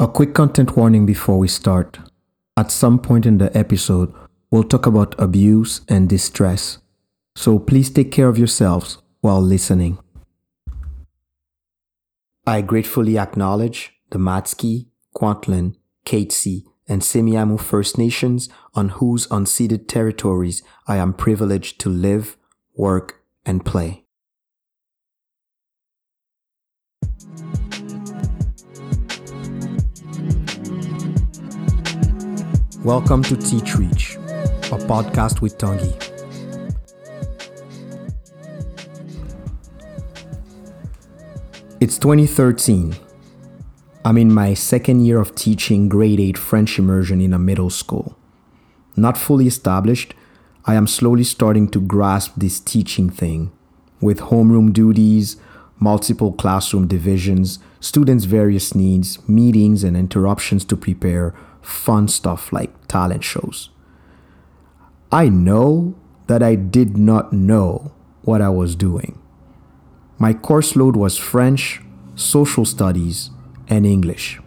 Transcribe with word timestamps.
A 0.00 0.06
quick 0.06 0.32
content 0.32 0.76
warning 0.76 1.06
before 1.06 1.40
we 1.40 1.48
start. 1.48 1.98
At 2.56 2.70
some 2.70 3.00
point 3.00 3.26
in 3.26 3.38
the 3.38 3.56
episode, 3.58 4.14
we'll 4.48 4.62
talk 4.62 4.86
about 4.86 5.16
abuse 5.18 5.80
and 5.88 6.08
distress. 6.08 6.78
So 7.34 7.58
please 7.58 7.90
take 7.90 8.12
care 8.12 8.28
of 8.28 8.38
yourselves 8.38 8.98
while 9.22 9.42
listening. 9.42 9.98
I 12.46 12.60
gratefully 12.60 13.18
acknowledge 13.18 13.92
the 14.10 14.18
Matsqui, 14.18 14.86
Kwantlen, 15.16 15.74
Katzie, 16.06 16.62
and 16.86 17.02
Semiahmoo 17.02 17.60
First 17.60 17.98
Nations 17.98 18.48
on 18.74 18.90
whose 19.00 19.26
unceded 19.26 19.88
territories 19.88 20.62
I 20.86 20.98
am 20.98 21.12
privileged 21.12 21.80
to 21.80 21.88
live, 21.88 22.36
work, 22.76 23.24
and 23.44 23.64
play. 23.64 24.04
Welcome 32.88 33.22
to 33.24 33.36
Teach 33.36 33.74
Reach, 33.74 34.14
a 34.14 34.78
podcast 34.78 35.42
with 35.42 35.58
Tanguy. 35.58 35.92
It's 41.80 41.98
2013. 41.98 42.96
I'm 44.06 44.16
in 44.16 44.32
my 44.32 44.54
second 44.54 45.04
year 45.04 45.20
of 45.20 45.34
teaching 45.34 45.90
grade 45.90 46.18
8 46.18 46.38
French 46.38 46.78
immersion 46.78 47.20
in 47.20 47.34
a 47.34 47.38
middle 47.38 47.68
school. 47.68 48.16
Not 48.96 49.18
fully 49.18 49.46
established, 49.46 50.14
I 50.64 50.74
am 50.74 50.86
slowly 50.86 51.24
starting 51.24 51.68
to 51.72 51.82
grasp 51.82 52.36
this 52.38 52.58
teaching 52.58 53.10
thing 53.10 53.52
with 54.00 54.18
homeroom 54.20 54.72
duties, 54.72 55.36
multiple 55.78 56.32
classroom 56.32 56.88
divisions, 56.88 57.58
students' 57.80 58.24
various 58.24 58.74
needs, 58.74 59.18
meetings, 59.28 59.84
and 59.84 59.94
interruptions 59.94 60.64
to 60.64 60.74
prepare 60.74 61.34
fun 61.68 62.08
stuff 62.08 62.52
like 62.52 62.88
talent 62.88 63.22
shows. 63.22 63.70
I 65.12 65.28
know 65.28 65.94
that 66.26 66.42
I 66.42 66.54
did 66.54 66.96
not 66.96 67.32
know 67.32 67.92
what 68.22 68.42
I 68.42 68.48
was 68.48 68.74
doing. 68.74 69.18
My 70.18 70.34
course 70.34 70.76
load 70.76 70.96
was 70.96 71.16
French, 71.16 71.80
social 72.14 72.64
studies, 72.64 73.30
and 73.68 73.86
English. 73.86 74.40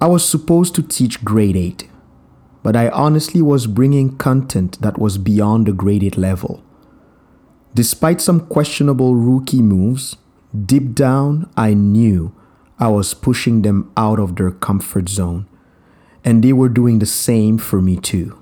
I 0.00 0.06
was 0.06 0.28
supposed 0.28 0.74
to 0.76 0.82
teach 0.82 1.24
grade 1.24 1.56
8, 1.56 1.88
but 2.62 2.76
I 2.76 2.88
honestly 2.90 3.42
was 3.42 3.66
bringing 3.66 4.16
content 4.16 4.80
that 4.80 4.98
was 4.98 5.18
beyond 5.18 5.66
the 5.66 5.72
grade 5.72 6.04
8 6.04 6.16
level. 6.16 6.62
Despite 7.74 8.20
some 8.20 8.46
questionable 8.46 9.16
rookie 9.16 9.62
moves, 9.62 10.16
deep 10.66 10.94
down 10.94 11.50
I 11.56 11.74
knew 11.74 12.34
I 12.78 12.88
was 12.88 13.14
pushing 13.14 13.62
them 13.62 13.90
out 13.96 14.20
of 14.20 14.36
their 14.36 14.52
comfort 14.52 15.08
zone 15.08 15.47
and 16.28 16.44
they 16.44 16.52
were 16.52 16.68
doing 16.68 16.98
the 16.98 17.06
same 17.06 17.56
for 17.56 17.80
me 17.80 17.96
too. 17.96 18.38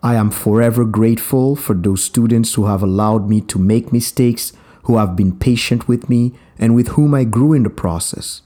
I 0.00 0.14
am 0.14 0.30
forever 0.30 0.84
grateful 0.84 1.56
for 1.56 1.74
those 1.74 2.04
students 2.04 2.54
who 2.54 2.66
have 2.66 2.84
allowed 2.84 3.28
me 3.28 3.40
to 3.40 3.58
make 3.58 3.92
mistakes, 3.92 4.52
who 4.84 4.96
have 4.96 5.16
been 5.16 5.36
patient 5.36 5.88
with 5.88 6.08
me, 6.08 6.34
and 6.60 6.76
with 6.76 6.94
whom 6.94 7.14
I 7.14 7.24
grew 7.24 7.52
in 7.52 7.64
the 7.64 7.70
process. 7.84 8.42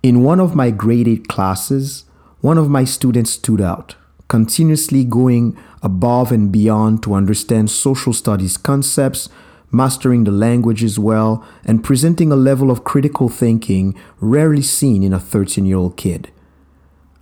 In 0.00 0.22
one 0.22 0.38
of 0.38 0.54
my 0.54 0.70
grade 0.70 1.08
8 1.08 1.26
classes, 1.26 2.04
one 2.40 2.56
of 2.56 2.70
my 2.70 2.84
students 2.84 3.32
stood 3.32 3.60
out, 3.60 3.96
continuously 4.28 5.02
going 5.02 5.58
above 5.82 6.30
and 6.30 6.52
beyond 6.52 7.02
to 7.02 7.14
understand 7.14 7.68
social 7.68 8.12
studies 8.12 8.56
concepts, 8.56 9.28
mastering 9.72 10.22
the 10.22 10.30
languages 10.30 11.00
well, 11.00 11.44
and 11.64 11.82
presenting 11.82 12.30
a 12.30 12.36
level 12.36 12.70
of 12.70 12.84
critical 12.84 13.28
thinking 13.28 13.96
rarely 14.20 14.62
seen 14.62 15.02
in 15.02 15.12
a 15.12 15.18
13 15.18 15.66
year 15.66 15.78
old 15.78 15.96
kid. 15.96 16.30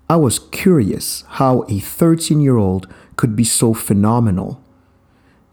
I 0.08 0.14
was 0.16 0.38
curious 0.38 1.24
how 1.28 1.64
a 1.68 1.80
13 1.80 2.40
year 2.40 2.56
old 2.56 2.86
could 3.16 3.34
be 3.34 3.42
so 3.42 3.74
phenomenal. 3.74 4.62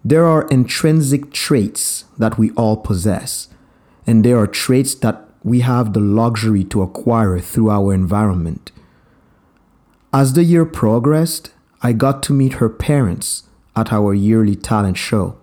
There 0.06 0.26
are 0.26 0.48
intrinsic 0.50 1.32
traits 1.32 2.06
that 2.20 2.38
we 2.38 2.52
all 2.52 2.78
possess, 2.78 3.48
and 4.06 4.24
there 4.24 4.38
are 4.38 4.48
traits 4.48 4.94
that 4.96 5.28
we 5.44 5.62
have 5.62 5.94
the 5.94 6.00
luxury 6.00 6.64
to 6.66 6.84
acquire 6.84 7.40
through 7.40 7.72
our 7.72 7.94
environment. 7.94 8.72
As 10.14 10.34
the 10.34 10.44
year 10.44 10.66
progressed, 10.66 11.52
I 11.82 11.94
got 11.94 12.22
to 12.24 12.34
meet 12.34 12.54
her 12.54 12.70
parents 12.70 13.44
at 13.76 13.92
our 13.92 14.14
yearly 14.14 14.56
talent 14.56 14.98
show. 14.98 15.36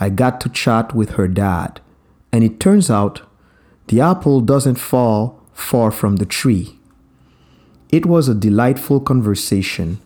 I 0.00 0.08
got 0.08 0.40
to 0.40 0.48
chat 0.48 0.94
with 0.94 1.10
her 1.10 1.28
dad, 1.28 1.80
and 2.32 2.42
it 2.42 2.58
turns 2.58 2.90
out 2.90 3.22
the 3.86 4.00
apple 4.00 4.40
doesn't 4.40 4.80
fall 4.80 5.40
far 5.52 5.92
from 5.92 6.16
the 6.16 6.26
tree. 6.26 6.78
It 7.92 8.06
was 8.06 8.26
a 8.26 8.34
delightful 8.34 9.00
conversation, 9.00 10.00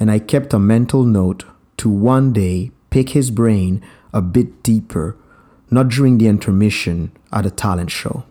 and 0.00 0.10
I 0.10 0.18
kept 0.18 0.54
a 0.54 0.58
mental 0.58 1.04
note 1.04 1.44
to 1.76 1.90
one 1.90 2.32
day 2.32 2.70
pick 2.88 3.10
his 3.10 3.30
brain 3.30 3.82
a 4.14 4.22
bit 4.22 4.62
deeper, 4.62 5.18
not 5.70 5.88
during 5.88 6.16
the 6.16 6.28
intermission 6.28 7.12
at 7.30 7.44
a 7.44 7.50
talent 7.50 7.90
show. 7.90 8.24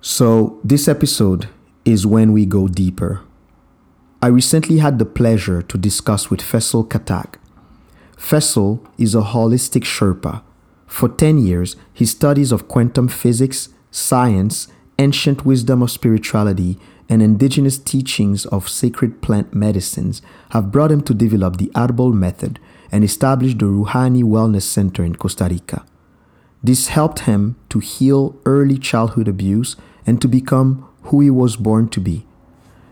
So, 0.00 0.58
this 0.64 0.88
episode 0.88 1.50
is 1.84 2.06
when 2.06 2.32
we 2.32 2.46
go 2.46 2.68
deeper. 2.68 3.20
I 4.22 4.28
recently 4.28 4.78
had 4.78 4.98
the 4.98 5.04
pleasure 5.04 5.60
to 5.60 5.76
discuss 5.76 6.30
with 6.30 6.40
Faisal 6.40 6.88
Khattak. 6.88 7.34
Faisal 8.16 8.80
is 8.96 9.14
a 9.14 9.20
holistic 9.20 9.84
Sherpa. 9.84 10.42
For 10.86 11.10
10 11.10 11.36
years, 11.36 11.76
his 11.92 12.12
studies 12.12 12.50
of 12.50 12.66
quantum 12.66 13.08
physics, 13.08 13.68
science, 13.90 14.68
ancient 14.98 15.44
wisdom 15.44 15.82
of 15.82 15.90
spirituality, 15.90 16.78
and 17.08 17.22
indigenous 17.22 17.78
teachings 17.78 18.46
of 18.46 18.68
sacred 18.68 19.22
plant 19.22 19.54
medicines 19.54 20.22
have 20.50 20.72
brought 20.72 20.90
him 20.90 21.02
to 21.02 21.14
develop 21.14 21.56
the 21.56 21.70
Arbol 21.74 22.12
method 22.12 22.58
and 22.90 23.04
establish 23.04 23.54
the 23.54 23.66
Ruhani 23.66 24.22
Wellness 24.22 24.62
Center 24.62 25.04
in 25.04 25.16
Costa 25.16 25.48
Rica. 25.50 25.84
This 26.62 26.88
helped 26.88 27.20
him 27.20 27.56
to 27.68 27.78
heal 27.78 28.36
early 28.44 28.78
childhood 28.78 29.28
abuse 29.28 29.76
and 30.06 30.20
to 30.20 30.28
become 30.28 30.88
who 31.04 31.20
he 31.20 31.30
was 31.30 31.56
born 31.56 31.88
to 31.90 32.00
be. 32.00 32.26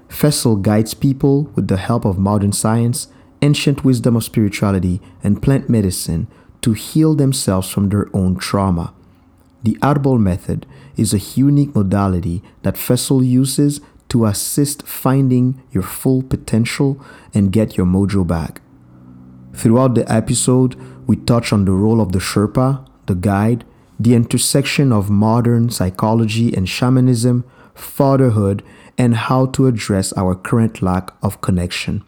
Faisal 0.09 0.63
guides 0.63 0.95
people 0.95 1.45
with 1.55 1.67
the 1.67 1.77
help 1.77 2.05
of 2.05 2.19
modern 2.19 2.53
science, 2.53 3.09
ancient 3.43 3.85
wisdom 3.85 4.15
of 4.15 4.23
spirituality, 4.23 5.01
and 5.23 5.43
plant 5.43 5.69
medicine 5.69 6.29
to 6.61 6.73
heal 6.73 7.15
themselves 7.15 7.69
from 7.69 7.89
their 7.89 8.09
own 8.15 8.37
trauma. 8.37 8.95
The 9.65 9.77
Arbol 9.83 10.21
method 10.21 10.67
is 10.97 11.13
a 11.13 11.41
unique 11.41 11.75
modality 11.75 12.43
that 12.63 12.77
Faisal 12.77 13.27
uses 13.27 13.81
to 14.09 14.27
assist 14.27 14.87
finding 14.87 15.63
your 15.71 15.83
full 15.83 16.23
potential 16.23 17.05
and 17.33 17.53
get 17.53 17.77
your 17.77 17.87
mojo 17.87 18.27
back. 18.27 18.61
Throughout 19.55 19.95
the 19.95 20.11
episode, 20.13 20.77
we 21.07 21.17
touch 21.17 21.53
on 21.53 21.65
the 21.65 21.73
role 21.73 22.01
of 22.01 22.13
the 22.13 22.19
Sherpa, 22.19 22.87
the 23.07 23.15
guide, 23.15 23.65
the 23.99 24.15
intersection 24.15 24.93
of 24.93 25.11
modern 25.11 25.71
psychology 25.71 26.55
and 26.55 26.69
shamanism, 26.69 27.45
fatherhood, 27.75 28.63
and 28.99 29.15
how 29.15 29.47
to 29.47 29.67
address 29.67 30.13
our 30.15 30.35
current 30.35 30.83
lack 30.83 31.13
of 31.23 31.41
connection. 31.41 32.05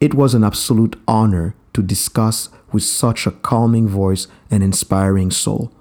It 0.00 0.14
was 0.14 0.34
an 0.34 0.44
absolute 0.44 1.00
honor 1.06 1.54
to 1.72 1.82
discuss 1.82 2.48
with 2.72 2.82
such 2.82 3.26
a 3.26 3.30
calming 3.30 3.88
voice 3.88 4.26
and 4.50 4.62
inspiring 4.62 5.30
soul. 5.30 5.72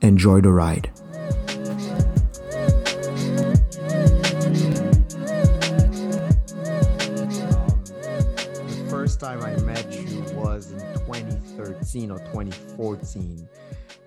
Enjoy 0.00 0.40
the 0.40 0.52
ride. 0.52 0.90
2013 11.96 12.10
or 12.10 12.18
2014. 12.18 13.48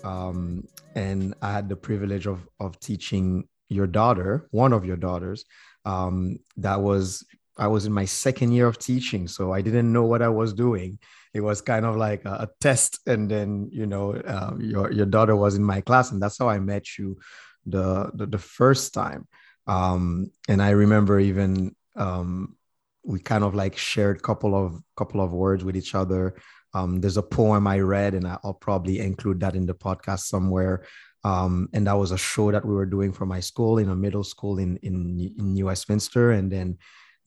Um, 0.04 0.68
and 0.96 1.34
I 1.42 1.52
had 1.52 1.70
the 1.70 1.76
privilege 1.76 2.28
of, 2.28 2.48
of 2.60 2.80
teaching 2.80 3.48
your 3.68 3.88
daughter, 3.88 4.48
one 4.52 4.74
of 4.74 4.86
your 4.86 4.98
daughters. 4.98 5.46
Um, 5.86 6.40
that 6.58 6.82
was, 6.82 7.26
I 7.58 7.68
was 7.68 7.86
in 7.86 7.92
my 7.92 8.06
second 8.06 8.52
year 8.52 8.68
of 8.68 8.78
teaching. 8.78 9.28
So 9.28 9.54
I 9.54 9.62
didn't 9.62 9.92
know 9.92 10.06
what 10.06 10.22
I 10.22 10.30
was 10.30 10.54
doing. 10.54 11.00
It 11.34 11.42
was 11.42 11.62
kind 11.62 11.86
of 11.86 11.96
like 11.96 12.26
a, 12.26 12.30
a 12.30 12.50
test. 12.60 13.00
And 13.06 13.30
then, 13.30 13.70
you 13.72 13.86
know, 13.86 14.14
uh, 14.14 14.56
your, 14.60 14.92
your 14.92 15.06
daughter 15.06 15.36
was 15.36 15.56
in 15.56 15.64
my 15.64 15.82
class. 15.82 16.12
And 16.12 16.22
that's 16.22 16.38
how 16.38 16.50
I 16.50 16.60
met 16.60 16.98
you 16.98 17.18
the, 17.66 18.12
the, 18.14 18.26
the 18.26 18.38
first 18.38 18.94
time. 18.94 19.28
Um, 19.68 20.32
and 20.48 20.62
I 20.62 20.72
remember 20.72 21.20
even 21.20 21.76
um, 21.96 22.56
we 23.04 23.20
kind 23.20 23.44
of 23.44 23.54
like 23.56 23.78
shared 23.78 24.22
couple 24.22 24.56
of 24.56 24.82
couple 24.98 25.22
of 25.22 25.32
words 25.32 25.64
with 25.64 25.78
each 25.78 25.96
other. 25.96 26.36
Um, 26.74 27.02
there's 27.02 27.18
a 27.18 27.24
poem 27.24 27.68
I 27.68 27.80
read, 27.80 28.14
and 28.14 28.28
I'll 28.28 28.54
probably 28.54 29.00
include 29.00 29.40
that 29.42 29.56
in 29.56 29.66
the 29.66 29.74
podcast 29.74 30.22
somewhere. 30.22 30.86
Um, 31.24 31.70
and 31.74 31.88
that 31.88 31.98
was 31.98 32.12
a 32.12 32.18
show 32.18 32.52
that 32.52 32.66
we 32.66 32.74
were 32.74 32.86
doing 32.86 33.12
for 33.12 33.26
my 33.26 33.40
school 33.40 33.78
in 33.78 33.90
a 33.90 33.96
middle 33.96 34.24
school 34.24 34.60
in 34.60 34.78
in, 34.78 35.34
in 35.38 35.54
New 35.54 35.66
Westminster, 35.66 36.32
and 36.32 36.52
then 36.52 36.78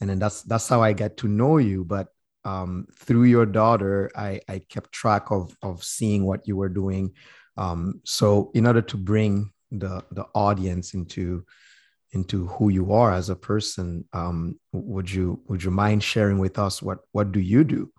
and 0.00 0.08
then 0.08 0.18
that's 0.18 0.42
that's 0.42 0.68
how 0.68 0.82
I 0.82 0.92
get 0.92 1.16
to 1.18 1.28
know 1.28 1.58
you. 1.58 1.84
But 1.84 2.08
um, 2.44 2.86
through 2.96 3.24
your 3.24 3.46
daughter, 3.46 4.10
I 4.16 4.40
I 4.48 4.60
kept 4.60 4.92
track 4.92 5.30
of 5.30 5.56
of 5.62 5.82
seeing 5.82 6.24
what 6.24 6.46
you 6.46 6.56
were 6.56 6.70
doing. 6.70 7.12
Um, 7.56 8.00
so 8.04 8.50
in 8.54 8.66
order 8.66 8.82
to 8.82 8.96
bring 8.96 9.52
the 9.70 10.04
the 10.12 10.26
audience 10.34 10.94
into 10.94 11.44
into 12.12 12.46
who 12.46 12.68
you 12.68 12.92
are 12.92 13.12
as 13.12 13.30
a 13.30 13.36
person, 13.36 14.04
um, 14.12 14.58
would 14.72 15.10
you 15.10 15.42
would 15.48 15.62
you 15.62 15.70
mind 15.70 16.02
sharing 16.02 16.38
with 16.38 16.58
us 16.58 16.80
what 16.80 17.00
what 17.12 17.32
do 17.32 17.40
you 17.40 17.64
do 17.64 17.92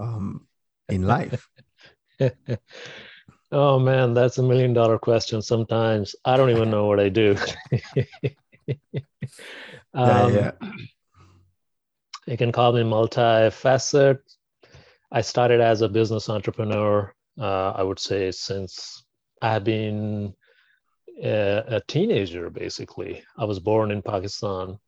um, 0.00 0.46
in 0.90 1.06
life? 1.06 1.48
oh 3.52 3.78
man, 3.78 4.14
that's 4.14 4.38
a 4.38 4.42
million 4.42 4.72
dollar 4.72 4.98
question. 4.98 5.42
Sometimes 5.42 6.14
I 6.24 6.36
don't 6.36 6.50
even 6.50 6.70
know 6.70 6.86
what 6.86 7.00
I 7.00 7.08
do. 7.08 7.36
um, 9.94 10.34
yeah, 10.34 10.52
yeah. 10.62 10.70
You 12.26 12.36
can 12.36 12.52
call 12.52 12.72
me 12.72 12.84
multi-facet. 12.84 14.18
I 15.10 15.20
started 15.20 15.60
as 15.60 15.82
a 15.82 15.88
business 15.88 16.28
entrepreneur. 16.28 17.12
Uh, 17.40 17.70
I 17.70 17.82
would 17.82 17.98
say 17.98 18.30
since 18.30 19.04
I 19.42 19.52
have 19.54 19.64
been 19.64 20.34
a, 21.22 21.64
a 21.76 21.82
teenager, 21.88 22.50
basically. 22.50 23.22
I 23.36 23.44
was 23.44 23.58
born 23.58 23.90
in 23.90 24.02
Pakistan, 24.02 24.78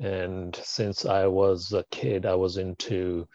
and 0.00 0.54
since 0.56 1.06
I 1.06 1.26
was 1.26 1.72
a 1.72 1.84
kid, 1.90 2.26
I 2.26 2.34
was 2.34 2.56
into 2.56 3.26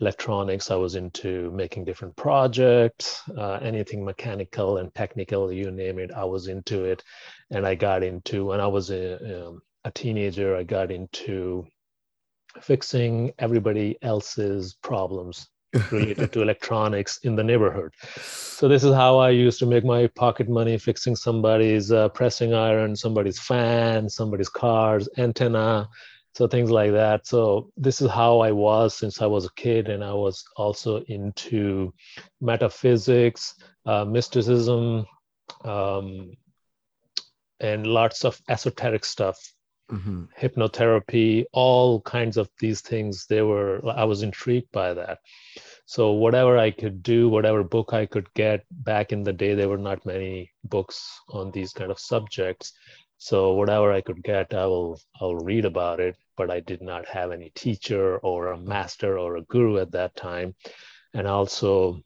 electronics. 0.00 0.70
I 0.70 0.76
was 0.76 0.94
into 0.94 1.50
making 1.52 1.84
different 1.84 2.16
projects, 2.16 3.22
uh, 3.36 3.58
anything 3.62 4.04
mechanical 4.04 4.78
and 4.78 4.94
technical, 4.94 5.52
you 5.52 5.70
name 5.70 5.98
it. 5.98 6.12
I 6.12 6.24
was 6.24 6.48
into 6.48 6.84
it, 6.84 7.02
and 7.50 7.66
I 7.66 7.74
got 7.74 8.02
into 8.02 8.46
when 8.46 8.60
I 8.60 8.66
was 8.66 8.90
a, 8.90 9.48
um, 9.48 9.60
a 9.84 9.90
teenager. 9.90 10.56
I 10.56 10.62
got 10.62 10.90
into 10.90 11.66
fixing 12.60 13.32
everybody 13.38 13.96
else's 14.02 14.74
problems 14.82 15.48
related 15.90 16.32
to 16.32 16.42
electronics 16.42 17.18
in 17.24 17.36
the 17.36 17.44
neighborhood. 17.44 17.92
So 18.20 18.68
this 18.68 18.84
is 18.84 18.94
how 18.94 19.18
I 19.18 19.30
used 19.30 19.58
to 19.58 19.66
make 19.66 19.84
my 19.84 20.06
pocket 20.06 20.48
money 20.48 20.78
fixing 20.78 21.14
somebody's 21.14 21.92
uh, 21.92 22.08
pressing 22.08 22.54
iron, 22.54 22.96
somebody's 22.96 23.38
fan, 23.38 24.08
somebody's 24.08 24.48
car's 24.48 25.08
antenna, 25.18 25.88
so 26.38 26.46
things 26.46 26.70
like 26.70 26.92
that. 26.92 27.26
So 27.26 27.72
this 27.76 28.00
is 28.00 28.08
how 28.08 28.38
I 28.38 28.52
was 28.52 28.96
since 28.96 29.20
I 29.20 29.26
was 29.26 29.44
a 29.44 29.54
kid, 29.56 29.88
and 29.88 30.04
I 30.04 30.12
was 30.12 30.44
also 30.56 31.02
into 31.08 31.92
metaphysics, 32.40 33.54
uh, 33.84 34.04
mysticism, 34.04 35.04
um, 35.64 36.36
and 37.58 37.88
lots 37.88 38.24
of 38.24 38.40
esoteric 38.48 39.04
stuff 39.04 39.36
mm-hmm. 39.90 40.26
hypnotherapy, 40.40 41.44
all 41.52 42.02
kinds 42.02 42.36
of 42.36 42.48
these 42.60 42.82
things. 42.82 43.26
They 43.26 43.42
were, 43.42 43.82
I 43.84 44.04
was 44.04 44.22
intrigued 44.22 44.70
by 44.70 44.94
that. 44.94 45.18
So 45.86 46.12
whatever 46.12 46.56
I 46.56 46.70
could 46.70 47.02
do, 47.02 47.28
whatever 47.28 47.64
book 47.64 47.92
I 47.92 48.06
could 48.06 48.32
get 48.34 48.64
back 48.70 49.10
in 49.10 49.24
the 49.24 49.32
day, 49.32 49.56
there 49.56 49.68
were 49.68 49.76
not 49.76 50.06
many 50.06 50.52
books 50.62 51.20
on 51.30 51.50
these 51.50 51.72
kind 51.72 51.90
of 51.90 51.98
subjects. 51.98 52.74
So 53.16 53.54
whatever 53.54 53.92
I 53.92 54.02
could 54.02 54.22
get, 54.22 54.54
I 54.54 54.66
will 54.66 55.00
I'll 55.20 55.34
read 55.34 55.64
about 55.64 55.98
it. 55.98 56.14
But 56.38 56.50
I 56.50 56.60
did 56.60 56.80
not 56.80 57.06
have 57.06 57.32
any 57.32 57.50
teacher 57.54 58.16
or 58.18 58.46
a 58.48 58.58
master 58.58 59.18
or 59.18 59.36
a 59.36 59.42
guru 59.42 59.78
at 59.78 59.92
that 59.92 60.16
time. 60.16 60.54
And 61.12 61.26
also 61.26 62.00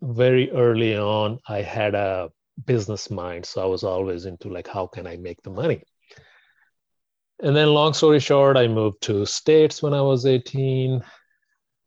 very 0.00 0.50
early 0.50 0.96
on, 0.96 1.40
I 1.48 1.60
had 1.62 1.94
a 1.94 2.30
business 2.64 3.10
mind. 3.10 3.44
So 3.44 3.62
I 3.62 3.66
was 3.66 3.84
always 3.84 4.24
into 4.24 4.48
like, 4.48 4.68
how 4.68 4.86
can 4.86 5.06
I 5.06 5.16
make 5.16 5.42
the 5.42 5.50
money? 5.50 5.82
and 7.40 7.54
then 7.54 7.68
long 7.68 7.92
story 7.92 8.20
short 8.20 8.56
i 8.56 8.66
moved 8.66 9.00
to 9.02 9.26
states 9.26 9.82
when 9.82 9.92
i 9.92 10.00
was 10.00 10.24
18 10.24 11.02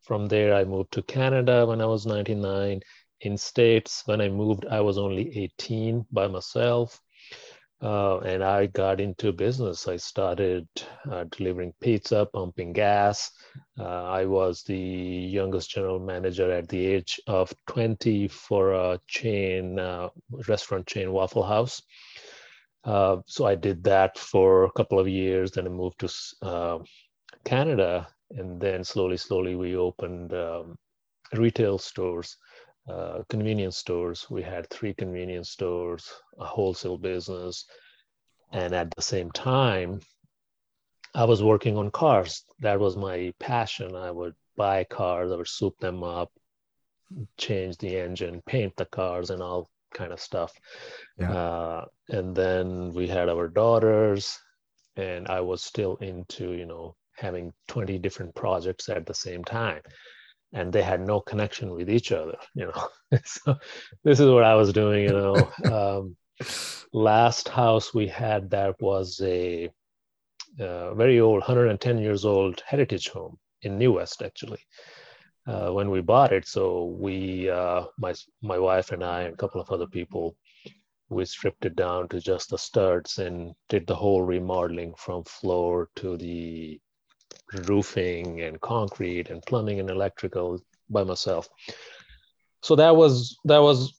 from 0.02 0.28
there 0.28 0.54
i 0.54 0.64
moved 0.64 0.92
to 0.92 1.02
canada 1.02 1.66
when 1.66 1.80
i 1.80 1.86
was 1.86 2.06
99 2.06 2.80
in 3.22 3.36
states 3.36 4.02
when 4.06 4.20
i 4.20 4.28
moved 4.28 4.64
i 4.70 4.80
was 4.80 4.96
only 4.98 5.36
18 5.36 6.06
by 6.12 6.26
myself 6.28 7.00
uh, 7.82 8.18
and 8.18 8.44
i 8.44 8.66
got 8.66 9.00
into 9.00 9.32
business. 9.32 9.88
I 9.88 9.96
started 9.96 10.68
uh, 11.10 11.24
delivering 11.30 11.72
pizza 11.80 12.26
pumping 12.32 12.72
gas. 12.72 13.30
Uh, 13.78 14.04
i 14.04 14.24
was 14.24 14.62
the 14.62 14.76
youngest 14.76 15.70
general 15.70 15.98
manager 15.98 16.50
at 16.52 16.68
the 16.68 16.86
age 16.86 17.20
of 17.26 17.52
20 17.68 18.28
for 18.28 18.72
a 18.72 19.00
chain 19.06 19.78
uh, 19.78 20.08
restaurant 20.48 20.86
chain 20.86 21.12
waffle 21.12 21.42
house. 21.44 21.82
Uh, 22.84 23.18
so 23.26 23.46
I 23.46 23.54
did 23.54 23.84
that 23.84 24.18
for 24.18 24.64
a 24.64 24.72
couple 24.72 24.98
of 24.98 25.08
years. 25.08 25.50
Then 25.52 25.66
I 25.66 25.70
moved 25.70 26.00
to 26.00 26.08
uh, 26.42 26.78
Canada, 27.44 28.08
and 28.30 28.60
then 28.60 28.84
slowly, 28.84 29.16
slowly 29.16 29.54
we 29.54 29.76
opened 29.76 30.32
um, 30.32 30.76
retail 31.34 31.78
stores, 31.78 32.36
uh, 32.90 33.22
convenience 33.28 33.76
stores. 33.76 34.26
We 34.30 34.42
had 34.42 34.68
three 34.68 34.94
convenience 34.94 35.50
stores, 35.50 36.10
a 36.38 36.44
wholesale 36.44 36.98
business, 36.98 37.64
and 38.52 38.74
at 38.74 38.90
the 38.96 39.02
same 39.02 39.30
time, 39.30 40.00
I 41.14 41.24
was 41.24 41.42
working 41.42 41.76
on 41.76 41.90
cars. 41.90 42.44
That 42.60 42.80
was 42.80 42.96
my 42.96 43.32
passion. 43.38 43.94
I 43.96 44.10
would 44.10 44.34
buy 44.56 44.84
cars, 44.84 45.30
I 45.32 45.36
would 45.36 45.48
soup 45.48 45.78
them 45.78 46.02
up, 46.02 46.30
change 47.38 47.78
the 47.78 47.96
engine, 47.96 48.42
paint 48.46 48.74
the 48.76 48.86
cars, 48.86 49.30
and 49.30 49.42
all 49.42 49.70
kind 49.94 50.12
of 50.12 50.20
stuff. 50.20 50.52
Yeah. 51.18 51.32
Uh, 51.32 51.84
and 52.08 52.34
then 52.34 52.92
we 52.92 53.06
had 53.08 53.28
our 53.28 53.48
daughters, 53.48 54.38
and 54.96 55.28
I 55.28 55.40
was 55.40 55.62
still 55.62 55.96
into, 55.96 56.52
you 56.52 56.66
know, 56.66 56.96
having 57.16 57.52
20 57.68 57.98
different 57.98 58.34
projects 58.34 58.88
at 58.88 59.06
the 59.06 59.14
same 59.14 59.44
time. 59.44 59.80
And 60.52 60.72
they 60.72 60.82
had 60.82 61.00
no 61.00 61.20
connection 61.20 61.70
with 61.70 61.88
each 61.88 62.10
other, 62.12 62.36
you 62.54 62.66
know. 62.66 62.88
so 63.24 63.56
this 64.02 64.18
is 64.18 64.28
what 64.28 64.44
I 64.44 64.54
was 64.54 64.72
doing, 64.72 65.04
you 65.04 65.12
know. 65.12 65.52
um, 65.72 66.16
last 66.92 67.48
house 67.48 67.94
we 67.94 68.08
had 68.08 68.50
that 68.50 68.74
was 68.80 69.20
a 69.22 69.70
uh, 70.58 70.94
very 70.94 71.20
old, 71.20 71.40
110 71.40 71.98
years 71.98 72.24
old 72.24 72.62
heritage 72.66 73.08
home 73.08 73.38
in 73.62 73.78
New 73.78 73.92
West, 73.92 74.22
actually 74.22 74.60
uh, 75.46 75.70
when 75.70 75.90
we 75.90 76.00
bought 76.00 76.32
it. 76.32 76.46
So 76.46 76.96
we, 76.98 77.48
uh, 77.50 77.84
my 77.98 78.14
my 78.42 78.58
wife 78.58 78.92
and 78.92 79.04
I, 79.04 79.22
and 79.22 79.34
a 79.34 79.36
couple 79.36 79.60
of 79.60 79.70
other 79.70 79.86
people, 79.86 80.36
we 81.08 81.24
stripped 81.24 81.64
it 81.64 81.76
down 81.76 82.08
to 82.08 82.20
just 82.20 82.50
the 82.50 82.58
studs 82.58 83.18
and 83.18 83.52
did 83.68 83.86
the 83.86 83.94
whole 83.94 84.22
remodeling 84.22 84.94
from 84.96 85.24
floor 85.24 85.88
to 85.96 86.16
the 86.16 86.80
roofing 87.66 88.40
and 88.42 88.60
concrete 88.60 89.30
and 89.30 89.42
plumbing 89.42 89.80
and 89.80 89.90
electrical 89.90 90.60
by 90.88 91.04
myself. 91.04 91.48
So 92.62 92.76
that 92.76 92.96
was 92.96 93.38
that 93.44 93.58
was 93.58 93.98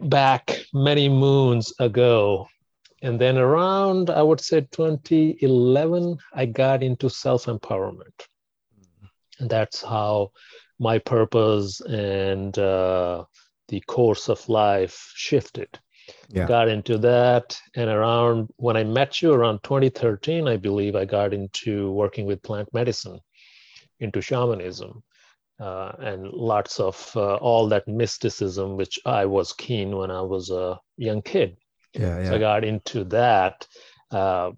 back 0.00 0.64
many 0.72 1.08
moons 1.08 1.72
ago. 1.78 2.48
And 3.02 3.20
then 3.20 3.36
around, 3.36 4.10
I 4.10 4.22
would 4.22 4.40
say 4.40 4.62
2011, 4.72 6.16
I 6.32 6.46
got 6.46 6.82
into 6.82 7.10
self 7.10 7.44
empowerment 7.46 8.26
and 9.38 9.50
that's 9.50 9.82
how 9.82 10.30
my 10.78 10.98
purpose 10.98 11.80
and 11.82 12.58
uh, 12.58 13.24
the 13.68 13.80
course 13.80 14.28
of 14.28 14.48
life 14.48 15.12
shifted 15.14 15.78
yeah. 16.28 16.46
got 16.46 16.68
into 16.68 16.98
that 16.98 17.58
and 17.76 17.90
around 17.90 18.48
when 18.56 18.76
i 18.76 18.84
met 18.84 19.22
you 19.22 19.32
around 19.32 19.62
2013 19.62 20.48
i 20.48 20.56
believe 20.56 20.94
i 20.94 21.04
got 21.04 21.32
into 21.32 21.90
working 21.92 22.26
with 22.26 22.42
plant 22.42 22.68
medicine 22.72 23.18
into 24.00 24.20
shamanism 24.20 25.02
uh, 25.60 25.92
and 26.00 26.26
lots 26.32 26.80
of 26.80 27.12
uh, 27.14 27.36
all 27.36 27.68
that 27.68 27.86
mysticism 27.86 28.76
which 28.76 28.98
i 29.06 29.24
was 29.24 29.52
keen 29.52 29.96
when 29.96 30.10
i 30.10 30.20
was 30.20 30.50
a 30.50 30.78
young 30.96 31.22
kid 31.22 31.56
yeah, 31.94 32.18
yeah. 32.18 32.28
so 32.28 32.34
i 32.34 32.38
got 32.38 32.64
into 32.64 33.04
that 33.04 33.66
uh, 34.10 34.50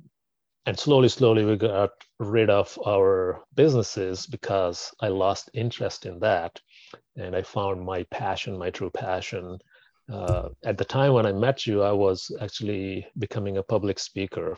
and 0.67 0.79
slowly 0.79 1.09
slowly 1.09 1.45
we 1.45 1.57
got 1.57 1.91
rid 2.19 2.51
of 2.51 2.79
our 2.87 3.45
businesses 3.55 4.27
because 4.27 4.93
I 5.01 5.09
lost 5.09 5.51
interest 5.55 6.07
in 6.07 6.19
that. 6.21 6.61
And 7.17 7.37
I 7.37 7.43
found 7.43 7.85
my 7.85 8.05
passion, 8.05 8.59
my 8.59 8.71
true 8.71 8.91
passion. 8.91 9.59
Uh, 10.13 10.51
at 10.65 10.79
the 10.79 10.85
time 10.85 11.13
when 11.13 11.27
I 11.27 11.33
met 11.33 11.67
you, 11.67 11.83
I 11.83 11.93
was 11.93 12.31
actually 12.41 13.07
becoming 13.19 13.57
a 13.57 13.63
public 13.63 13.99
speaker 13.99 14.57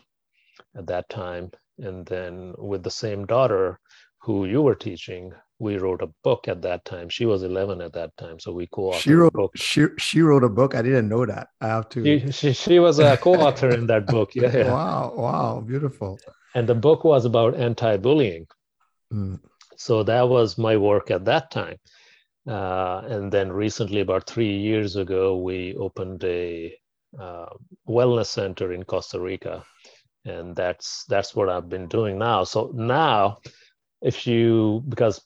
at 0.76 0.86
that 0.86 1.08
time. 1.08 1.50
And 1.78 2.04
then 2.06 2.54
with 2.58 2.82
the 2.82 2.90
same 2.90 3.24
daughter 3.24 3.78
who 4.20 4.46
you 4.46 4.62
were 4.62 4.74
teaching, 4.74 5.32
we 5.58 5.78
wrote 5.78 6.02
a 6.02 6.10
book 6.22 6.48
at 6.48 6.62
that 6.62 6.84
time. 6.84 7.08
She 7.08 7.24
was 7.24 7.42
11 7.42 7.80
at 7.80 7.92
that 7.94 8.16
time, 8.16 8.38
so 8.38 8.52
we 8.52 8.66
co-authored. 8.66 9.00
She 9.00 9.12
wrote 9.12 9.32
book. 9.32 9.52
She, 9.56 9.86
she 9.98 10.20
wrote 10.20 10.44
a 10.44 10.48
book. 10.48 10.74
I 10.74 10.82
didn't 10.82 11.08
know 11.08 11.24
that. 11.24 11.48
I 11.60 11.68
have 11.68 11.88
to. 11.90 12.04
She, 12.04 12.32
she, 12.32 12.52
she 12.52 12.78
was 12.78 12.98
a 12.98 13.16
co-author 13.16 13.70
in 13.70 13.86
that 13.86 14.06
book. 14.06 14.34
Yeah, 14.34 14.56
yeah. 14.56 14.72
Wow! 14.72 15.14
Wow! 15.16 15.60
Beautiful 15.66 16.18
and 16.54 16.68
the 16.68 16.74
book 16.74 17.04
was 17.04 17.24
about 17.24 17.54
anti-bullying 17.54 18.46
mm. 19.12 19.38
so 19.76 20.02
that 20.02 20.28
was 20.28 20.58
my 20.58 20.76
work 20.76 21.10
at 21.10 21.24
that 21.24 21.50
time 21.50 21.76
uh, 22.48 23.02
and 23.06 23.30
then 23.32 23.52
recently 23.52 24.00
about 24.00 24.26
three 24.26 24.56
years 24.56 24.96
ago 24.96 25.36
we 25.36 25.74
opened 25.76 26.24
a 26.24 26.74
uh, 27.18 27.46
wellness 27.88 28.26
center 28.26 28.72
in 28.72 28.84
costa 28.84 29.20
rica. 29.20 29.64
And 30.24 30.54
that's 30.54 31.04
that's 31.08 31.34
what 31.34 31.48
i've 31.48 31.68
been 31.68 31.88
doing 31.88 32.18
now. 32.18 32.44
So 32.44 32.70
now 32.74 33.38
if 34.02 34.26
you 34.26 34.82
because 34.88 35.20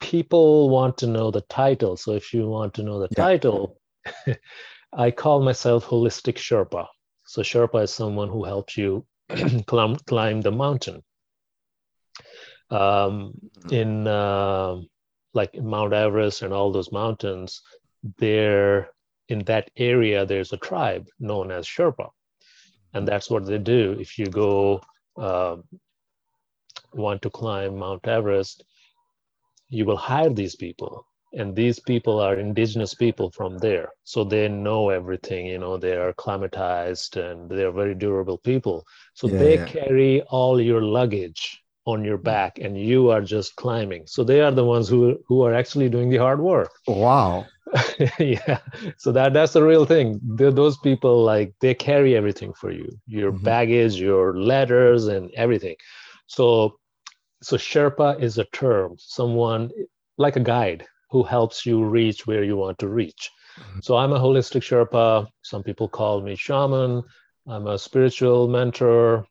people 0.00 0.68
want 0.68 0.98
to 0.98 1.06
know 1.06 1.30
the 1.30 1.40
title. 1.42 1.96
So 1.96 2.12
if 2.12 2.32
you 2.32 2.46
want 2.48 2.74
to 2.74 2.82
know 2.82 3.00
the 3.00 3.08
yeah. 3.16 3.24
title 3.24 3.80
i 4.92 5.10
call 5.10 5.42
myself 5.42 5.84
holistic 5.86 6.36
sherpa. 6.36 6.86
So 7.26 7.42
Sherpa 7.42 7.82
is 7.82 7.92
someone 7.92 8.28
who 8.28 8.44
helps 8.44 8.76
you 8.76 9.04
climb, 9.66 9.96
climb 10.06 10.40
the 10.40 10.52
mountain. 10.52 11.02
Um, 12.70 13.34
in 13.70 14.06
uh, 14.06 14.76
like 15.36 15.54
Mount 15.54 15.92
Everest 15.92 16.42
and 16.42 16.52
all 16.52 16.72
those 16.72 16.90
mountains, 16.90 17.62
there 18.18 18.90
in 19.28 19.40
that 19.44 19.70
area 19.76 20.24
there's 20.24 20.52
a 20.52 20.64
tribe 20.68 21.06
known 21.20 21.50
as 21.50 21.66
Sherpa, 21.66 22.08
and 22.94 23.06
that's 23.06 23.30
what 23.30 23.44
they 23.46 23.58
do. 23.58 23.96
If 24.00 24.18
you 24.18 24.26
go 24.26 24.80
uh, 25.16 25.56
want 26.92 27.22
to 27.22 27.30
climb 27.30 27.76
Mount 27.76 28.06
Everest, 28.08 28.64
you 29.68 29.84
will 29.84 29.96
hire 29.96 30.30
these 30.30 30.56
people. 30.56 31.06
And 31.32 31.54
these 31.54 31.80
people 31.80 32.18
are 32.18 32.36
indigenous 32.36 32.94
people 32.94 33.30
from 33.30 33.58
there. 33.58 33.90
So 34.04 34.24
they 34.24 34.48
know 34.48 34.88
everything 34.88 35.46
you 35.46 35.58
know 35.58 35.76
they 35.76 35.96
are 35.96 36.14
climatized 36.14 37.16
and 37.16 37.50
they 37.50 37.64
are 37.64 37.72
very 37.82 37.94
durable 37.94 38.38
people. 38.38 38.86
So 39.14 39.28
yeah, 39.28 39.38
they 39.38 39.54
yeah. 39.56 39.66
carry 39.66 40.22
all 40.22 40.58
your 40.60 40.80
luggage 40.80 41.62
on 41.86 42.04
your 42.04 42.18
back 42.18 42.58
and 42.58 42.78
you 42.78 43.10
are 43.10 43.20
just 43.20 43.56
climbing 43.56 44.06
so 44.06 44.24
they 44.24 44.40
are 44.40 44.50
the 44.50 44.64
ones 44.64 44.88
who 44.88 45.18
who 45.26 45.42
are 45.42 45.54
actually 45.54 45.88
doing 45.88 46.10
the 46.10 46.16
hard 46.16 46.40
work 46.40 46.70
wow 46.86 47.46
yeah 48.18 48.58
so 48.96 49.10
that 49.12 49.32
that's 49.32 49.52
the 49.52 49.62
real 49.62 49.84
thing 49.84 50.20
They're 50.22 50.52
those 50.52 50.76
people 50.78 51.24
like 51.24 51.54
they 51.60 51.74
carry 51.74 52.16
everything 52.16 52.52
for 52.52 52.70
you 52.70 52.88
your 53.06 53.32
mm-hmm. 53.32 53.44
baggage 53.44 53.94
your 53.94 54.36
letters 54.38 55.06
and 55.06 55.30
everything 55.34 55.76
so 56.26 56.78
so 57.42 57.56
sherpa 57.56 58.20
is 58.20 58.38
a 58.38 58.44
term 58.46 58.96
someone 58.98 59.70
like 60.18 60.36
a 60.36 60.40
guide 60.40 60.86
who 61.10 61.22
helps 61.22 61.64
you 61.64 61.84
reach 61.84 62.26
where 62.26 62.44
you 62.44 62.56
want 62.56 62.78
to 62.78 62.88
reach. 62.88 63.30
Mm-hmm. 63.58 63.80
So 63.82 63.96
I'm 63.96 64.12
a 64.12 64.18
holistic 64.18 64.62
Sherpa. 64.62 65.28
Some 65.42 65.62
people 65.62 65.88
call 65.88 66.20
me 66.20 66.36
shaman. 66.36 67.02
I'm 67.46 67.66
a 67.66 67.78
spiritual 67.78 68.48
mentor 68.48 69.26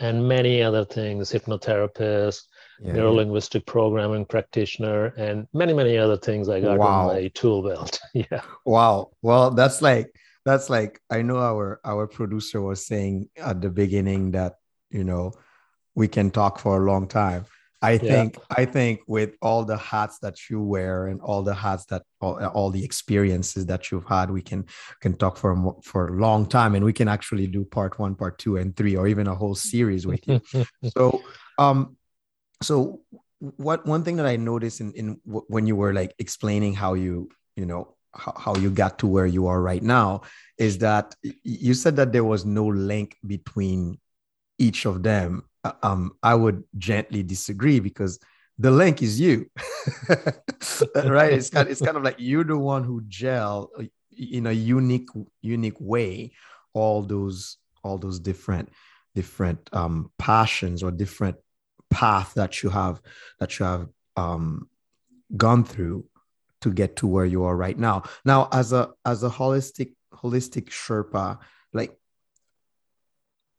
and 0.00 0.28
many 0.28 0.62
other 0.62 0.84
things, 0.84 1.32
hypnotherapist, 1.32 2.42
yeah, 2.80 2.92
neurolinguistic 2.92 3.54
yeah. 3.66 3.72
programming 3.72 4.24
practitioner, 4.24 5.06
and 5.16 5.46
many, 5.52 5.72
many 5.72 5.98
other 5.98 6.16
things 6.16 6.48
I 6.48 6.60
got 6.60 6.78
wow. 6.78 7.08
my 7.08 7.28
tool 7.28 7.62
belt. 7.62 7.98
yeah. 8.14 8.42
Wow. 8.64 9.10
Well, 9.22 9.50
that's 9.50 9.82
like 9.82 10.14
that's 10.44 10.70
like 10.70 11.00
I 11.10 11.22
know 11.22 11.38
our 11.38 11.80
our 11.84 12.06
producer 12.06 12.60
was 12.60 12.86
saying 12.86 13.28
at 13.36 13.60
the 13.60 13.70
beginning 13.70 14.32
that 14.32 14.54
you 14.90 15.04
know 15.04 15.32
we 15.94 16.08
can 16.08 16.30
talk 16.30 16.58
for 16.58 16.76
a 16.76 16.86
long 16.86 17.08
time 17.08 17.44
I 17.82 17.96
think 17.96 18.36
yeah. 18.36 18.44
I 18.50 18.64
think 18.66 19.00
with 19.06 19.36
all 19.40 19.64
the 19.64 19.78
hats 19.78 20.18
that 20.18 20.50
you 20.50 20.60
wear 20.60 21.06
and 21.06 21.20
all 21.20 21.42
the 21.42 21.54
hats 21.54 21.86
that 21.86 22.02
all, 22.20 22.42
all, 22.48 22.70
the 22.70 22.84
experiences 22.84 23.66
that 23.66 23.90
you've 23.90 24.04
had, 24.04 24.30
we 24.30 24.42
can 24.42 24.66
can 25.00 25.14
talk 25.14 25.38
for 25.38 25.52
a, 25.52 25.82
for 25.82 26.08
a 26.08 26.12
long 26.12 26.46
time, 26.46 26.74
and 26.74 26.84
we 26.84 26.92
can 26.92 27.08
actually 27.08 27.46
do 27.46 27.64
part 27.64 27.98
one, 27.98 28.14
part 28.14 28.38
two, 28.38 28.58
and 28.58 28.76
three, 28.76 28.96
or 28.96 29.08
even 29.08 29.26
a 29.26 29.34
whole 29.34 29.54
series 29.54 30.06
with 30.06 30.26
you. 30.28 30.40
so, 30.96 31.22
um, 31.58 31.96
so 32.62 33.00
what 33.38 33.86
one 33.86 34.04
thing 34.04 34.16
that 34.16 34.26
I 34.26 34.36
noticed 34.36 34.80
in 34.80 34.92
in 34.92 35.20
when 35.24 35.66
you 35.66 35.74
were 35.74 35.94
like 35.94 36.14
explaining 36.18 36.74
how 36.74 36.92
you 36.94 37.30
you 37.56 37.64
know 37.64 37.96
how, 38.14 38.34
how 38.36 38.54
you 38.56 38.70
got 38.70 38.98
to 38.98 39.06
where 39.06 39.26
you 39.26 39.46
are 39.46 39.62
right 39.62 39.82
now 39.82 40.22
is 40.58 40.78
that 40.78 41.14
you 41.22 41.72
said 41.72 41.96
that 41.96 42.12
there 42.12 42.24
was 42.24 42.44
no 42.44 42.66
link 42.66 43.16
between 43.26 43.98
each 44.58 44.84
of 44.84 45.02
them 45.02 45.44
um, 45.82 46.12
I 46.22 46.34
would 46.34 46.64
gently 46.78 47.22
disagree 47.22 47.80
because 47.80 48.18
the 48.58 48.70
link 48.70 49.02
is 49.02 49.20
you, 49.20 49.50
right? 50.94 51.32
It's 51.32 51.50
kind, 51.50 51.68
it's 51.68 51.80
kind 51.80 51.96
of 51.96 52.02
like 52.02 52.16
you're 52.18 52.44
the 52.44 52.58
one 52.58 52.84
who 52.84 53.02
gel 53.08 53.70
uh, 53.78 53.84
in 54.16 54.46
a 54.46 54.52
unique, 54.52 55.08
unique 55.40 55.80
way. 55.80 56.32
All 56.72 57.02
those, 57.02 57.56
all 57.82 57.98
those 57.98 58.20
different, 58.20 58.70
different 59.14 59.68
um, 59.72 60.10
passions 60.18 60.82
or 60.82 60.90
different 60.90 61.36
path 61.90 62.34
that 62.34 62.62
you 62.62 62.70
have, 62.70 63.00
that 63.38 63.58
you 63.58 63.64
have 63.64 63.88
um, 64.16 64.68
gone 65.36 65.64
through 65.64 66.04
to 66.60 66.70
get 66.70 66.96
to 66.96 67.06
where 67.06 67.24
you 67.24 67.44
are 67.44 67.56
right 67.56 67.78
now. 67.78 68.04
Now, 68.24 68.48
as 68.52 68.72
a 68.72 68.90
as 69.04 69.22
a 69.22 69.30
holistic 69.30 69.94
holistic 70.12 70.68
Sherpa, 70.68 71.38
like 71.72 71.98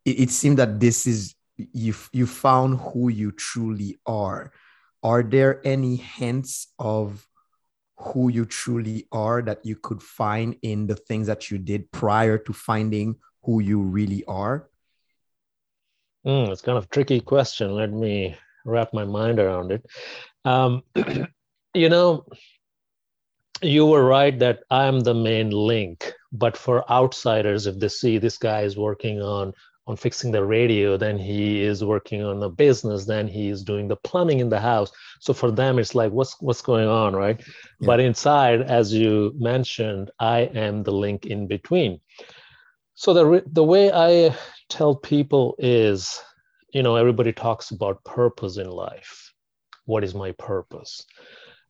it, 0.05 0.19
it 0.19 0.29
seemed 0.29 0.59
that 0.59 0.79
this 0.79 1.07
is 1.07 1.35
you 1.73 1.93
you 2.11 2.25
found 2.25 2.79
who 2.79 3.09
you 3.09 3.31
truly 3.31 3.99
are. 4.05 4.51
Are 5.03 5.23
there 5.23 5.61
any 5.65 5.95
hints 5.95 6.67
of 6.77 7.27
who 7.97 8.29
you 8.29 8.45
truly 8.45 9.07
are 9.11 9.41
that 9.41 9.65
you 9.65 9.75
could 9.75 10.01
find 10.01 10.55
in 10.61 10.87
the 10.87 10.95
things 10.95 11.27
that 11.27 11.49
you 11.49 11.57
did 11.57 11.91
prior 11.91 12.37
to 12.37 12.53
finding 12.53 13.15
who 13.43 13.61
you 13.61 13.81
really 13.81 14.23
are? 14.25 14.69
Mm, 16.25 16.49
it's 16.49 16.61
kind 16.61 16.77
of 16.77 16.89
tricky 16.89 17.19
question. 17.19 17.73
Let 17.73 17.91
me 17.91 18.35
wrap 18.65 18.93
my 18.93 19.05
mind 19.05 19.39
around 19.39 19.71
it. 19.71 19.85
Um, 20.45 20.83
you 21.73 21.89
know 21.89 22.25
you 23.61 23.85
were 23.85 24.03
right 24.03 24.39
that 24.39 24.63
i'm 24.71 24.99
the 25.01 25.13
main 25.13 25.49
link 25.51 26.13
but 26.31 26.57
for 26.57 26.89
outsiders 26.91 27.67
if 27.67 27.79
they 27.79 27.87
see 27.87 28.17
this 28.17 28.37
guy 28.37 28.61
is 28.61 28.75
working 28.75 29.21
on 29.21 29.53
on 29.87 29.97
fixing 29.97 30.31
the 30.31 30.43
radio 30.43 30.95
then 30.95 31.17
he 31.17 31.61
is 31.61 31.83
working 31.83 32.23
on 32.23 32.39
the 32.39 32.49
business 32.49 33.05
then 33.05 33.27
he 33.27 33.49
is 33.49 33.63
doing 33.63 33.87
the 33.87 33.95
plumbing 33.95 34.39
in 34.39 34.49
the 34.49 34.59
house. 34.59 34.91
So 35.19 35.33
for 35.33 35.51
them 35.51 35.79
it's 35.79 35.95
like 35.95 36.11
what's 36.11 36.39
what's 36.39 36.61
going 36.61 36.87
on 36.87 37.15
right? 37.15 37.39
Yeah. 37.39 37.87
but 37.87 37.99
inside 37.99 38.61
as 38.61 38.93
you 38.93 39.33
mentioned 39.37 40.11
i 40.19 40.41
am 40.41 40.83
the 40.83 40.91
link 40.91 41.25
in 41.25 41.47
between. 41.47 41.99
So 42.93 43.13
the 43.13 43.43
the 43.47 43.63
way 43.63 43.91
i 43.91 44.35
tell 44.69 44.95
people 44.95 45.55
is 45.57 46.21
you 46.73 46.83
know 46.83 46.95
everybody 46.95 47.33
talks 47.33 47.71
about 47.71 48.03
purpose 48.03 48.57
in 48.57 48.69
life. 48.69 49.33
What 49.85 50.03
is 50.03 50.13
my 50.13 50.31
purpose? 50.33 51.05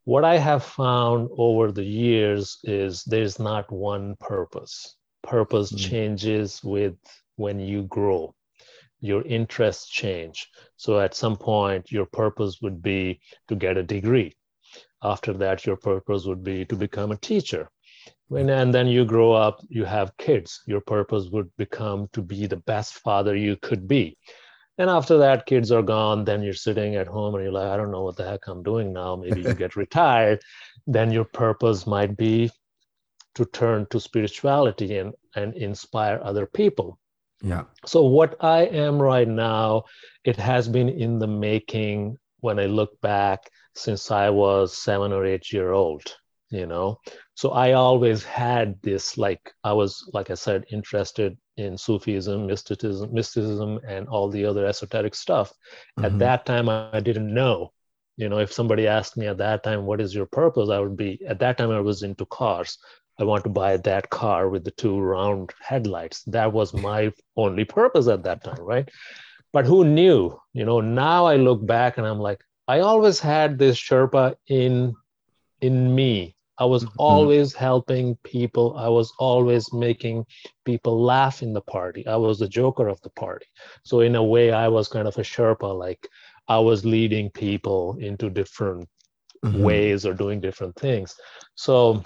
What 0.03 0.25
i 0.25 0.37
have 0.37 0.63
found 0.63 1.29
over 1.37 1.71
the 1.71 1.85
years 1.85 2.57
is 2.63 3.03
there's 3.05 3.39
not 3.39 3.71
one 3.71 4.17
purpose. 4.19 4.97
Purpose 5.23 5.71
mm-hmm. 5.71 5.89
changes 5.89 6.61
with 6.63 6.97
when 7.41 7.59
you 7.59 7.83
grow 7.83 8.33
your 9.01 9.23
interests 9.23 9.89
change. 9.89 10.47
So 10.77 10.99
at 10.99 11.15
some 11.15 11.35
point 11.35 11.91
your 11.91 12.05
purpose 12.05 12.59
would 12.61 12.81
be 12.81 13.19
to 13.47 13.55
get 13.55 13.77
a 13.77 13.83
degree. 13.83 14.33
After 15.03 15.33
that 15.33 15.65
your 15.65 15.75
purpose 15.75 16.25
would 16.25 16.43
be 16.43 16.65
to 16.65 16.75
become 16.75 17.11
a 17.11 17.17
teacher. 17.17 17.69
When 18.27 18.49
and 18.49 18.73
then 18.73 18.87
you 18.87 19.03
grow 19.03 19.33
up 19.33 19.59
you 19.69 19.83
have 19.85 20.15
kids. 20.17 20.61
Your 20.67 20.81
purpose 20.81 21.27
would 21.31 21.49
become 21.57 22.07
to 22.13 22.21
be 22.21 22.45
the 22.45 22.63
best 22.73 22.93
father 22.93 23.35
you 23.35 23.57
could 23.57 23.87
be. 23.87 24.17
And 24.77 24.89
after 24.89 25.17
that 25.17 25.45
kids 25.47 25.71
are 25.71 25.81
gone. 25.81 26.23
Then 26.23 26.43
you're 26.43 26.53
sitting 26.53 26.95
at 26.95 27.07
home 27.07 27.35
and 27.35 27.43
you're 27.43 27.53
like 27.53 27.71
i 27.71 27.77
don't 27.77 27.91
know 27.91 28.03
what 28.03 28.17
the 28.17 28.27
heck 28.29 28.47
i'm 28.47 28.63
doing 28.63 28.93
now. 28.93 29.15
Maybe 29.15 29.41
you 29.41 29.53
get 29.55 29.75
retired. 29.85 30.39
Then 30.85 31.11
your 31.11 31.25
purpose 31.25 31.87
might 31.87 32.15
be 32.15 32.51
to 33.33 33.45
turn 33.45 33.87
to 33.89 33.99
spirituality 33.99 34.97
and, 34.97 35.13
and 35.35 35.55
inspire 35.55 36.19
other 36.21 36.45
people 36.45 36.99
yeah. 37.41 37.63
So 37.85 38.03
what 38.03 38.35
I 38.39 38.65
am 38.65 39.01
right 39.01 39.27
now, 39.27 39.83
it 40.23 40.37
has 40.37 40.67
been 40.67 40.89
in 40.89 41.19
the 41.19 41.27
making 41.27 42.17
when 42.39 42.59
I 42.59 42.65
look 42.65 42.99
back 43.01 43.49
since 43.75 44.11
I 44.11 44.29
was 44.29 44.77
seven 44.77 45.11
or 45.11 45.25
eight 45.25 45.51
year 45.51 45.71
old, 45.71 46.03
you 46.49 46.67
know. 46.67 46.99
So 47.35 47.51
I 47.51 47.73
always 47.73 48.23
had 48.23 48.79
this 48.81 49.17
like 49.17 49.51
I 49.63 49.73
was 49.73 50.07
like 50.13 50.29
I 50.29 50.35
said 50.35 50.65
interested 50.71 51.37
in 51.57 51.77
Sufism, 51.77 52.45
mysticism, 52.45 53.13
mysticism, 53.13 53.79
and 53.87 54.07
all 54.07 54.29
the 54.29 54.45
other 54.45 54.65
esoteric 54.65 55.15
stuff. 55.15 55.51
Mm-hmm. 55.97 56.05
At 56.05 56.19
that 56.19 56.45
time, 56.45 56.69
I 56.69 56.99
didn't 56.99 57.33
know. 57.33 57.71
You 58.17 58.29
know, 58.29 58.39
if 58.39 58.51
somebody 58.51 58.87
asked 58.87 59.17
me 59.17 59.27
at 59.27 59.37
that 59.37 59.63
time, 59.63 59.85
"What 59.85 60.01
is 60.01 60.13
your 60.13 60.27
purpose?" 60.27 60.69
I 60.69 60.79
would 60.79 60.97
be 60.97 61.19
at 61.27 61.39
that 61.39 61.57
time 61.57 61.71
I 61.71 61.79
was 61.79 62.03
into 62.03 62.25
cars. 62.25 62.77
I 63.21 63.25
want 63.25 63.43
to 63.43 63.49
buy 63.49 63.77
that 63.77 64.09
car 64.09 64.49
with 64.49 64.63
the 64.63 64.71
two 64.71 64.99
round 64.99 65.53
headlights. 65.61 66.23
That 66.23 66.51
was 66.51 66.73
my 66.73 67.13
only 67.37 67.65
purpose 67.65 68.07
at 68.07 68.23
that 68.23 68.43
time, 68.43 68.61
right? 68.61 68.89
But 69.53 69.65
who 69.65 69.85
knew? 69.85 70.39
You 70.53 70.65
know, 70.65 70.81
now 70.81 71.25
I 71.25 71.35
look 71.35 71.65
back 71.65 71.97
and 71.97 72.07
I'm 72.07 72.19
like, 72.19 72.43
I 72.67 72.79
always 72.79 73.19
had 73.19 73.59
this 73.59 73.77
Sherpa 73.77 74.35
in 74.47 74.95
in 75.61 75.93
me. 75.93 76.35
I 76.57 76.65
was 76.65 76.83
mm-hmm. 76.83 76.95
always 76.97 77.53
helping 77.53 78.15
people. 78.23 78.75
I 78.77 78.87
was 78.87 79.13
always 79.19 79.71
making 79.71 80.25
people 80.65 81.03
laugh 81.03 81.43
in 81.43 81.53
the 81.53 81.61
party. 81.61 82.05
I 82.07 82.15
was 82.15 82.39
the 82.39 82.47
joker 82.47 82.87
of 82.87 83.01
the 83.01 83.09
party. 83.11 83.45
So 83.83 83.99
in 83.99 84.15
a 84.15 84.23
way, 84.23 84.51
I 84.51 84.67
was 84.67 84.87
kind 84.87 85.07
of 85.07 85.17
a 85.17 85.21
Sherpa. 85.21 85.77
Like 85.77 86.07
I 86.47 86.59
was 86.59 86.85
leading 86.85 87.29
people 87.29 87.97
into 87.99 88.29
different 88.29 88.87
mm-hmm. 89.45 89.61
ways 89.61 90.05
or 90.05 90.13
doing 90.13 90.41
different 90.41 90.75
things. 90.75 91.15
So 91.55 92.03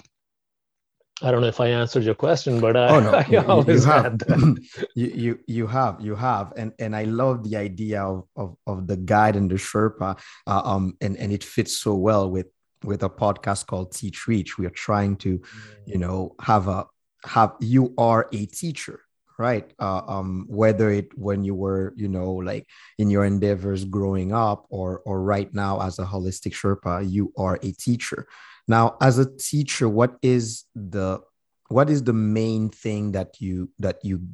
I 1.22 1.30
don't 1.30 1.40
know 1.40 1.46
if 1.46 1.60
I 1.60 1.68
answered 1.68 2.04
your 2.04 2.14
question, 2.14 2.60
but 2.60 2.76
I, 2.76 2.88
oh, 2.88 3.00
no. 3.00 3.10
I 3.38 3.44
always 3.46 3.86
you, 3.86 3.90
have. 3.90 4.20
you, 4.94 5.06
you 5.06 5.38
you 5.46 5.66
have 5.66 5.98
you 6.00 6.14
have, 6.14 6.52
and 6.56 6.72
and 6.78 6.94
I 6.94 7.04
love 7.04 7.42
the 7.42 7.56
idea 7.56 8.02
of 8.02 8.24
of, 8.36 8.56
of 8.66 8.86
the 8.86 8.98
guide 8.98 9.34
and 9.34 9.50
the 9.50 9.54
Sherpa, 9.54 10.18
uh, 10.46 10.62
um, 10.64 10.96
and 11.00 11.16
and 11.16 11.32
it 11.32 11.42
fits 11.42 11.78
so 11.78 11.94
well 11.94 12.30
with 12.30 12.48
with 12.84 13.02
a 13.02 13.08
podcast 13.08 13.66
called 13.66 13.92
Teach 13.92 14.28
Reach. 14.28 14.58
We 14.58 14.66
are 14.66 14.70
trying 14.70 15.16
to, 15.16 15.40
you 15.86 15.98
know, 15.98 16.34
have 16.40 16.68
a 16.68 16.86
have 17.24 17.54
you 17.60 17.94
are 17.96 18.28
a 18.32 18.44
teacher, 18.46 19.00
right? 19.38 19.72
Uh, 19.78 20.02
um, 20.06 20.44
whether 20.48 20.90
it 20.90 21.16
when 21.16 21.44
you 21.44 21.54
were, 21.54 21.94
you 21.96 22.08
know, 22.08 22.34
like 22.34 22.66
in 22.98 23.08
your 23.08 23.24
endeavors 23.24 23.86
growing 23.86 24.34
up, 24.34 24.66
or 24.68 25.00
or 25.06 25.22
right 25.22 25.52
now 25.54 25.80
as 25.80 25.98
a 25.98 26.04
holistic 26.04 26.52
Sherpa, 26.52 27.10
you 27.10 27.32
are 27.38 27.58
a 27.62 27.72
teacher. 27.72 28.26
Now, 28.68 28.96
as 29.00 29.18
a 29.18 29.36
teacher, 29.36 29.88
what 29.88 30.16
is 30.22 30.64
the 30.74 31.20
what 31.68 31.90
is 31.90 32.02
the 32.02 32.12
main 32.12 32.68
thing 32.68 33.12
that 33.12 33.40
you 33.40 33.70
that 33.78 34.04
you 34.04 34.28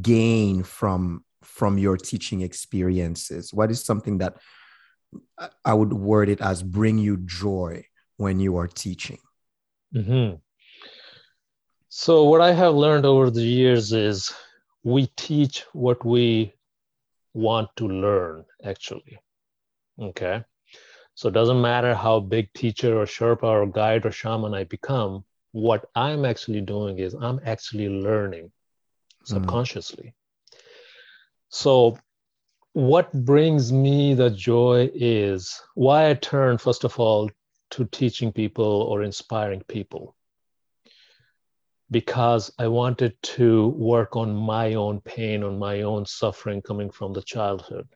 gain 0.00 0.62
from 0.62 1.24
from 1.42 1.78
your 1.78 1.96
teaching 1.96 2.40
experiences? 2.40 3.52
What 3.52 3.70
is 3.70 3.84
something 3.84 4.18
that 4.18 4.36
I 5.64 5.74
would 5.74 5.92
word 5.92 6.28
it 6.28 6.40
as 6.40 6.62
bring 6.62 6.98
you 6.98 7.18
joy 7.18 7.84
when 8.16 8.40
you 8.40 8.56
are 8.56 8.68
teaching? 8.68 9.18
Mm-hmm. 9.94 10.36
So, 11.88 12.24
what 12.24 12.40
I 12.40 12.52
have 12.52 12.74
learned 12.74 13.06
over 13.06 13.30
the 13.30 13.42
years 13.42 13.92
is 13.92 14.32
we 14.82 15.06
teach 15.16 15.64
what 15.72 16.04
we 16.04 16.52
want 17.34 17.68
to 17.76 17.86
learn, 17.86 18.44
actually. 18.64 19.18
Okay. 20.00 20.42
So, 21.14 21.28
it 21.28 21.34
doesn't 21.34 21.60
matter 21.60 21.94
how 21.94 22.20
big 22.20 22.52
teacher 22.52 22.98
or 22.98 23.06
Sherpa 23.06 23.44
or 23.44 23.66
guide 23.66 24.04
or 24.04 24.10
shaman 24.10 24.54
I 24.54 24.64
become, 24.64 25.24
what 25.52 25.88
I'm 25.94 26.24
actually 26.24 26.60
doing 26.60 26.98
is 26.98 27.14
I'm 27.14 27.40
actually 27.44 27.88
learning 27.88 28.50
hmm. 29.20 29.24
subconsciously. 29.24 30.14
Mm. 30.52 30.58
So, 31.48 31.98
what 32.72 33.12
brings 33.12 33.72
me 33.72 34.14
the 34.14 34.30
joy 34.30 34.90
is 34.92 35.60
why 35.74 36.10
I 36.10 36.14
turn, 36.14 36.58
first 36.58 36.82
of 36.82 36.98
all, 36.98 37.30
to 37.70 37.84
teaching 37.84 38.32
people 38.32 38.64
or 38.64 39.04
inspiring 39.04 39.62
people 39.68 40.16
because 41.90 42.52
I 42.58 42.66
wanted 42.66 43.16
to 43.36 43.68
work 43.68 44.16
on 44.16 44.34
my 44.34 44.74
own 44.74 45.00
pain, 45.00 45.44
on 45.44 45.58
my 45.58 45.82
own 45.82 46.06
suffering 46.06 46.62
coming 46.62 46.90
from 46.90 47.12
the 47.12 47.22
childhood. 47.22 47.86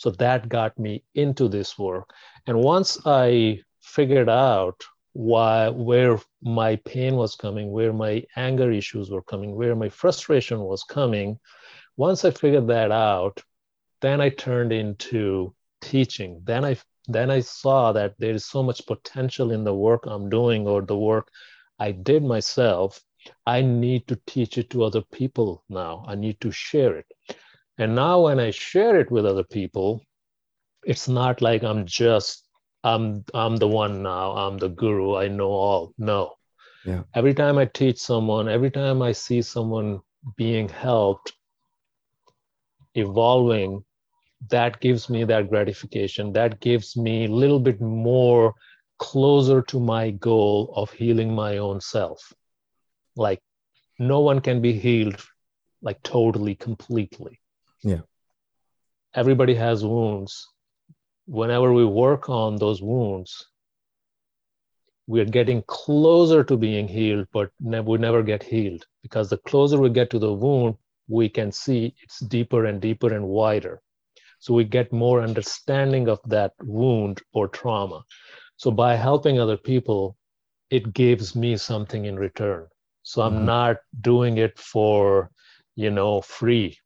So 0.00 0.10
that 0.12 0.48
got 0.48 0.78
me 0.78 1.04
into 1.14 1.46
this 1.46 1.78
work. 1.78 2.08
And 2.46 2.62
once 2.62 2.96
I 3.04 3.60
figured 3.82 4.30
out 4.30 4.82
why 5.12 5.68
where 5.68 6.18
my 6.40 6.76
pain 6.76 7.16
was 7.16 7.36
coming, 7.36 7.70
where 7.70 7.92
my 7.92 8.24
anger 8.34 8.70
issues 8.72 9.10
were 9.10 9.20
coming, 9.20 9.54
where 9.54 9.76
my 9.76 9.90
frustration 9.90 10.60
was 10.60 10.84
coming, 10.84 11.38
once 11.98 12.24
I 12.24 12.30
figured 12.30 12.68
that 12.68 12.90
out, 12.90 13.42
then 14.00 14.22
I 14.22 14.30
turned 14.30 14.72
into 14.72 15.54
teaching. 15.82 16.40
Then 16.44 16.64
I 16.64 16.78
then 17.06 17.30
I 17.30 17.40
saw 17.40 17.92
that 17.92 18.14
there 18.18 18.32
is 18.32 18.46
so 18.46 18.62
much 18.62 18.86
potential 18.86 19.52
in 19.52 19.64
the 19.64 19.74
work 19.74 20.04
I'm 20.06 20.30
doing 20.30 20.66
or 20.66 20.80
the 20.80 20.96
work 20.96 21.28
I 21.78 21.92
did 21.92 22.22
myself 22.24 23.02
I 23.46 23.60
need 23.60 24.08
to 24.08 24.16
teach 24.26 24.56
it 24.56 24.70
to 24.70 24.82
other 24.82 25.02
people 25.02 25.64
now. 25.68 26.04
I 26.08 26.14
need 26.14 26.40
to 26.40 26.50
share 26.50 26.96
it. 26.96 27.06
And 27.80 27.94
now 27.94 28.20
when 28.20 28.38
I 28.38 28.50
share 28.50 29.00
it 29.00 29.10
with 29.10 29.24
other 29.24 29.42
people, 29.42 30.04
it's 30.84 31.08
not 31.08 31.40
like 31.40 31.64
I'm 31.64 31.86
just 31.86 32.44
I'm 32.84 33.24
I'm 33.32 33.56
the 33.56 33.68
one 33.68 34.02
now, 34.02 34.32
I'm 34.32 34.58
the 34.58 34.68
guru, 34.68 35.16
I 35.16 35.28
know 35.28 35.48
all. 35.48 35.94
No. 35.96 36.34
Yeah. 36.84 37.04
Every 37.14 37.32
time 37.32 37.56
I 37.56 37.64
teach 37.64 37.98
someone, 37.98 38.50
every 38.50 38.70
time 38.70 39.00
I 39.00 39.12
see 39.12 39.40
someone 39.40 40.00
being 40.36 40.68
helped, 40.68 41.32
evolving, 42.94 43.82
that 44.50 44.80
gives 44.80 45.08
me 45.08 45.24
that 45.24 45.48
gratification. 45.48 46.34
That 46.34 46.60
gives 46.60 46.98
me 46.98 47.24
a 47.24 47.32
little 47.32 47.60
bit 47.60 47.80
more 47.80 48.54
closer 48.98 49.62
to 49.62 49.80
my 49.80 50.10
goal 50.10 50.74
of 50.76 50.90
healing 50.90 51.34
my 51.34 51.56
own 51.56 51.80
self 51.80 52.34
like 53.16 53.40
no 53.98 54.20
one 54.20 54.40
can 54.40 54.60
be 54.60 54.74
healed 54.78 55.16
like 55.80 56.02
totally 56.02 56.54
completely 56.54 57.39
yeah. 57.82 58.00
Everybody 59.14 59.54
has 59.54 59.84
wounds. 59.84 60.48
Whenever 61.26 61.72
we 61.72 61.84
work 61.84 62.28
on 62.28 62.56
those 62.56 62.80
wounds 62.82 63.50
we're 65.10 65.24
getting 65.24 65.60
closer 65.66 66.44
to 66.44 66.56
being 66.56 66.86
healed 66.86 67.26
but 67.32 67.50
ne- 67.58 67.80
we 67.80 67.98
never 67.98 68.22
get 68.22 68.44
healed. 68.44 68.84
Because 69.02 69.28
the 69.28 69.38
closer 69.38 69.76
we 69.78 69.90
get 69.90 70.08
to 70.10 70.20
the 70.20 70.32
wound 70.32 70.76
we 71.08 71.28
can 71.28 71.50
see 71.50 71.92
it's 72.02 72.20
deeper 72.20 72.66
and 72.66 72.80
deeper 72.80 73.12
and 73.12 73.26
wider. 73.26 73.82
So 74.38 74.54
we 74.54 74.64
get 74.64 74.92
more 74.92 75.20
understanding 75.20 76.08
of 76.08 76.20
that 76.26 76.52
wound 76.62 77.20
or 77.32 77.48
trauma. 77.48 78.04
So 78.56 78.70
by 78.70 78.94
helping 78.94 79.40
other 79.40 79.56
people 79.56 80.16
it 80.70 80.94
gives 80.94 81.34
me 81.34 81.56
something 81.56 82.04
in 82.04 82.16
return. 82.16 82.68
So 83.02 83.22
I'm 83.22 83.34
mm-hmm. 83.34 83.46
not 83.46 83.76
doing 84.00 84.38
it 84.38 84.56
for, 84.60 85.32
you 85.74 85.90
know, 85.90 86.20
free. 86.20 86.78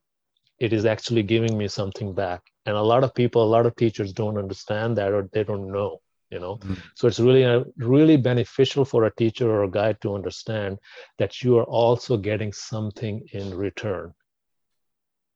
It 0.58 0.72
is 0.72 0.84
actually 0.84 1.22
giving 1.22 1.56
me 1.58 1.68
something 1.68 2.14
back. 2.14 2.42
And 2.66 2.76
a 2.76 2.82
lot 2.82 3.04
of 3.04 3.14
people, 3.14 3.42
a 3.42 3.54
lot 3.56 3.66
of 3.66 3.76
teachers 3.76 4.12
don't 4.12 4.38
understand 4.38 4.96
that 4.96 5.12
or 5.12 5.28
they 5.32 5.44
don't 5.44 5.70
know, 5.70 6.00
you 6.30 6.38
know. 6.38 6.56
Mm-hmm. 6.56 6.74
So 6.94 7.08
it's 7.08 7.20
really 7.20 7.42
a, 7.42 7.64
really 7.76 8.16
beneficial 8.16 8.84
for 8.84 9.04
a 9.04 9.14
teacher 9.14 9.50
or 9.50 9.64
a 9.64 9.70
guide 9.70 10.00
to 10.02 10.14
understand 10.14 10.78
that 11.18 11.42
you 11.42 11.58
are 11.58 11.64
also 11.64 12.16
getting 12.16 12.52
something 12.52 13.26
in 13.32 13.54
return. 13.54 14.14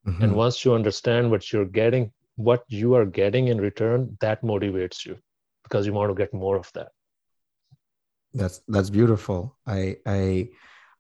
Mm-hmm. 0.07 0.23
And 0.23 0.35
once 0.35 0.65
you 0.65 0.75
understand 0.75 1.31
what 1.31 1.53
you're 1.53 1.67
getting, 1.67 2.13
what 2.37 2.63
you 2.69 2.95
are 2.95 3.05
getting 3.05 3.49
in 3.49 3.61
return, 3.61 4.17
that 4.21 4.43
motivates 4.43 5.05
you 5.05 5.19
because 5.65 5.85
you 5.87 5.93
want 5.93 6.11
to 6.11 6.15
get 6.15 6.33
more 6.33 6.57
of 6.57 6.71
that 6.73 6.89
that's 8.35 8.61
that's 8.69 8.91
beautiful 8.91 9.57
i 9.67 9.97
i 10.07 10.49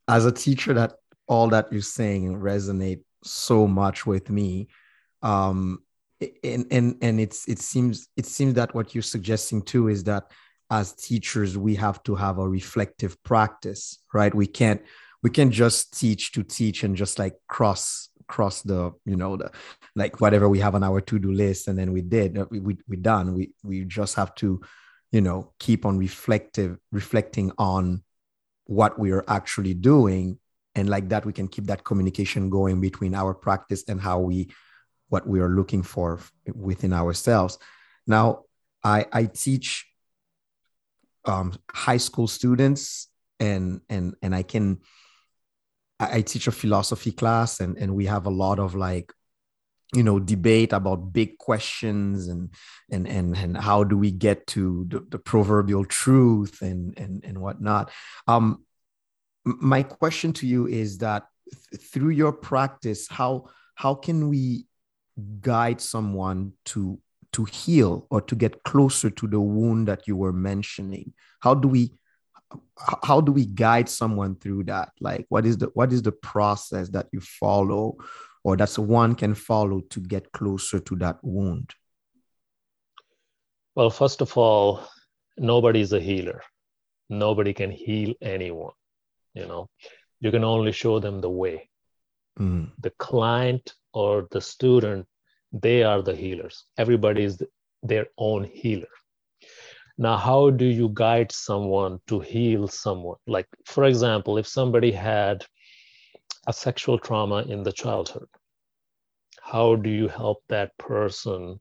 as 0.09 0.25
a 0.25 0.33
teacher 0.33 0.73
that 0.73 0.95
all 1.27 1.49
that 1.49 1.71
you're 1.71 1.81
saying 1.81 2.35
resonate 2.37 3.03
so 3.25 3.67
much 3.67 4.07
with 4.07 4.31
me. 4.31 4.69
Um 5.23 5.83
and 6.43 6.67
and 6.71 6.97
and 7.01 7.21
it's 7.21 7.49
it 7.49 7.59
seems 7.59 8.09
it 8.17 8.27
seems 8.27 8.55
that 8.55 8.75
what 8.75 8.95
you're 8.95 9.03
suggesting 9.03 9.63
too 9.63 9.89
is 9.89 10.05
that 10.05 10.31
as 10.71 10.93
teachers 10.95 11.57
we 11.57 11.75
have 11.77 12.03
to 12.03 12.15
have 12.15 12.39
a 12.39 12.49
reflective 12.49 13.23
practice 13.23 13.99
right? 14.13 14.35
We 14.35 14.47
can't 14.47 14.83
we 15.23 15.31
can't 15.31 15.53
just 15.53 15.99
teach 15.99 16.33
to 16.33 16.43
teach 16.43 16.85
and 16.85 16.97
just 16.97 17.19
like 17.19 17.35
cross 17.49 18.09
cross 18.29 18.63
the 18.63 18.93
you 19.05 19.17
know 19.17 19.37
the 19.37 19.51
like 19.97 20.21
whatever 20.21 20.49
we 20.49 20.61
have 20.61 20.75
on 20.75 20.85
our 20.85 21.01
to-do 21.01 21.33
list 21.33 21.67
and 21.67 21.79
then 21.79 21.93
we 21.93 22.03
did 22.03 22.39
we, 22.51 22.61
we, 22.61 22.77
we 22.87 22.97
done. 22.97 23.35
We 23.35 23.53
we 23.65 23.85
just 23.85 24.15
have 24.17 24.35
to 24.37 24.61
you 25.11 25.21
know 25.21 25.53
keep 25.59 25.87
on 25.87 25.99
reflective 25.99 26.79
reflecting 26.93 27.53
on 27.59 28.03
what 28.67 28.99
we 28.99 29.13
are 29.13 29.25
actually 29.27 29.75
doing 29.75 30.39
and 30.75 30.89
like 30.89 31.09
that 31.09 31.25
we 31.25 31.33
can 31.33 31.49
keep 31.49 31.65
that 31.67 31.85
communication 31.85 32.51
going 32.51 32.81
between 32.81 33.15
our 33.15 33.35
practice 33.35 33.85
and 33.89 34.01
how 34.01 34.19
we 34.21 34.49
what 35.09 35.27
we 35.27 35.41
are 35.41 35.49
looking 35.49 35.83
for 35.83 36.21
within 36.55 36.93
ourselves. 36.93 37.59
Now 38.07 38.45
i 38.85 39.07
i 39.13 39.25
teach 39.25 39.87
um, 41.25 41.53
high 41.71 41.97
school 41.97 42.27
students 42.27 43.09
and 43.41 43.81
and 43.89 44.15
and 44.23 44.35
i 44.35 44.43
can 44.43 44.79
I, 46.01 46.19
I 46.19 46.21
teach 46.23 46.47
a 46.47 46.53
philosophy 46.53 47.13
class 47.13 47.61
and 47.61 47.77
and 47.77 47.95
we 47.95 48.07
have 48.07 48.27
a 48.27 48.31
lot 48.31 48.59
of 48.59 48.75
like 48.75 49.13
you 49.95 50.03
know 50.03 50.19
debate 50.19 50.73
about 50.73 51.13
big 51.13 51.39
questions 51.39 52.29
and 52.29 52.51
and 52.91 53.09
and 53.09 53.37
and 53.37 53.57
how 53.57 53.85
do 53.85 53.97
we 53.97 54.11
get 54.11 54.47
to 54.49 54.87
the, 54.89 55.01
the 55.09 55.19
proverbial 55.19 55.85
truth 55.85 56.61
and 56.63 56.97
and 56.99 57.25
and 57.25 57.39
whatnot. 57.39 57.91
Um 58.27 58.65
my 59.61 59.83
question 59.83 60.33
to 60.35 60.47
you 60.47 60.67
is 60.67 60.99
that 60.99 61.27
th- 61.71 61.83
through 61.83 62.11
your 62.11 62.33
practice 62.33 63.09
how 63.09 63.47
how 63.75 63.95
can 63.95 64.29
we 64.29 64.67
guide 65.41 65.81
someone 65.81 66.53
to 66.65 66.99
to 67.33 67.45
heal 67.45 68.07
or 68.11 68.21
to 68.21 68.35
get 68.35 68.63
closer 68.63 69.11
to 69.11 69.27
the 69.27 69.41
wound 69.41 69.89
that 69.89 70.07
you 70.07 70.17
were 70.17 70.33
mentioning 70.33 71.13
how 71.41 71.55
do 71.55 71.69
we 71.69 71.93
how 73.03 73.21
do 73.21 73.31
we 73.33 73.45
guide 73.45 73.89
someone 73.89 74.35
through 74.37 74.65
that 74.65 74.91
like 75.01 75.27
what 75.29 75.45
is 75.45 75.59
the 75.59 75.67
what 75.75 75.93
is 75.93 76.03
the 76.03 76.13
process 76.13 76.89
that 76.89 77.07
you 77.13 77.21
follow 77.21 77.97
or 78.45 78.57
that 78.57 78.79
one 78.79 79.15
can 79.15 79.35
follow 79.35 79.81
to 79.91 80.01
get 80.01 80.33
closer 80.33 80.79
to 80.81 80.97
that 80.97 81.19
wound? 81.23 81.75
Well, 83.75 83.91
first 83.91 84.21
of 84.21 84.37
all, 84.37 84.85
nobody 85.37 85.81
is 85.81 85.93
a 85.93 86.01
healer. 86.01 86.43
Nobody 87.11 87.53
can 87.53 87.71
heal 87.71 88.15
anyone. 88.23 88.73
You 89.35 89.47
know, 89.47 89.69
you 90.21 90.31
can 90.31 90.45
only 90.45 90.73
show 90.73 90.99
them 90.99 91.21
the 91.21 91.31
way. 91.31 91.69
Mm. 92.39 92.71
The 92.81 92.91
client 92.99 93.75
or 93.93 94.29
the 94.31 94.41
student, 94.41 95.07
they 95.53 95.83
are 95.83 96.03
the 96.03 96.15
healers. 96.15 96.65
Everybody 96.77 97.25
is 97.25 97.43
their 97.83 98.07
own 98.17 98.45
healer. 98.45 98.89
Now, 99.97 100.17
how 100.17 100.51
do 100.51 100.65
you 100.65 100.91
guide 100.93 101.33
someone 101.33 101.99
to 102.07 102.21
heal 102.21 102.69
someone? 102.69 103.19
Like, 103.27 103.49
for 103.67 103.85
example, 103.85 104.39
if 104.39 104.47
somebody 104.47 104.93
had 104.93 105.45
a 106.47 106.53
sexual 106.53 106.99
trauma 106.99 107.43
in 107.43 107.63
the 107.63 107.73
childhood 107.73 108.29
how 109.49 109.77
do 109.77 109.89
you 109.89 110.09
help 110.09 110.43
that 110.49 110.77
person 110.79 111.59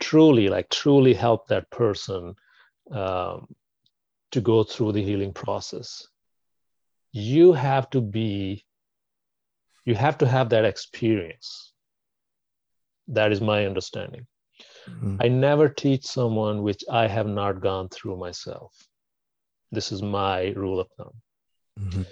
truly 0.00 0.48
like 0.48 0.68
truly 0.70 1.12
help 1.12 1.46
that 1.48 1.68
person 1.70 2.34
um, 2.92 3.46
to 4.30 4.40
go 4.40 4.62
through 4.62 4.92
the 4.92 5.02
healing 5.02 5.32
process 5.32 6.06
you 7.14 7.52
have 7.52 7.88
to 7.90 8.00
be 8.00 8.64
you 9.84 9.94
have 9.94 10.18
to 10.18 10.26
have 10.26 10.48
that 10.48 10.64
experience. 10.64 11.72
That 13.08 13.32
is 13.32 13.40
my 13.40 13.66
understanding. 13.66 14.26
Mm-hmm. 14.88 15.16
i 15.20 15.28
never 15.28 15.66
teach 15.68 16.04
someone 16.04 16.62
which 16.62 16.82
i 16.90 17.06
have 17.06 17.26
not 17.26 17.62
gone 17.62 17.88
through 17.88 18.16
myself. 18.18 18.72
This 19.72 19.92
is 19.92 20.02
my 20.02 20.52
rule 20.62 20.80
of 20.80 20.88
thumb. 20.96 21.16
Mm-hmm. 21.80 22.02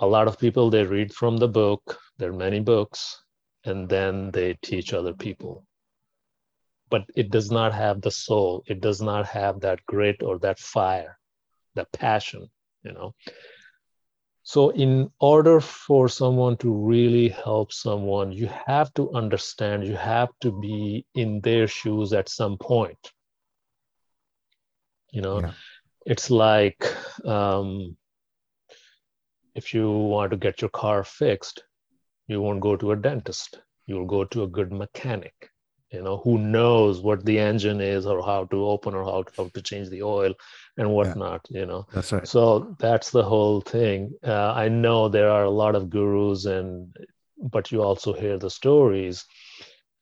a 0.00 0.06
lot 0.06 0.26
of 0.28 0.38
people 0.38 0.70
they 0.70 0.84
read 0.84 1.14
from 1.14 1.36
the 1.36 1.48
book 1.48 1.98
there 2.18 2.30
are 2.30 2.40
many 2.46 2.60
books 2.60 3.22
and 3.64 3.88
then 3.88 4.30
they 4.32 4.54
teach 4.54 4.92
other 4.92 5.14
people. 5.14 5.64
But 6.90 7.04
it 7.14 7.30
does 7.30 7.50
not 7.50 7.72
have 7.74 8.00
the 8.00 8.10
soul. 8.10 8.64
It 8.66 8.80
does 8.80 9.00
not 9.00 9.26
have 9.26 9.60
that 9.60 9.86
grit 9.86 10.22
or 10.22 10.38
that 10.40 10.58
fire 10.58 11.18
that 11.74 11.92
passion 11.92 12.48
you 12.84 12.92
know 12.92 13.14
so 14.46 14.68
in 14.68 15.10
order 15.20 15.58
for 15.58 16.06
someone 16.06 16.54
to 16.58 16.70
really 16.70 17.30
help 17.30 17.72
someone 17.72 18.30
you 18.30 18.46
have 18.66 18.92
to 18.92 19.10
understand 19.14 19.86
you 19.86 19.96
have 19.96 20.28
to 20.40 20.52
be 20.60 21.06
in 21.14 21.40
their 21.40 21.66
shoes 21.66 22.12
at 22.12 22.28
some 22.28 22.58
point. 22.58 23.10
You 25.12 25.22
know 25.22 25.40
yeah. 25.40 25.52
it's 26.04 26.30
like 26.30 26.84
um, 27.24 27.96
if 29.54 29.72
you 29.72 29.90
want 29.90 30.30
to 30.32 30.36
get 30.36 30.60
your 30.60 30.70
car 30.70 31.04
fixed 31.04 31.64
you 32.28 32.40
won't 32.40 32.60
go 32.60 32.76
to 32.76 32.92
a 32.92 32.96
dentist. 32.96 33.60
You'll 33.86 34.06
go 34.06 34.24
to 34.24 34.44
a 34.44 34.48
good 34.48 34.72
mechanic 34.72 35.50
you 35.94 36.02
know 36.02 36.16
who 36.24 36.38
knows 36.38 37.00
what 37.00 37.24
the 37.24 37.38
engine 37.38 37.80
is 37.80 38.04
or 38.04 38.22
how 38.22 38.44
to 38.46 38.64
open 38.66 38.94
or 38.94 39.04
how 39.04 39.22
to, 39.22 39.32
how 39.36 39.48
to 39.54 39.62
change 39.62 39.88
the 39.90 40.02
oil 40.02 40.34
and 40.76 40.90
whatnot 40.90 41.46
yeah. 41.50 41.60
you 41.60 41.66
know. 41.66 41.86
That's 41.92 42.12
right. 42.12 42.26
So 42.26 42.76
that's 42.78 43.10
the 43.10 43.22
whole 43.22 43.60
thing. 43.60 44.12
Uh, 44.26 44.52
i 44.52 44.68
know 44.68 45.08
there 45.08 45.30
are 45.30 45.44
a 45.44 45.50
lot 45.50 45.74
of 45.74 45.90
gurus 45.90 46.46
and 46.46 46.94
but 47.38 47.70
you 47.72 47.82
also 47.82 48.12
hear 48.12 48.38
the 48.38 48.50
stories. 48.50 49.24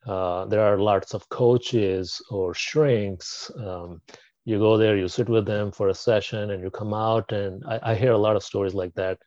Uh, 0.06 0.44
there 0.46 0.60
are 0.60 0.78
lots 0.78 1.14
of 1.14 1.28
coaches 1.28 2.20
or 2.30 2.54
shrinks. 2.54 3.50
Um, 3.56 4.00
you 4.44 4.58
go 4.58 4.76
there 4.76 4.96
you 4.96 5.08
sit 5.08 5.28
with 5.28 5.46
them 5.46 5.70
for 5.70 5.88
a 5.88 5.94
session 5.94 6.50
and 6.50 6.62
you 6.62 6.70
come 6.70 6.92
out 6.92 7.30
and 7.32 7.62
I, 7.64 7.78
I 7.90 7.94
hear 7.94 8.12
a 8.12 8.18
lot 8.26 8.36
of 8.36 8.42
stories 8.42 8.74
like 8.74 8.94
that. 8.94 9.18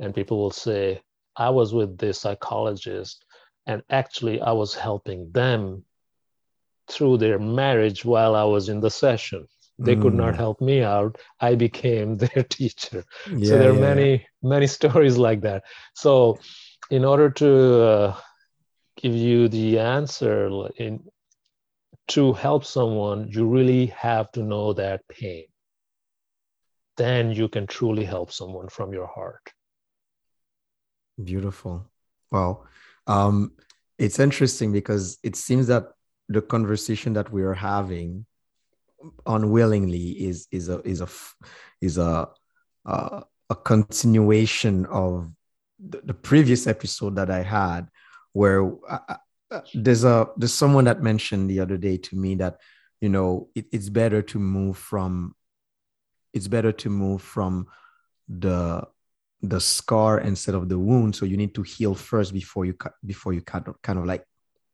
And 0.00 0.14
people 0.14 0.38
will 0.38 0.50
say 0.50 1.00
i 1.36 1.48
was 1.48 1.72
with 1.72 1.96
this 1.96 2.20
psychologist 2.20 3.24
and 3.66 3.82
actually 3.88 4.38
i 4.42 4.52
was 4.52 4.74
helping 4.74 5.32
them 5.32 5.82
through 6.88 7.18
their 7.18 7.38
marriage 7.38 8.04
while 8.04 8.34
I 8.34 8.44
was 8.44 8.68
in 8.68 8.80
the 8.80 8.90
session. 8.90 9.46
They 9.82 9.96
mm. 9.96 10.02
could 10.02 10.14
not 10.14 10.34
mm. 10.34 10.36
help 10.36 10.60
me 10.60 10.82
out. 10.82 11.18
I 11.40 11.54
became 11.54 12.16
their 12.22 12.44
teacher. 12.44 13.04
Yeah, 13.28 13.48
so 13.48 13.58
there 13.58 13.70
are 13.70 13.74
yeah, 13.74 13.80
many, 13.80 14.26
many 14.42 14.66
stories 14.66 15.16
like 15.16 15.40
that. 15.42 15.64
So, 15.94 16.38
in 16.90 17.04
order 17.04 17.30
to 17.30 17.82
uh, 17.82 18.16
give 18.96 19.14
you 19.14 19.48
the 19.48 19.78
answer 19.78 20.68
in 20.76 21.00
to 22.08 22.32
help 22.32 22.64
someone, 22.64 23.28
you 23.28 23.46
really 23.46 23.86
have 23.86 24.30
to 24.32 24.42
know 24.42 24.72
that 24.74 25.06
pain. 25.08 25.44
Then 26.96 27.32
you 27.32 27.48
can 27.48 27.66
truly 27.66 28.04
help 28.04 28.32
someone 28.32 28.68
from 28.68 28.92
your 28.92 29.06
heart. 29.06 29.52
Beautiful. 31.22 31.86
Well, 32.30 32.66
um, 33.06 33.52
it's 33.98 34.18
interesting 34.18 34.72
because 34.72 35.18
it 35.22 35.36
seems 35.36 35.66
that 35.68 35.84
the 36.28 36.42
conversation 36.42 37.12
that 37.14 37.32
we 37.32 37.42
are 37.42 37.54
having 37.54 38.26
unwillingly 39.26 40.10
is 40.10 40.46
is 40.50 40.68
a 40.68 40.80
is 40.82 41.00
a 41.00 41.08
is 41.80 41.98
a 41.98 42.28
uh, 42.86 43.20
a 43.50 43.54
continuation 43.54 44.86
of 44.86 45.30
the, 45.78 46.00
the, 46.04 46.14
previous 46.14 46.66
episode 46.66 47.16
that 47.16 47.30
I 47.30 47.42
had, 47.42 47.88
where 48.32 48.64
I, 48.88 48.98
uh, 49.08 49.16
uh, 49.50 49.60
there's 49.74 50.04
a 50.04 50.28
there's 50.36 50.54
someone 50.54 50.84
that 50.84 51.02
mentioned 51.02 51.50
the 51.50 51.60
other 51.60 51.76
day 51.76 51.98
to 51.98 52.16
me 52.16 52.36
that 52.36 52.58
you 53.00 53.08
know 53.08 53.48
it, 53.54 53.66
it's 53.72 53.88
better 53.88 54.22
to 54.22 54.38
move 54.38 54.78
from 54.78 55.34
it's 56.32 56.48
better 56.48 56.72
to 56.72 56.88
move 56.88 57.20
from 57.20 57.66
the 58.28 58.82
the 59.42 59.60
scar 59.60 60.20
instead 60.20 60.54
of 60.54 60.68
the 60.68 60.78
wound. 60.78 61.14
So 61.14 61.26
you 61.26 61.36
need 61.36 61.54
to 61.56 61.62
heal 61.62 61.94
first 61.94 62.32
before 62.32 62.64
you 62.64 62.74
cut 62.74 62.94
before 63.04 63.34
you 63.34 63.42
kind 63.42 63.68
of 63.68 63.80
kind 63.82 63.98
of 63.98 64.06
like 64.06 64.24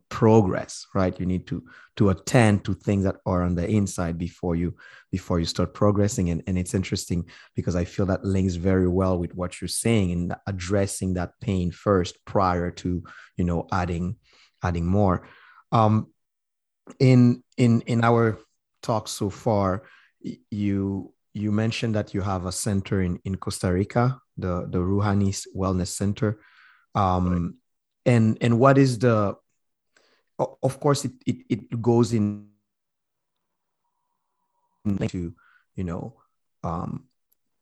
progress 0.08 0.86
right? 0.94 1.18
You 1.18 1.26
need 1.26 1.46
to 1.48 1.62
to 1.96 2.10
attend 2.10 2.64
to 2.64 2.74
things 2.74 3.04
that 3.04 3.16
are 3.26 3.42
on 3.42 3.54
the 3.54 3.68
inside 3.68 4.16
before 4.18 4.54
you 4.54 4.74
before 5.10 5.40
you 5.40 5.44
start 5.46 5.74
progressing. 5.74 6.30
And, 6.30 6.42
and 6.46 6.58
it's 6.58 6.74
interesting 6.74 7.26
because 7.54 7.76
i 7.76 7.84
feel 7.84 8.06
that 8.06 8.24
links 8.24 8.54
very 8.54 8.88
well 8.88 9.18
with 9.18 9.34
what 9.34 9.60
you're 9.60 9.68
saying 9.68 10.12
and 10.12 10.34
addressing 10.46 11.14
that 11.14 11.32
pain 11.40 11.70
first 11.70 12.24
prior 12.24 12.70
to 12.70 13.02
you 13.36 13.44
know 13.44 13.66
adding 13.72 14.16
adding 14.62 14.86
more. 14.86 15.28
Um 15.72 16.08
in 16.98 17.42
in 17.56 17.82
in 17.82 18.02
our 18.02 18.38
talk 18.82 19.08
so 19.08 19.28
far 19.28 19.82
you 20.50 21.12
you 21.34 21.52
mentioned 21.52 21.94
that 21.94 22.14
you 22.14 22.22
have 22.22 22.46
a 22.46 22.52
center 22.52 23.02
in 23.02 23.18
in 23.24 23.36
costa 23.36 23.70
rica 23.72 24.20
the 24.36 24.66
the 24.70 24.78
ruhani 24.78 25.34
wellness 25.54 25.88
center. 25.88 26.40
Um 26.94 27.24
right. 27.32 28.14
and 28.14 28.38
and 28.40 28.58
what 28.58 28.78
is 28.78 28.98
the 29.00 29.36
of 30.38 30.80
course 30.80 31.04
it, 31.04 31.12
it, 31.26 31.36
it 31.48 31.82
goes 31.82 32.12
in 32.12 32.48
to 35.08 35.34
you 35.74 35.84
know 35.84 36.14
um, 36.64 37.04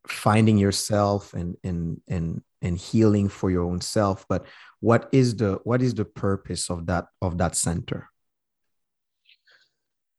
finding 0.06 0.58
yourself 0.58 1.34
and 1.34 1.56
and 1.64 2.00
and 2.08 2.42
and 2.62 2.78
healing 2.78 3.28
for 3.28 3.50
your 3.50 3.64
own 3.64 3.80
self. 3.80 4.26
But 4.28 4.46
what 4.80 5.08
is 5.12 5.36
the 5.36 5.60
what 5.64 5.82
is 5.82 5.94
the 5.94 6.04
purpose 6.04 6.70
of 6.70 6.86
that 6.86 7.06
of 7.22 7.38
that 7.38 7.56
center? 7.56 8.08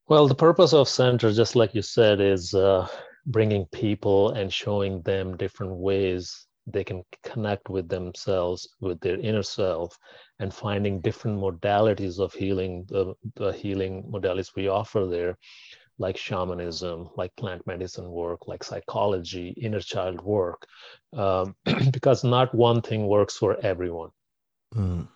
Well 0.07 0.27
the 0.27 0.35
purpose 0.35 0.73
of 0.73 0.87
center 0.87 1.31
just 1.31 1.55
like 1.55 1.75
you 1.75 1.81
said 1.81 2.21
is 2.21 2.53
uh, 2.53 2.87
bringing 3.25 3.65
people 3.67 4.31
and 4.31 4.51
showing 4.51 5.01
them 5.01 5.37
different 5.37 5.73
ways 5.73 6.46
they 6.67 6.84
can 6.84 7.03
connect 7.23 7.69
with 7.69 7.88
themselves, 7.88 8.67
with 8.82 8.99
their 8.99 9.19
inner 9.19 9.43
self, 9.43 9.97
and 10.39 10.53
finding 10.53 10.99
different 10.99 11.39
modalities 11.39 12.19
of 12.19 12.34
healing, 12.34 12.86
the, 12.89 13.13
the 13.36 13.53
healing 13.53 14.03
modalities 14.12 14.53
we 14.56 14.67
offer 14.67 15.06
there, 15.06 15.38
like 15.97 16.17
shamanism, 16.17 17.10
like 17.15 17.36
plant 17.38 17.65
medicine 17.65 18.10
work, 18.12 18.47
like 18.47 18.63
psychology, 18.63 19.49
inner 19.62 19.80
child 19.80 20.21
work, 20.21 20.67
um, 21.13 21.56
because 21.91 22.23
not 22.23 22.53
one 22.53 22.82
thing 22.82 23.08
works 23.08 23.38
for 23.38 23.58
everyone. 23.65 24.10
Mm. 24.75 25.08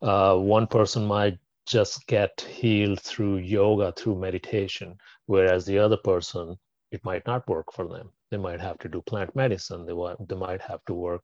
Uh, 0.00 0.36
one 0.36 0.68
person 0.68 1.04
might 1.04 1.38
just 1.66 2.06
get 2.06 2.40
healed 2.48 3.00
through 3.00 3.38
yoga, 3.38 3.92
through 3.92 4.18
meditation, 4.18 4.96
whereas 5.26 5.66
the 5.66 5.78
other 5.78 5.98
person, 5.98 6.56
it 6.92 7.04
might 7.04 7.26
not 7.26 7.46
work 7.48 7.66
for 7.74 7.86
them 7.88 8.10
they 8.30 8.36
might 8.36 8.60
have 8.60 8.78
to 8.78 8.88
do 8.88 9.00
plant 9.02 9.34
medicine 9.34 9.86
they, 9.86 9.94
they 10.28 10.36
might 10.36 10.60
have 10.60 10.84
to 10.86 10.94
work 10.94 11.22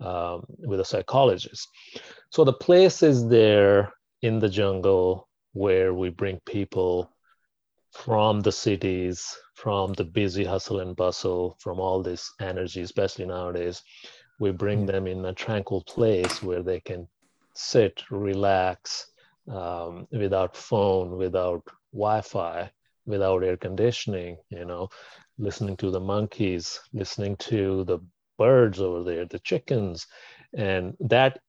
um, 0.00 0.44
with 0.58 0.80
a 0.80 0.84
psychologist. 0.84 1.68
So 2.30 2.44
the 2.44 2.52
place 2.52 3.02
is 3.02 3.28
there 3.28 3.92
in 4.22 4.38
the 4.38 4.48
jungle 4.48 5.28
where 5.52 5.94
we 5.94 6.10
bring 6.10 6.40
people 6.46 7.10
from 7.92 8.40
the 8.40 8.52
cities 8.52 9.26
from 9.54 9.94
the 9.94 10.04
busy 10.04 10.44
hustle 10.44 10.80
and 10.80 10.94
bustle 10.94 11.56
from 11.60 11.80
all 11.80 12.02
this 12.02 12.30
energy 12.40 12.82
especially 12.82 13.24
nowadays. 13.24 13.82
We 14.38 14.50
bring 14.50 14.84
mm. 14.84 14.86
them 14.86 15.06
in 15.06 15.24
a 15.24 15.32
tranquil 15.32 15.82
place 15.84 16.42
where 16.42 16.62
they 16.62 16.80
can 16.80 17.08
sit 17.54 18.02
relax 18.10 19.06
um, 19.50 20.06
without 20.10 20.56
phone 20.56 21.16
without 21.16 21.62
wi-fi 21.92 22.70
without 23.06 23.42
air 23.42 23.56
conditioning 23.56 24.36
you 24.50 24.64
know 24.64 24.88
listening 25.38 25.76
to 25.78 25.90
the 25.90 26.00
monkeys, 26.00 26.80
listening 26.92 27.36
to 27.36 27.84
the 27.84 27.98
birds 28.38 28.80
over 28.80 29.02
there, 29.02 29.24
the 29.26 29.38
chickens, 29.40 30.06
and 30.54 30.96
that 31.00 31.40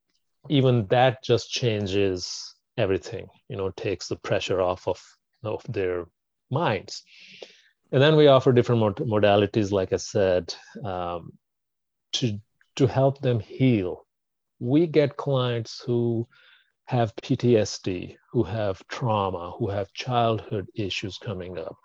even 0.50 0.88
that 0.88 1.23
just 1.23 1.52
changes 1.52 2.56
everything. 2.78 3.28
You 3.50 3.58
know, 3.58 3.69
takes 3.71 4.08
the 4.08 4.15
pressure 4.15 4.62
off 4.62 4.88
of 4.88 5.02
of 5.43 5.63
their 5.69 6.06
minds. 6.50 7.04
And 7.91 8.02
then 8.02 8.15
we 8.15 8.28
offer 8.28 8.52
different 8.52 8.97
modalities, 8.97 9.71
like 9.71 9.93
I 9.93 9.97
said, 9.97 10.54
um, 10.84 11.32
to 12.13 12.39
to 12.76 12.88
help 12.88 13.21
them 13.21 13.39
heal. 13.39 14.06
We 14.60 14.88
get 14.88 15.17
clients 15.17 15.82
who 15.86 16.28
have 16.86 17.15
PTSD, 17.15 18.15
who 18.32 18.43
have 18.43 18.86
trauma, 18.88 19.52
who 19.58 19.69
have 19.69 19.91
childhood 19.93 20.67
issues 20.76 21.17
coming 21.17 21.58
up. 21.58 21.76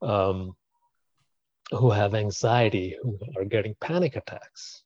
Um, 0.00 0.54
who 1.70 1.90
have 1.90 2.14
anxiety, 2.14 2.96
who 3.02 3.18
are 3.36 3.44
getting 3.44 3.74
panic 3.80 4.16
attacks. 4.16 4.82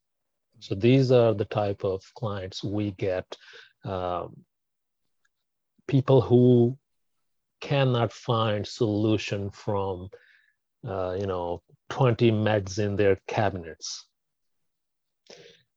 So 0.61 0.75
these 0.75 1.13
are 1.13 1.35
the 1.35 1.45
type 1.45 1.85
of 1.85 2.03
clients 2.15 2.65
we 2.65 2.93
get. 2.93 3.37
Um, 3.85 4.45
people 5.87 6.21
who 6.21 6.77
cannot 7.61 8.13
find 8.13 8.67
solution 8.67 9.51
from, 9.51 10.09
uh, 10.87 11.17
you 11.19 11.27
know, 11.27 11.63
20 11.91 12.31
meds 12.31 12.79
in 12.79 12.97
their 12.97 13.19
cabinets. 13.27 14.05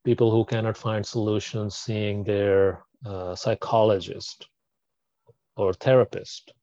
people 0.03 0.31
who 0.31 0.43
cannot 0.43 0.75
find 0.75 1.05
solutions 1.05 1.75
seeing 1.75 2.23
their 2.23 2.83
uh, 3.05 3.35
psychologist 3.35 4.47
or 5.55 5.73
therapist 5.73 6.53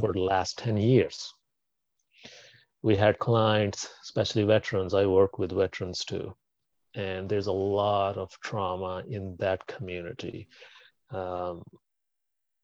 for 0.00 0.12
the 0.12 0.20
last 0.20 0.58
10 0.58 0.76
years. 0.76 1.32
We 2.84 2.96
had 2.96 3.18
clients, 3.18 3.88
especially 4.02 4.44
veterans, 4.44 4.92
I 4.92 5.06
work 5.06 5.38
with 5.38 5.52
veterans 5.52 6.04
too. 6.04 6.36
And 6.94 7.30
there's 7.30 7.46
a 7.46 7.52
lot 7.80 8.18
of 8.18 8.38
trauma 8.40 9.02
in 9.08 9.36
that 9.38 9.66
community. 9.66 10.48
Um, 11.10 11.62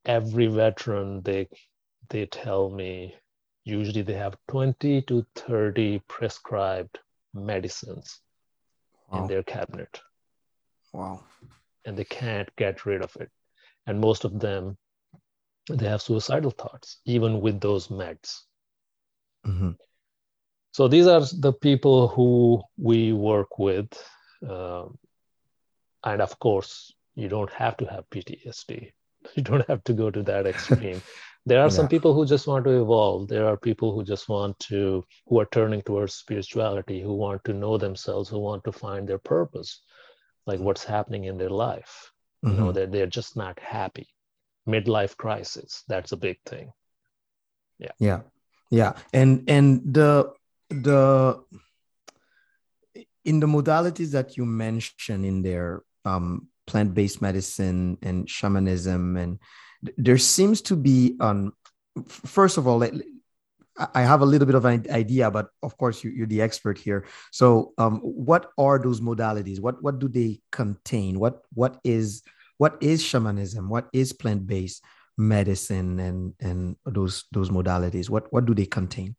every 0.05 0.49
veteran, 0.49 1.23
they, 1.23 1.49
they 2.11 2.27
tell 2.27 2.69
me, 2.69 3.15
usually 3.65 4.03
they 4.03 4.13
have 4.13 4.37
20 4.49 5.01
to 5.01 5.27
30 5.37 6.03
prescribed 6.07 6.99
medicines 7.33 8.21
wow. 9.11 9.23
in 9.23 9.27
their 9.27 9.43
cabinet. 9.43 10.03
Wow. 10.93 11.25
And 11.87 11.97
they 11.97 12.05
can't 12.05 12.55
get 12.57 12.85
rid 12.85 13.01
of 13.01 13.17
it. 13.17 13.31
And 13.87 13.99
most 13.99 14.27
of 14.27 14.39
them, 14.39 14.77
they 15.71 15.89
have 15.89 16.03
suicidal 16.03 16.51
thoughts, 16.51 16.99
even 17.07 17.41
with 17.41 17.59
those 17.59 17.89
meds. 17.89 18.41
Mm-hmm. 19.47 19.71
So 20.73 20.89
these 20.89 21.07
are 21.07 21.23
the 21.39 21.53
people 21.53 22.09
who 22.09 22.63
we 22.77 23.13
work 23.13 23.59
with. 23.59 23.89
Um, 24.49 24.99
and 26.05 26.23
of 26.23 26.39
course, 26.39 26.93
you 27.15 27.29
don't 27.29 27.53
have 27.53 27.77
to 27.79 27.87
have 27.87 28.09
PTSD. 28.11 28.93
You 29.37 29.43
don't 29.43 29.69
have 29.69 29.85
to 29.85 29.93
go 29.93 30.11
to 30.11 30.23
that 30.23 30.47
extreme. 30.47 31.03
there 31.47 31.61
are 31.61 31.65
yeah. 31.65 31.77
some 31.77 31.89
people 31.89 32.15
who 32.15 32.27
just 32.27 32.47
want 32.47 32.65
to 32.65 32.81
evolve 32.83 33.29
there 33.29 33.47
are 33.47 33.57
people 33.57 33.95
who 33.95 34.05
just 34.05 34.29
want 34.29 34.59
to 34.59 35.05
who 35.27 35.41
are 35.41 35.47
turning 35.47 35.83
towards 35.83 36.15
spirituality 36.15 37.01
who 37.01 37.15
want 37.15 37.43
to 37.45 37.53
know 37.53 37.79
themselves 37.79 38.29
who 38.29 38.39
want 38.39 38.63
to 38.65 38.73
find 38.73 39.09
their 39.09 39.19
purpose 39.19 39.81
like 40.47 40.61
what's 40.61 40.85
happening 40.85 41.25
in 41.25 41.39
their 41.39 41.51
life 41.51 42.13
mm-hmm. 42.45 42.55
you 42.55 42.61
know 42.61 42.67
mm-hmm. 42.67 42.75
they're, 42.75 42.87
they're 42.87 43.07
just 43.07 43.37
not 43.37 43.59
happy 43.59 44.09
midlife 44.69 45.17
crisis 45.17 45.83
that's 45.89 46.13
a 46.13 46.17
big 46.17 46.39
thing 46.45 46.71
yeah 47.79 47.93
yeah 47.99 48.21
yeah 48.71 48.93
and 49.13 49.45
and 49.49 49.95
the 49.95 50.31
the 50.71 51.41
in 53.25 53.41
the 53.41 53.47
modalities 53.47 54.13
that 54.13 54.37
you 54.37 54.47
mentioned 54.47 55.25
in 55.25 55.43
there 55.43 55.83
um 56.05 56.49
plant-based 56.67 57.21
medicine 57.21 57.99
and 58.03 58.31
shamanism 58.31 59.17
and 59.17 59.39
there 59.97 60.19
seems 60.19 60.61
to 60.63 60.77
be 60.77 61.17
on 61.21 61.53
first 62.09 62.57
of 62.57 62.67
all 62.67 62.83
i 63.95 64.03
have 64.03 64.21
a 64.21 64.27
little 64.27 64.47
bit 64.47 64.55
of 64.55 64.65
an 64.65 64.87
idea 64.91 65.31
but 65.31 65.49
of 65.63 65.77
course 65.77 66.05
you, 66.05 66.23
are 66.23 66.27
the 66.27 66.43
expert 66.43 66.77
here. 66.79 67.07
So 67.31 67.73
um, 67.79 68.01
what 68.01 68.51
are 68.59 68.79
those 68.79 69.01
modalities? 69.01 69.61
What 69.61 69.83
what 69.83 69.99
do 69.99 70.09
they 70.09 70.41
contain? 70.53 71.19
What 71.19 71.43
what 71.55 71.79
is 71.85 72.23
what 72.59 72.77
is 72.81 73.03
shamanism? 73.03 73.69
What 73.69 73.89
is 73.93 74.13
plant-based 74.13 74.85
medicine 75.17 75.99
and 75.99 76.35
and 76.41 76.77
those 76.85 77.25
those 77.33 77.49
modalities? 77.49 78.11
What 78.11 78.33
what 78.33 78.45
do 78.45 78.55
they 78.55 78.67
contain 78.67 79.17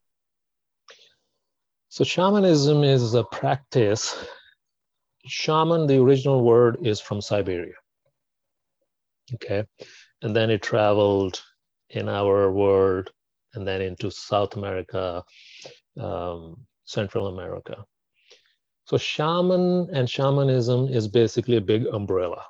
so 1.91 2.03
shamanism 2.03 2.83
is 2.83 3.13
a 3.13 3.23
practice 3.25 4.03
shaman 5.27 5.85
the 5.87 5.99
original 6.01 6.41
word 6.43 6.77
is 6.81 6.99
from 6.99 7.21
siberia 7.21 7.79
okay 9.35 9.63
and 10.21 10.35
then 10.35 10.49
it 10.49 10.61
traveled 10.61 11.41
in 11.89 12.07
our 12.07 12.51
world 12.51 13.09
and 13.53 13.67
then 13.67 13.81
into 13.81 14.09
South 14.09 14.55
America, 14.55 15.23
um, 15.99 16.55
Central 16.85 17.27
America. 17.27 17.83
So 18.85 18.97
shaman 18.97 19.89
and 19.93 20.09
shamanism 20.09 20.87
is 20.87 21.07
basically 21.07 21.57
a 21.57 21.61
big 21.61 21.85
umbrella. 21.87 22.43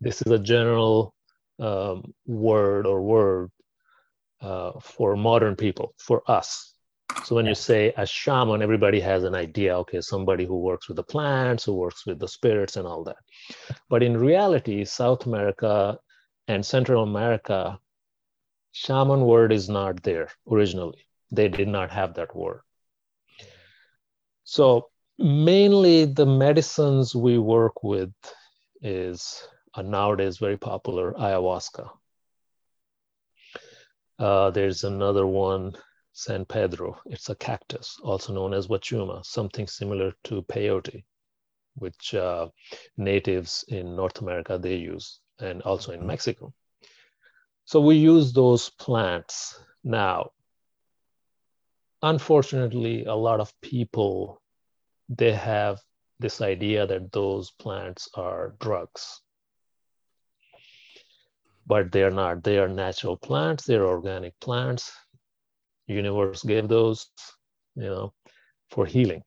This 0.00 0.22
is 0.22 0.32
a 0.32 0.38
general 0.38 1.14
um, 1.58 2.14
word 2.26 2.86
or 2.86 3.02
word 3.02 3.50
uh, 4.40 4.72
for 4.80 5.16
modern 5.16 5.54
people, 5.56 5.94
for 5.98 6.22
us, 6.28 6.71
so 7.24 7.36
when 7.36 7.46
you 7.46 7.54
say 7.54 7.92
a 7.96 8.06
shaman, 8.06 8.62
everybody 8.62 9.00
has 9.00 9.24
an 9.24 9.34
idea, 9.34 9.78
okay, 9.78 10.00
somebody 10.00 10.44
who 10.44 10.58
works 10.58 10.88
with 10.88 10.96
the 10.96 11.02
plants, 11.02 11.64
who 11.64 11.74
works 11.74 12.04
with 12.06 12.18
the 12.18 12.28
spirits 12.28 12.76
and 12.76 12.86
all 12.86 13.04
that. 13.04 13.16
But 13.88 14.02
in 14.02 14.16
reality, 14.16 14.84
South 14.84 15.26
America 15.26 15.98
and 16.48 16.64
Central 16.64 17.02
America, 17.02 17.78
shaman 18.72 19.20
word 19.20 19.52
is 19.52 19.68
not 19.68 20.02
there 20.02 20.28
originally. 20.50 21.06
They 21.30 21.48
did 21.48 21.68
not 21.68 21.90
have 21.90 22.14
that 22.14 22.34
word. 22.34 22.60
So 24.44 24.88
mainly 25.18 26.04
the 26.04 26.26
medicines 26.26 27.14
we 27.14 27.38
work 27.38 27.82
with 27.84 28.12
is 28.82 29.46
uh, 29.74 29.82
nowadays 29.82 30.38
very 30.38 30.56
popular 30.56 31.12
ayahuasca. 31.12 31.88
Uh, 34.18 34.50
there's 34.50 34.84
another 34.84 35.26
one 35.26 35.72
San 36.12 36.44
Pedro. 36.44 37.00
It's 37.06 37.30
a 37.30 37.34
cactus, 37.34 37.98
also 38.02 38.32
known 38.32 38.54
as 38.54 38.68
wachuma, 38.68 39.24
something 39.24 39.66
similar 39.66 40.12
to 40.24 40.42
peyote, 40.42 41.04
which 41.74 42.14
uh, 42.14 42.48
natives 42.96 43.64
in 43.68 43.96
North 43.96 44.20
America 44.20 44.58
they 44.58 44.76
use, 44.76 45.20
and 45.38 45.62
also 45.62 45.92
in 45.92 46.00
mm-hmm. 46.00 46.08
Mexico. 46.08 46.52
So 47.64 47.80
we 47.80 47.96
use 47.96 48.32
those 48.32 48.70
plants 48.70 49.58
now. 49.82 50.32
Unfortunately, 52.02 53.04
a 53.04 53.14
lot 53.14 53.40
of 53.40 53.58
people 53.60 54.42
they 55.08 55.32
have 55.32 55.80
this 56.18 56.40
idea 56.40 56.86
that 56.86 57.12
those 57.12 57.50
plants 57.50 58.08
are 58.14 58.54
drugs 58.60 59.20
but 61.66 61.92
they 61.92 62.02
are 62.02 62.10
not 62.10 62.42
they 62.42 62.58
are 62.58 62.68
natural 62.68 63.16
plants 63.16 63.64
they're 63.64 63.86
organic 63.86 64.38
plants 64.40 64.92
universe 65.92 66.42
gave 66.42 66.68
those, 66.68 67.08
you 67.74 67.84
know, 67.84 68.12
for 68.70 68.86
healing. 68.86 69.22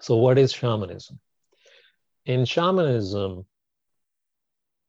So 0.00 0.16
what 0.16 0.38
is 0.38 0.52
shamanism? 0.52 1.18
In 2.24 2.44
shamanism, 2.44 3.46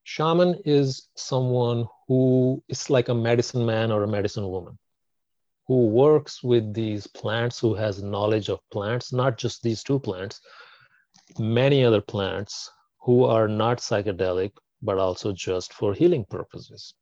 shaman 0.04 0.62
is 0.66 1.08
someone 1.16 1.86
who 2.08 2.64
is 2.68 2.90
like 2.90 3.10
a 3.10 3.14
medicine 3.14 3.66
man 3.66 3.92
or 3.92 4.04
a 4.04 4.08
medicine 4.08 4.48
woman 4.50 4.78
who 5.68 5.88
works 5.88 6.42
with 6.42 6.74
these 6.74 7.08
plants, 7.08 7.60
who 7.60 7.76
has 7.76 8.02
knowledge 8.02 8.50
of 8.50 8.60
plants, 8.72 9.12
not 9.12 9.38
just 9.38 9.62
these 9.62 9.84
two 9.84 10.00
plants, 10.00 10.40
many 11.38 11.84
other 11.84 12.02
plants 12.02 12.72
who 13.02 13.26
are 13.26 13.48
not 13.48 13.80
psychedelic, 13.80 14.52
but 14.82 14.98
also 14.98 15.34
just 15.34 15.74
for 15.74 15.94
healing 15.94 16.26
purposes. 16.30 16.94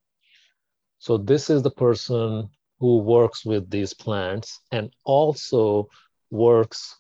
So 0.97 1.17
this 1.17 1.49
is 1.49 1.61
the 1.61 1.71
person 1.71 2.49
who 2.79 2.99
works 2.99 3.45
with 3.45 3.69
these 3.69 3.93
plants 3.93 4.59
and 4.71 4.93
also 5.03 5.87
works 6.29 6.95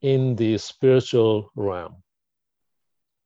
in 0.00 0.36
the 0.36 0.58
spiritual 0.58 1.50
realm. 1.56 1.96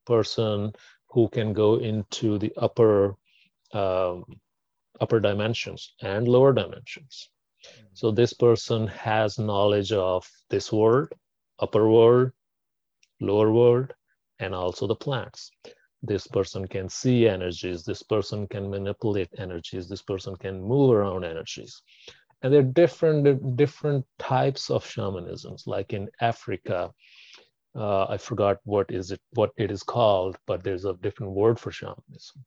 Person 0.06 0.72
who 1.10 1.28
can 1.28 1.52
go 1.52 1.76
into 1.76 2.38
the 2.38 2.52
upper 2.56 3.14
um, 3.72 4.24
upper 5.00 5.20
dimensions 5.20 5.94
and 6.00 6.28
lower 6.28 6.52
dimensions. 6.52 7.28
So 7.94 8.10
this 8.10 8.32
person 8.32 8.86
has 8.88 9.38
knowledge 9.38 9.92
of 9.92 10.28
this 10.50 10.72
world 10.72 11.12
upper 11.58 11.88
world 11.88 12.32
lower 13.20 13.52
world 13.52 13.94
and 14.40 14.54
also 14.54 14.86
the 14.86 14.96
plants 14.96 15.50
this 16.02 16.26
person 16.26 16.66
can 16.66 16.88
see 16.88 17.28
energies, 17.28 17.84
this 17.84 18.02
person 18.02 18.46
can 18.48 18.70
manipulate 18.70 19.28
energies, 19.38 19.88
this 19.88 20.02
person 20.02 20.36
can 20.36 20.60
move 20.60 20.90
around 20.90 21.24
energies. 21.24 21.82
And 22.42 22.52
there 22.52 22.60
are 22.60 22.64
different, 22.64 23.56
different 23.56 24.04
types 24.18 24.68
of 24.68 24.84
shamanisms. 24.84 25.66
Like 25.66 25.92
in 25.92 26.08
Africa, 26.20 26.90
uh, 27.76 28.06
I 28.08 28.18
forgot 28.18 28.58
what 28.64 28.90
is 28.90 29.12
it, 29.12 29.20
what 29.34 29.50
it 29.56 29.70
is 29.70 29.84
called, 29.84 30.36
but 30.46 30.64
there's 30.64 30.84
a 30.84 30.94
different 30.94 31.32
word 31.32 31.60
for 31.60 31.70
shamanism. 31.70 32.44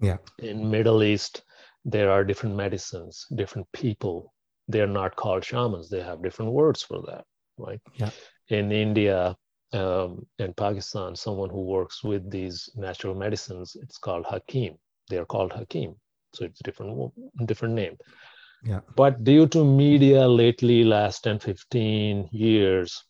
Yeah. 0.00 0.16
In 0.40 0.68
Middle 0.68 1.04
East, 1.04 1.44
there 1.84 2.10
are 2.10 2.24
different 2.24 2.56
medicines, 2.56 3.26
different 3.34 3.68
people. 3.72 4.34
They 4.68 4.80
are 4.80 4.88
not 4.88 5.14
called 5.14 5.44
shamans. 5.44 5.88
They 5.88 6.02
have 6.02 6.22
different 6.22 6.52
words 6.52 6.82
for 6.82 7.00
that, 7.06 7.24
right? 7.56 7.80
Yeah. 7.94 8.10
In 8.48 8.72
India, 8.72 9.36
um, 9.72 10.26
in 10.38 10.52
Pakistan, 10.54 11.16
someone 11.16 11.50
who 11.50 11.62
works 11.62 12.04
with 12.04 12.30
these 12.30 12.70
natural 12.74 13.14
medicines, 13.14 13.76
it's 13.80 13.98
called 13.98 14.26
Hakim. 14.26 14.74
They 15.08 15.18
are 15.18 15.24
called 15.24 15.52
Hakim. 15.52 15.94
So 16.34 16.44
it's 16.44 16.60
different, 16.62 17.12
different 17.46 17.74
name. 17.74 17.96
Yeah. 18.64 18.80
But 18.96 19.24
due 19.24 19.46
to 19.48 19.64
media 19.64 20.28
lately, 20.28 20.84
last 20.84 21.24
10, 21.24 21.40
15 21.40 22.28
years, 22.32 23.02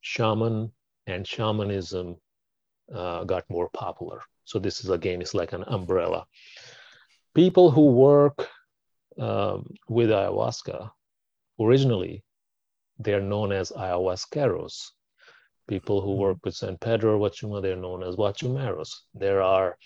shaman 0.00 0.72
and 1.06 1.26
shamanism 1.26 2.16
uh, 2.94 3.24
got 3.24 3.44
more 3.50 3.68
popular. 3.70 4.20
So 4.44 4.58
this 4.58 4.84
is 4.84 4.90
again, 4.90 5.20
it's 5.20 5.34
like 5.34 5.52
an 5.52 5.64
umbrella. 5.66 6.26
People 7.34 7.70
who 7.70 7.92
work 7.92 8.48
um, 9.18 9.74
with 9.88 10.10
ayahuasca, 10.10 10.90
originally, 11.60 12.22
they 12.98 13.12
are 13.12 13.20
known 13.20 13.52
as 13.52 13.72
ayahuasqueros 13.72 14.90
People 15.68 16.00
who 16.00 16.14
work 16.14 16.38
with 16.44 16.54
San 16.54 16.76
Pedro 16.78 17.18
Wachuma, 17.18 17.60
they're 17.60 17.76
known 17.76 18.02
as 18.02 18.16
Wachumeros. 18.16 18.90
There 19.14 19.42
are 19.42 19.76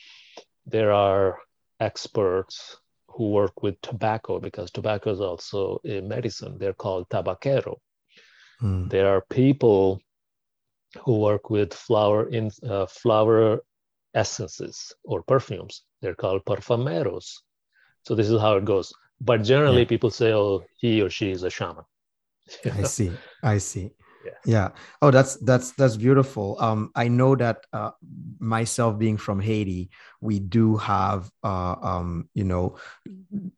there 0.67 0.93
are 0.93 1.39
experts 1.81 2.77
who 3.09 3.31
work 3.31 3.63
with 3.63 3.81
tobacco 3.81 4.39
because 4.39 4.71
tobacco 4.71 5.11
is 5.11 5.21
also 5.21 5.81
a 5.85 6.01
medicine. 6.01 6.59
They're 6.59 6.75
called 6.75 7.09
tabaquero. 7.09 7.77
Mm. 8.63 8.91
There 8.91 9.09
are 9.09 9.23
people 9.23 10.01
who 11.05 11.19
work 11.19 11.51
with 11.51 11.73
flower 11.73 12.29
in 12.29 12.51
uh, 12.69 12.87
flower 12.87 13.61
essences 14.15 14.93
or 15.05 15.23
perfumes. 15.23 15.83
They're 16.03 16.15
called 16.15 16.45
perfumeros. 16.45 17.39
So 18.07 18.15
this 18.15 18.29
is 18.29 18.41
how 18.41 18.57
it 18.57 18.65
goes. 18.65 18.93
But 19.21 19.43
generally, 19.43 19.83
yeah. 19.83 19.89
people 19.89 20.11
say, 20.11 20.33
"Oh, 20.33 20.63
he 20.79 21.03
or 21.03 21.11
she 21.11 21.31
is 21.31 21.43
a 21.43 21.51
shaman." 21.51 21.85
I 22.65 22.83
see. 22.85 23.13
I 23.43 23.59
see 23.59 23.93
yeah. 24.25 24.33
yeah. 24.45 24.69
Oh 25.03 25.11
that's 25.11 25.37
that's 25.37 25.73
that's 25.73 25.97
beautiful. 25.97 26.57
Um 26.61 26.91
i 26.95 27.09
know 27.09 27.37
that 27.37 27.65
uh, 27.73 27.91
myself 28.39 28.99
being 28.99 29.17
from 29.17 29.41
haiti 29.41 29.91
we 30.21 30.39
do 30.39 30.77
have 30.77 31.31
uh, 31.45 31.77
um 31.83 32.29
you 32.35 32.45
know 32.45 32.77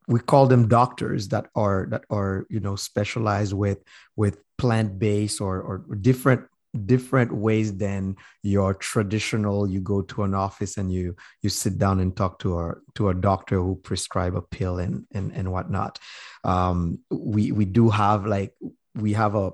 we 0.08 0.20
call 0.20 0.46
them 0.46 0.68
doctors 0.68 1.28
that 1.28 1.46
are 1.54 1.86
that 1.90 2.04
are 2.10 2.46
you 2.50 2.60
know 2.60 2.76
specialized 2.76 3.52
with 3.52 3.82
with 4.16 4.38
plant-based 4.58 5.40
or 5.40 5.60
or 5.60 5.96
different 6.00 6.42
different 6.86 7.32
ways 7.32 7.76
than 7.76 8.16
your 8.42 8.72
traditional 8.74 9.68
you 9.68 9.80
go 9.80 10.00
to 10.00 10.22
an 10.22 10.34
office 10.34 10.78
and 10.78 10.90
you 10.90 11.14
you 11.42 11.50
sit 11.50 11.76
down 11.78 12.00
and 12.00 12.16
talk 12.16 12.38
to 12.38 12.58
a 12.58 12.74
to 12.94 13.10
a 13.10 13.14
doctor 13.14 13.56
who 13.56 13.76
prescribe 13.76 14.34
a 14.36 14.40
pill 14.40 14.78
and 14.78 15.06
and 15.12 15.32
and 15.32 15.52
whatnot. 15.52 15.98
Um 16.44 17.00
we 17.10 17.52
we 17.52 17.66
do 17.66 17.90
have 17.90 18.24
like 18.24 18.54
we 18.94 19.12
have 19.12 19.34
a 19.34 19.52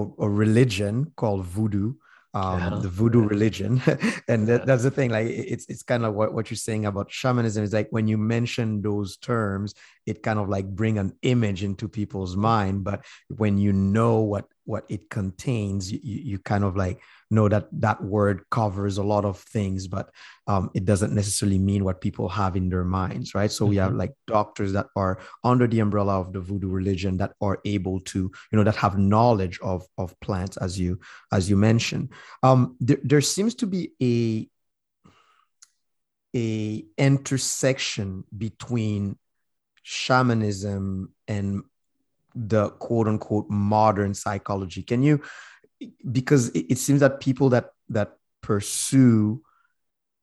a, 0.00 0.02
a 0.26 0.28
religion 0.28 1.12
called 1.16 1.44
voodoo 1.44 1.94
um, 2.34 2.60
yeah. 2.60 2.78
the 2.82 2.88
voodoo 2.88 3.22
religion. 3.22 3.80
And 4.28 4.46
that, 4.48 4.66
that's 4.66 4.82
the 4.82 4.90
thing 4.90 5.10
like 5.10 5.26
it's 5.26 5.64
it's 5.68 5.82
kind 5.82 6.04
of 6.04 6.14
what, 6.14 6.34
what 6.34 6.50
you're 6.50 6.56
saying 6.56 6.84
about 6.84 7.10
shamanism 7.10 7.64
is 7.64 7.72
like 7.72 7.88
when 7.90 8.06
you 8.06 8.18
mention 8.18 8.82
those 8.82 9.16
terms 9.16 9.74
it 10.04 10.22
kind 10.22 10.38
of 10.38 10.48
like 10.50 10.66
bring 10.68 10.98
an 10.98 11.16
image 11.22 11.64
into 11.64 11.88
people's 11.88 12.36
mind. 12.36 12.84
But 12.84 13.04
when 13.28 13.56
you 13.56 13.72
know 13.72 14.20
what 14.20 14.44
what 14.68 14.84
it 14.90 15.08
contains 15.08 15.90
you, 15.90 15.98
you 16.02 16.38
kind 16.38 16.62
of 16.62 16.76
like 16.76 17.00
know 17.30 17.48
that 17.48 17.68
that 17.72 18.02
word 18.04 18.44
covers 18.50 18.98
a 18.98 19.02
lot 19.02 19.24
of 19.24 19.38
things 19.38 19.88
but 19.88 20.10
um, 20.46 20.70
it 20.74 20.84
doesn't 20.84 21.14
necessarily 21.14 21.58
mean 21.58 21.84
what 21.84 22.02
people 22.02 22.28
have 22.28 22.54
in 22.54 22.68
their 22.68 22.84
minds 22.84 23.34
right 23.34 23.50
so 23.50 23.64
mm-hmm. 23.64 23.70
we 23.70 23.76
have 23.76 23.90
mm-hmm. 23.90 24.00
like 24.00 24.14
doctors 24.26 24.72
that 24.72 24.86
are 24.94 25.18
under 25.42 25.66
the 25.66 25.80
umbrella 25.80 26.20
of 26.20 26.32
the 26.34 26.40
voodoo 26.40 26.68
religion 26.68 27.16
that 27.16 27.32
are 27.40 27.58
able 27.64 27.98
to 28.00 28.30
you 28.52 28.56
know 28.56 28.64
that 28.64 28.76
have 28.76 28.98
knowledge 28.98 29.58
of 29.60 29.86
of 29.96 30.18
plants 30.20 30.58
as 30.58 30.78
you 30.78 31.00
as 31.32 31.48
you 31.48 31.56
mentioned 31.56 32.10
um, 32.42 32.76
there, 32.78 32.98
there 33.02 33.20
seems 33.22 33.54
to 33.54 33.66
be 33.66 33.92
a 34.02 34.48
a 36.36 36.84
intersection 36.98 38.24
between 38.36 39.16
shamanism 39.82 41.14
and 41.26 41.62
the 42.46 42.70
quote 42.70 43.08
unquote 43.08 43.50
modern 43.50 44.14
psychology. 44.14 44.82
Can 44.82 45.02
you 45.02 45.22
because 46.10 46.48
it, 46.50 46.78
seems 46.78 47.00
that 47.00 47.20
people 47.20 47.50
that 47.50 47.70
that 47.88 48.16
pursue 48.42 49.42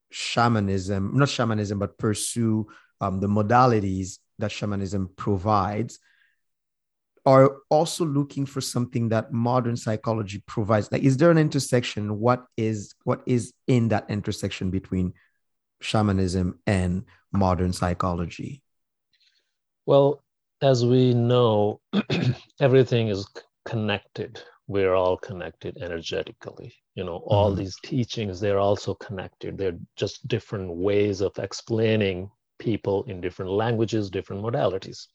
shamanism 0.10 1.12
not 1.17 1.30
shamanism 1.30 1.80
but 1.80 1.97
pursue 1.97 2.67
um, 3.01 3.19
the 3.19 3.28
modalities 3.28 4.19
that 4.39 4.51
shamanism 4.51 5.10
provides 5.15 5.99
are 7.25 7.58
also 7.69 8.06
looking 8.06 8.45
for 8.45 8.62
something 8.62 9.10
that 9.10 9.34
modern 9.34 9.75
psychology 9.75 10.43
provides. 10.45 10.91
Like 10.91 11.01
is 11.01 11.17
there 11.17 11.32
an 11.32 11.38
intersection? 11.38 12.19
What 12.19 12.45
is 12.56 12.93
what 13.04 13.21
is 13.25 13.54
in 13.67 13.89
that 13.89 14.06
intersection 14.10 14.69
between 14.69 15.13
shamanism 15.82 16.60
and 16.67 17.06
modern 17.32 17.73
psychology? 17.73 18.62
Well 19.86 20.23
as 20.61 20.85
we 20.85 21.13
know, 21.13 21.81
everything 22.59 23.09
is 23.09 23.27
connected. 23.65 24.41
We're 24.67 24.95
all 24.95 25.17
connected 25.17 25.77
energetically. 25.77 26.73
You 26.95 27.03
know, 27.03 27.17
all 27.27 27.49
mm-hmm. 27.49 27.59
these 27.59 27.77
teachings, 27.83 28.39
they're 28.39 28.59
also 28.59 28.95
connected. 28.95 29.57
They're 29.57 29.77
just 29.95 30.27
different 30.27 30.73
ways 30.75 31.21
of 31.21 31.37
explaining 31.37 32.31
people 32.57 33.03
in 33.03 33.21
different 33.21 33.51
languages, 33.51 34.09
different 34.09 34.41
modalities. 34.43 35.07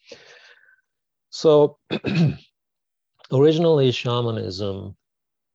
So, 1.30 1.78
originally, 3.32 3.92
shamanism 3.92 4.96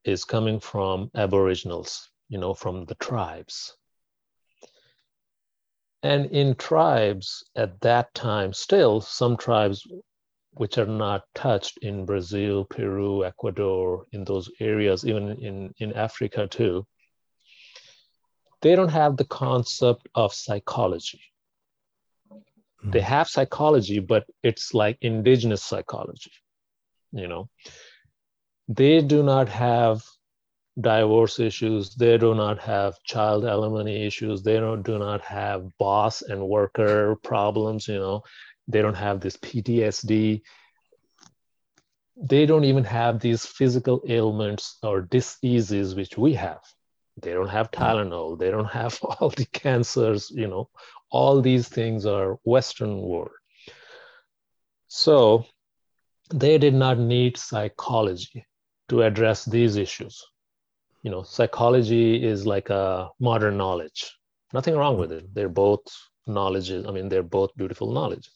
is 0.04 0.26
coming 0.26 0.60
from 0.60 1.12
aboriginals, 1.16 2.10
you 2.30 2.38
know, 2.38 2.54
from 2.54 2.86
the 2.86 2.96
tribes. 2.96 3.76
And 6.06 6.28
in 6.28 6.54
tribes 6.54 7.44
at 7.56 7.82
that 7.82 8.14
time, 8.14 8.54
still 8.54 9.02
some 9.02 9.36
tribes 9.38 9.88
which 10.52 10.78
are 10.78 10.86
not 10.86 11.24
touched 11.34 11.80
in 11.82 12.06
Brazil, 12.06 12.64
Peru, 12.64 13.26
Ecuador, 13.26 14.06
in 14.12 14.24
those 14.24 14.48
areas, 14.60 15.04
even 15.04 15.32
in, 15.42 15.74
in 15.80 15.94
Africa 15.94 16.48
too, 16.48 16.86
they 18.62 18.76
don't 18.76 18.90
have 19.02 19.18
the 19.18 19.26
concept 19.26 20.08
of 20.14 20.32
psychology. 20.32 21.22
Mm-hmm. 22.32 22.92
They 22.92 23.02
have 23.02 23.28
psychology, 23.28 23.98
but 23.98 24.28
it's 24.44 24.76
like 24.76 25.00
indigenous 25.02 25.64
psychology, 25.64 26.34
you 27.14 27.28
know. 27.28 27.50
They 28.68 29.02
do 29.02 29.24
not 29.24 29.50
have 29.50 30.04
divorce 30.80 31.40
issues 31.40 31.96
they 31.96 32.18
do 32.18 32.36
not 32.36 32.60
have 32.60 33.02
child 33.04 33.46
alimony 33.46 34.06
issues 34.06 34.44
they 34.44 34.60
don't 34.60 34.84
do 34.84 34.98
not 35.00 35.22
have 35.22 35.66
boss 35.78 36.22
and 36.22 36.46
worker 36.48 37.16
problems 37.24 37.88
you 37.88 37.98
know 37.98 38.22
they 38.68 38.82
don't 38.82 38.96
have 38.96 39.22
this 39.22 39.38
ptsd 39.38 40.42
they 42.18 42.46
don't 42.46 42.64
even 42.64 42.84
have 42.84 43.20
these 43.20 43.46
physical 43.46 44.02
ailments 44.08 44.78
or 44.84 45.02
diseases 45.02 45.96
which 45.96 46.18
we 46.18 46.34
have. 46.34 46.62
They 47.22 47.32
don't 47.34 47.50
have 47.50 47.72
tylenol 47.72 48.38
they 48.38 48.52
don't 48.52 48.72
have 48.72 49.00
all 49.04 49.30
the 49.30 49.46
cancers 49.46 50.32
you 50.32 50.48
know 50.48 50.70
all 51.12 51.42
these 51.42 51.68
things 51.70 52.06
are 52.06 52.40
western 52.44 53.02
world. 53.02 53.32
So 54.88 55.46
they 56.34 56.58
did 56.58 56.74
not 56.74 56.98
need 56.98 57.38
psychology 57.38 58.46
to 58.90 59.04
address 59.04 59.46
these 59.46 59.76
issues 59.76 60.24
you 61.06 61.12
know 61.12 61.22
psychology 61.22 62.24
is 62.32 62.48
like 62.48 62.72
a 62.72 63.10
modern 63.20 63.58
knowledge. 63.58 64.00
Nothing 64.54 64.76
wrong 64.76 64.98
with 64.98 65.12
it. 65.12 65.26
They're 65.36 65.58
both 65.66 65.84
knowledges. 66.26 66.88
I 66.88 66.92
mean 66.92 67.10
they're 67.10 67.32
both 67.40 67.56
beautiful 67.56 67.92
knowledges. 67.92 68.32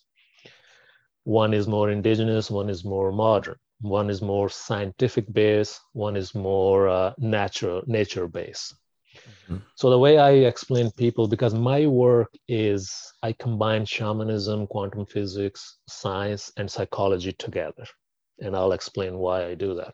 One 1.23 1.55
is 1.60 1.67
more 1.67 1.89
indigenous 1.89 2.51
one 2.51 2.69
is 2.69 2.86
more 2.86 3.12
modern. 3.12 3.58
One 3.82 4.10
is 4.12 4.21
more 4.21 4.49
scientific 4.49 5.25
based 5.34 5.82
one 5.93 6.15
is 6.15 6.36
more 6.36 6.88
uh, 6.88 7.13
natural 7.17 7.82
nature 7.88 8.27
based. 8.27 8.75
Mm-hmm. 9.29 9.58
so 9.75 9.89
the 9.89 10.01
way 10.05 10.13
i 10.17 10.32
explain 10.51 10.91
people 11.03 11.27
because 11.27 11.53
my 11.53 11.79
work 11.88 12.32
is 12.47 12.82
i 13.27 13.32
combine 13.45 13.86
shamanism 13.93 14.67
quantum 14.73 15.05
physics 15.05 15.62
science 15.88 16.51
and 16.58 16.71
psychology 16.75 17.34
together. 17.45 17.86
And 18.43 18.55
i'll 18.55 18.77
explain 18.79 19.17
why 19.17 19.38
i 19.51 19.55
do 19.55 19.73
that 19.82 19.93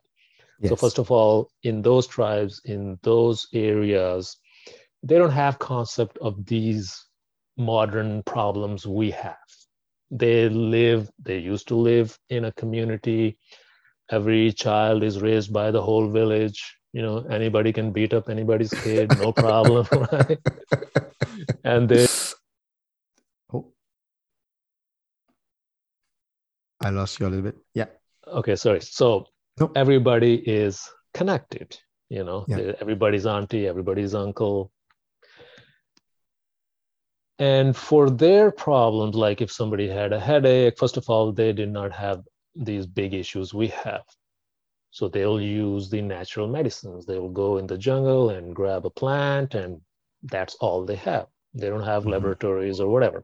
Yes. 0.59 0.69
So 0.69 0.75
first 0.75 0.99
of 0.99 1.11
all, 1.11 1.49
in 1.63 1.81
those 1.81 2.07
tribes, 2.07 2.61
in 2.65 2.97
those 3.03 3.47
areas, 3.53 4.37
they 5.03 5.17
don't 5.17 5.31
have 5.31 5.59
concept 5.59 6.17
of 6.19 6.45
these 6.45 7.05
modern 7.57 8.23
problems 8.23 8.85
we 8.87 9.11
have. 9.11 9.37
They 10.11 10.49
live, 10.49 11.09
they 11.19 11.39
used 11.39 11.67
to 11.69 11.75
live 11.75 12.17
in 12.29 12.45
a 12.45 12.51
community. 12.53 13.37
Every 14.09 14.51
child 14.51 15.03
is 15.03 15.21
raised 15.21 15.51
by 15.51 15.71
the 15.71 15.81
whole 15.81 16.09
village. 16.09 16.77
You 16.93 17.01
know, 17.01 17.25
anybody 17.29 17.73
can 17.73 17.91
beat 17.91 18.13
up 18.13 18.29
anybody's 18.29 18.71
kid, 18.71 19.17
no 19.19 19.31
problem, 19.45 19.85
right? 20.11 20.37
And 21.63 21.89
they 21.89 22.07
Oh. 23.53 23.73
I 26.81 26.89
lost 26.89 27.19
you 27.19 27.27
a 27.27 27.29
little 27.29 27.43
bit. 27.43 27.57
Yeah. 27.73 27.87
Okay, 28.27 28.55
sorry. 28.55 28.81
So 28.81 29.27
nope. 29.59 29.71
everybody 29.75 30.35
is 30.35 30.89
connected 31.13 31.77
you 32.09 32.23
know 32.23 32.45
yeah. 32.47 32.73
everybody's 32.79 33.25
auntie 33.25 33.67
everybody's 33.67 34.13
uncle 34.13 34.71
and 37.39 37.75
for 37.75 38.09
their 38.09 38.51
problems 38.51 39.15
like 39.15 39.41
if 39.41 39.51
somebody 39.51 39.87
had 39.87 40.13
a 40.13 40.19
headache 40.19 40.77
first 40.77 40.97
of 40.97 41.09
all 41.09 41.31
they 41.31 41.51
did 41.51 41.69
not 41.69 41.91
have 41.91 42.21
these 42.55 42.85
big 42.85 43.13
issues 43.13 43.53
we 43.53 43.67
have 43.67 44.03
so 44.91 45.09
they'll 45.09 45.41
use 45.41 45.89
the 45.89 46.01
natural 46.01 46.47
medicines 46.47 47.05
they 47.05 47.19
will 47.19 47.29
go 47.29 47.57
in 47.57 47.67
the 47.67 47.77
jungle 47.77 48.29
and 48.29 48.55
grab 48.55 48.85
a 48.85 48.89
plant 48.89 49.53
and 49.55 49.81
that's 50.23 50.55
all 50.55 50.85
they 50.85 50.95
have 50.95 51.27
they 51.53 51.69
don't 51.69 51.83
have 51.83 52.03
mm-hmm. 52.03 52.11
laboratories 52.11 52.79
or 52.79 52.89
whatever 52.89 53.23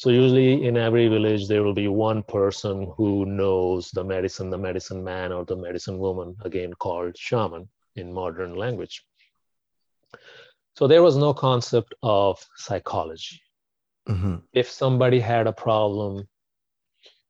so 0.00 0.08
usually 0.08 0.64
in 0.66 0.78
every 0.78 1.08
village, 1.08 1.46
there 1.46 1.62
will 1.62 1.74
be 1.74 1.86
one 1.86 2.22
person 2.22 2.90
who 2.96 3.26
knows 3.26 3.90
the 3.90 4.02
medicine, 4.02 4.48
the 4.48 4.56
medicine 4.56 5.04
man 5.04 5.30
or 5.30 5.44
the 5.44 5.56
medicine 5.56 5.98
woman, 5.98 6.34
again 6.42 6.72
called 6.72 7.18
shaman 7.18 7.68
in 7.96 8.10
modern 8.10 8.54
language. 8.54 9.04
So 10.74 10.86
there 10.86 11.02
was 11.02 11.18
no 11.18 11.34
concept 11.34 11.92
of 12.02 12.42
psychology. 12.56 13.42
Mm-hmm. 14.08 14.36
If 14.54 14.70
somebody 14.70 15.20
had 15.20 15.46
a 15.46 15.52
problem, 15.52 16.26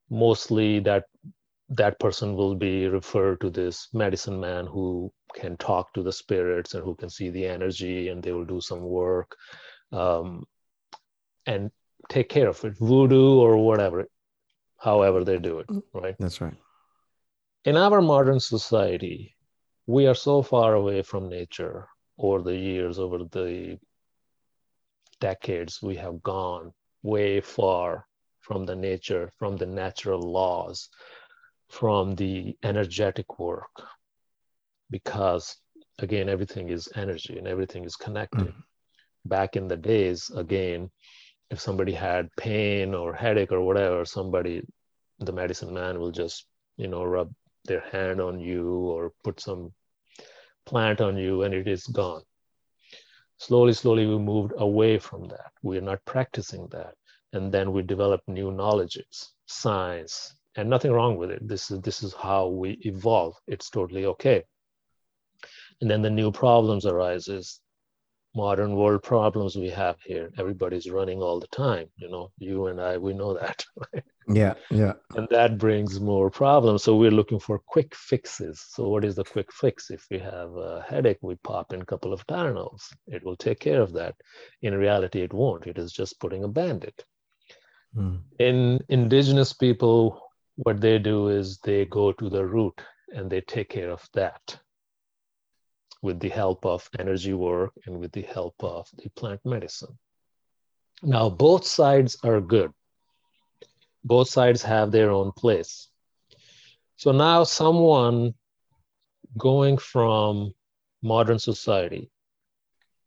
mostly 0.09 0.79
that 0.79 1.07
that 1.71 1.99
person 1.99 2.37
will 2.37 2.55
be 2.55 2.87
referred 2.87 3.41
to 3.41 3.51
this 3.51 3.89
medicine 3.93 4.39
man 4.39 4.69
who 4.69 5.13
can 5.35 5.57
talk 5.57 5.93
to 5.95 6.05
the 6.05 6.13
spirits 6.13 6.75
and 6.75 6.85
who 6.85 6.95
can 6.95 7.11
see 7.11 7.31
the 7.31 7.47
energy 7.47 8.11
and 8.11 8.23
they 8.23 8.31
will 8.31 8.45
do 8.45 8.61
some 8.61 8.83
work 8.83 9.35
um, 9.91 10.45
and 11.47 11.73
take 12.11 12.29
care 12.29 12.49
of 12.49 12.63
it 12.65 12.77
voodoo 12.79 13.39
or 13.45 13.57
whatever 13.57 14.07
however 14.89 15.25
they 15.25 15.39
do 15.39 15.59
it 15.61 15.69
right 15.95 16.17
That's 16.19 16.41
right. 16.41 16.57
in 17.65 17.77
our 17.77 18.01
modern 18.01 18.41
society 18.41 19.19
we 19.87 20.07
are 20.07 20.15
so 20.29 20.43
far 20.43 20.75
away 20.75 21.03
from 21.03 21.29
nature 21.29 21.89
over 22.19 22.43
the 22.43 22.57
years 22.57 22.99
over 22.99 23.19
the 23.39 23.79
decades 25.21 25.81
we 25.83 25.97
have 25.97 26.23
gone 26.23 26.73
way 27.03 27.41
far 27.41 28.07
from 28.41 28.65
the 28.67 28.77
nature 28.77 29.31
from 29.39 29.57
the 29.57 29.67
natural 29.67 30.21
laws 30.21 30.89
from 31.69 32.15
the 32.17 32.57
energetic 32.63 33.39
work 33.39 33.75
because 34.91 35.57
again 35.99 36.29
everything 36.29 36.69
is 36.69 36.89
energy 36.95 37.39
and 37.39 37.47
everything 37.47 37.85
is 37.85 37.97
connected 37.97 38.49
Mhm. 38.49 38.65
back 39.27 39.57
in 39.57 39.69
the 39.69 39.77
days 39.77 40.31
again 40.45 40.91
if 41.51 41.61
somebody 41.61 41.93
had 41.93 42.35
pain 42.37 42.95
or 42.95 43.13
headache 43.13 43.53
or 43.53 43.61
whatever 43.61 44.05
somebody 44.05 44.63
the 45.19 45.33
medicine 45.33 45.75
man 45.75 45.99
will 45.99 46.11
just 46.11 46.47
you 46.77 46.89
know 46.89 47.05
rub 47.05 47.31
their 47.65 47.85
hand 47.93 48.21
on 48.21 48.41
you 48.41 48.67
or 48.67 49.13
put 49.23 49.41
some 49.41 49.73
plant 50.67 51.01
on 51.01 51.17
you 51.17 51.43
and 51.43 51.55
it 51.55 51.69
is 51.69 51.87
gone. 51.87 52.23
Slowly 53.39 53.73
slowly 53.73 54.07
we 54.07 54.19
moved 54.19 54.53
away 54.57 54.99
from 54.99 55.29
that. 55.29 55.53
We're 55.63 55.81
not 55.81 56.05
practicing 56.05 56.69
that. 56.69 56.95
And 57.33 57.53
then 57.53 57.73
we 57.73 57.83
develop 57.83 58.21
new 58.27 58.51
knowledges 58.51 59.33
science 59.47 60.35
and 60.57 60.69
nothing 60.69 60.93
wrong 60.93 61.17
with 61.17 61.31
it. 61.31 61.47
This 61.47 61.71
is 61.71 61.81
this 61.81 62.03
is 62.03 62.15
how 62.15 62.49
we 62.49 62.73
evolve. 62.83 63.35
It's 63.47 63.71
totally 63.71 64.07
okay. 64.07 64.43
And 65.81 65.91
then 65.91 66.03
the 66.03 66.11
new 66.11 66.31
problems 66.31 66.87
arises 66.87 67.61
modern 68.35 68.75
world 68.77 69.03
problems 69.03 69.57
we 69.57 69.69
have 69.69 69.97
here. 70.05 70.31
Everybody's 70.39 70.91
running 70.91 71.21
all 71.21 71.41
the 71.41 71.49
time 71.49 71.89
you 71.97 72.09
know 72.09 72.31
you 72.39 72.67
and 72.67 72.81
i 72.81 72.97
we 72.97 73.13
know 73.13 73.35
that 73.35 73.65
right? 73.95 74.05
Yeah, 74.29 74.55
yeah. 74.71 74.93
and 75.17 75.27
that 75.31 75.59
brings 75.59 75.99
more 75.99 76.31
problems. 76.31 76.85
So 76.85 76.97
we're 76.97 77.11
looking 77.11 77.41
for 77.41 77.59
quick 77.59 77.93
fixes. 77.97 78.65
So 78.69 78.89
what 78.89 79.05
is 79.05 79.17
the 79.17 79.25
quick 79.25 79.53
fix? 79.53 79.91
If 79.91 80.07
we 80.09 80.19
have 80.21 80.55
a 80.55 80.85
headache 80.89 81.19
we 81.21 81.35
pop 81.37 81.73
in 81.73 81.83
a 81.83 81.87
couple 81.87 82.13
of 82.13 82.25
tylenols 82.27 82.83
it 83.09 83.25
will 83.25 83.37
take 83.37 83.61
care 83.61 83.83
of 83.83 83.93
that. 83.95 84.15
In 84.63 84.75
reality 84.75 85.23
it 85.23 85.33
won't. 85.33 85.67
It 85.67 85.79
is 85.79 85.93
just 85.93 86.21
putting 86.21 86.45
a 86.45 86.49
band-aid. 86.49 86.95
Mm. 87.97 88.21
in 88.39 88.79
indigenous 88.89 89.53
people 89.53 90.21
what 90.55 90.81
they 90.81 90.97
do 90.97 91.29
is 91.29 91.59
they 91.59 91.85
go 91.87 92.13
to 92.13 92.31
the 92.31 92.45
root 92.47 92.81
and 93.13 93.29
they 93.29 93.41
take 93.41 93.69
care 93.69 93.91
of 93.91 94.09
that 94.15 94.61
with 96.03 96.21
the 96.21 96.29
help 96.29 96.65
of 96.65 96.89
energy 96.99 97.35
work 97.35 97.73
and 97.87 97.99
with 98.01 98.13
the 98.13 98.23
help 98.23 98.55
of 98.61 98.89
the 98.99 99.09
plant 99.11 99.41
medicine. 99.45 99.99
Now 101.03 101.31
both 101.31 101.65
sides 101.65 102.17
are 102.23 102.41
good. 102.41 102.73
Both 104.05 104.29
sides 104.29 104.63
have 104.63 104.91
their 104.91 105.11
own 105.11 105.33
place. 105.33 105.89
So 106.97 107.13
now 107.13 107.45
someone 107.45 108.35
going 109.37 109.79
from 109.79 110.53
modern 111.03 111.39
society 111.39 112.11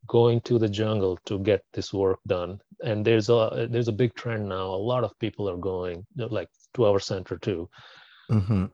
going 0.08 0.41
to 0.41 0.60
the 0.60 0.70
jungle 0.70 1.18
to 1.26 1.39
get 1.39 1.64
this 1.74 1.94
work 1.94 2.20
done 2.28 2.60
and 2.84 3.06
there's 3.06 3.30
a 3.30 3.68
there's 3.70 3.88
a 3.88 4.00
big 4.04 4.14
trend 4.14 4.48
now. 4.48 4.66
A 4.66 4.86
lot 4.91 5.04
of 5.04 5.18
people 5.20 5.50
are 5.50 5.58
going 5.58 6.06
like 6.16 6.50
to 6.76 6.86
our 6.86 7.00
center 7.00 7.38
too. 7.38 7.70
Mm-hmm. 8.30 8.66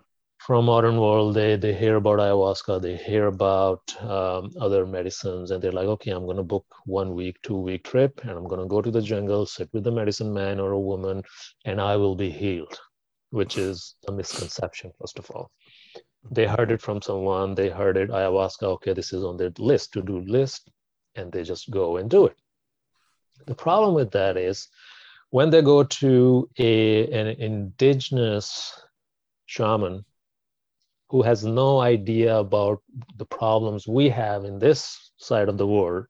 From 0.49 0.65
modern 0.65 0.97
world 0.97 1.35
they 1.35 1.55
they 1.55 1.75
hear 1.75 1.97
about 1.97 2.17
ayahuasca 2.17 2.81
they 2.81 2.95
hear 2.97 3.27
about 3.27 3.95
um, 4.01 4.49
other 4.59 4.83
medicines 4.83 5.51
and 5.51 5.61
they're 5.61 5.79
like 5.79 5.85
okay 5.95 6.09
i'm 6.09 6.25
going 6.25 6.41
to 6.43 6.51
book 6.53 6.65
one 6.85 7.13
week 7.13 7.37
two 7.43 7.55
week 7.55 7.83
trip 7.83 8.19
and 8.23 8.31
i'm 8.31 8.47
going 8.47 8.59
to 8.59 8.65
go 8.65 8.81
to 8.81 8.89
the 8.89 9.03
jungle 9.09 9.45
sit 9.45 9.69
with 9.73 9.83
the 9.83 9.91
medicine 9.91 10.33
man 10.33 10.59
or 10.59 10.71
a 10.71 10.79
woman 10.79 11.21
and 11.65 11.79
i 11.79 11.95
will 11.95 12.15
be 12.15 12.31
healed 12.31 12.79
which 13.29 13.59
is 13.59 13.93
a 14.07 14.11
misconception 14.11 14.91
first 14.99 15.19
of 15.19 15.29
all. 15.29 15.51
They 16.31 16.47
heard 16.47 16.71
it 16.71 16.81
from 16.81 16.99
someone 17.03 17.53
they 17.53 17.69
heard 17.69 17.95
it 17.95 18.09
ayahuasca 18.09 18.63
okay 18.77 18.93
this 18.93 19.13
is 19.13 19.23
on 19.23 19.37
their 19.37 19.53
list 19.59 19.93
to 19.93 20.01
do 20.01 20.19
list 20.21 20.71
and 21.13 21.31
they 21.31 21.43
just 21.43 21.69
go 21.69 21.97
and 21.97 22.09
do 22.09 22.25
it. 22.25 22.37
The 23.45 23.53
problem 23.53 23.93
with 23.93 24.09
that 24.13 24.35
is 24.35 24.67
when 25.29 25.51
they 25.51 25.61
go 25.61 25.83
to 25.83 26.49
a, 26.57 27.07
an 27.11 27.27
indigenous 27.27 28.49
shaman 29.45 30.05
who 31.09 31.23
has 31.23 31.43
no 31.43 31.79
idea 31.79 32.37
about 32.37 32.81
the 33.17 33.25
problems 33.25 33.87
we 33.87 34.09
have 34.09 34.45
in 34.45 34.59
this 34.59 35.11
side 35.17 35.49
of 35.49 35.57
the 35.57 35.67
world, 35.67 36.05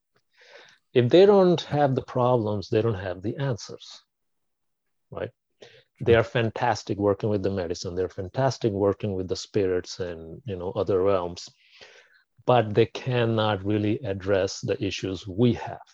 if 0.93 1.09
they 1.09 1.25
don't 1.25 1.61
have 1.61 1.95
the 1.95 2.01
problems, 2.01 2.69
they 2.69 2.81
don't 2.81 2.95
have 2.95 3.21
the 3.21 3.37
answers, 3.37 4.01
right? 5.11 5.29
They 6.01 6.15
are 6.15 6.23
fantastic 6.23 6.97
working 6.97 7.29
with 7.29 7.43
the 7.43 7.51
medicine. 7.51 7.95
They're 7.95 8.09
fantastic 8.09 8.71
working 8.71 9.13
with 9.15 9.27
the 9.27 9.35
spirits 9.35 9.99
and 9.99 10.41
you 10.45 10.55
know 10.55 10.71
other 10.71 11.01
realms, 11.03 11.49
but 12.45 12.73
they 12.73 12.85
cannot 12.85 13.65
really 13.65 13.99
address 14.03 14.61
the 14.61 14.81
issues 14.83 15.27
we 15.27 15.53
have. 15.53 15.87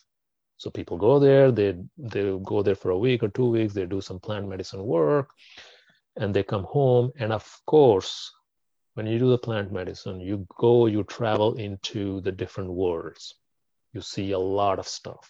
So 0.58 0.70
people 0.70 0.98
go 0.98 1.20
there, 1.20 1.52
they 1.52 1.76
they 1.98 2.38
go 2.44 2.62
there 2.62 2.76
for 2.76 2.92
a 2.92 2.98
week 2.98 3.24
or 3.24 3.30
two 3.30 3.50
weeks, 3.50 3.74
they 3.74 3.86
do 3.86 4.00
some 4.00 4.20
plant 4.20 4.48
medicine 4.48 4.84
work, 4.86 5.30
and 6.16 6.34
they 6.34 6.44
come 6.44 6.64
home. 6.64 7.12
And 7.18 7.34
of 7.34 7.46
course, 7.66 8.32
when 8.96 9.06
you 9.06 9.20
do 9.20 9.30
the 9.30 9.38
plant 9.38 9.72
medicine, 9.72 10.20
you 10.20 10.48
go, 10.58 10.88
you 10.88 11.04
travel 11.04 11.56
into 11.56 12.22
the 12.22 12.32
different 12.32 12.72
worlds. 12.72 13.36
You 13.94 14.02
see 14.02 14.32
a 14.32 14.40
lot 14.40 14.80
of 14.80 14.88
stuff 14.88 15.30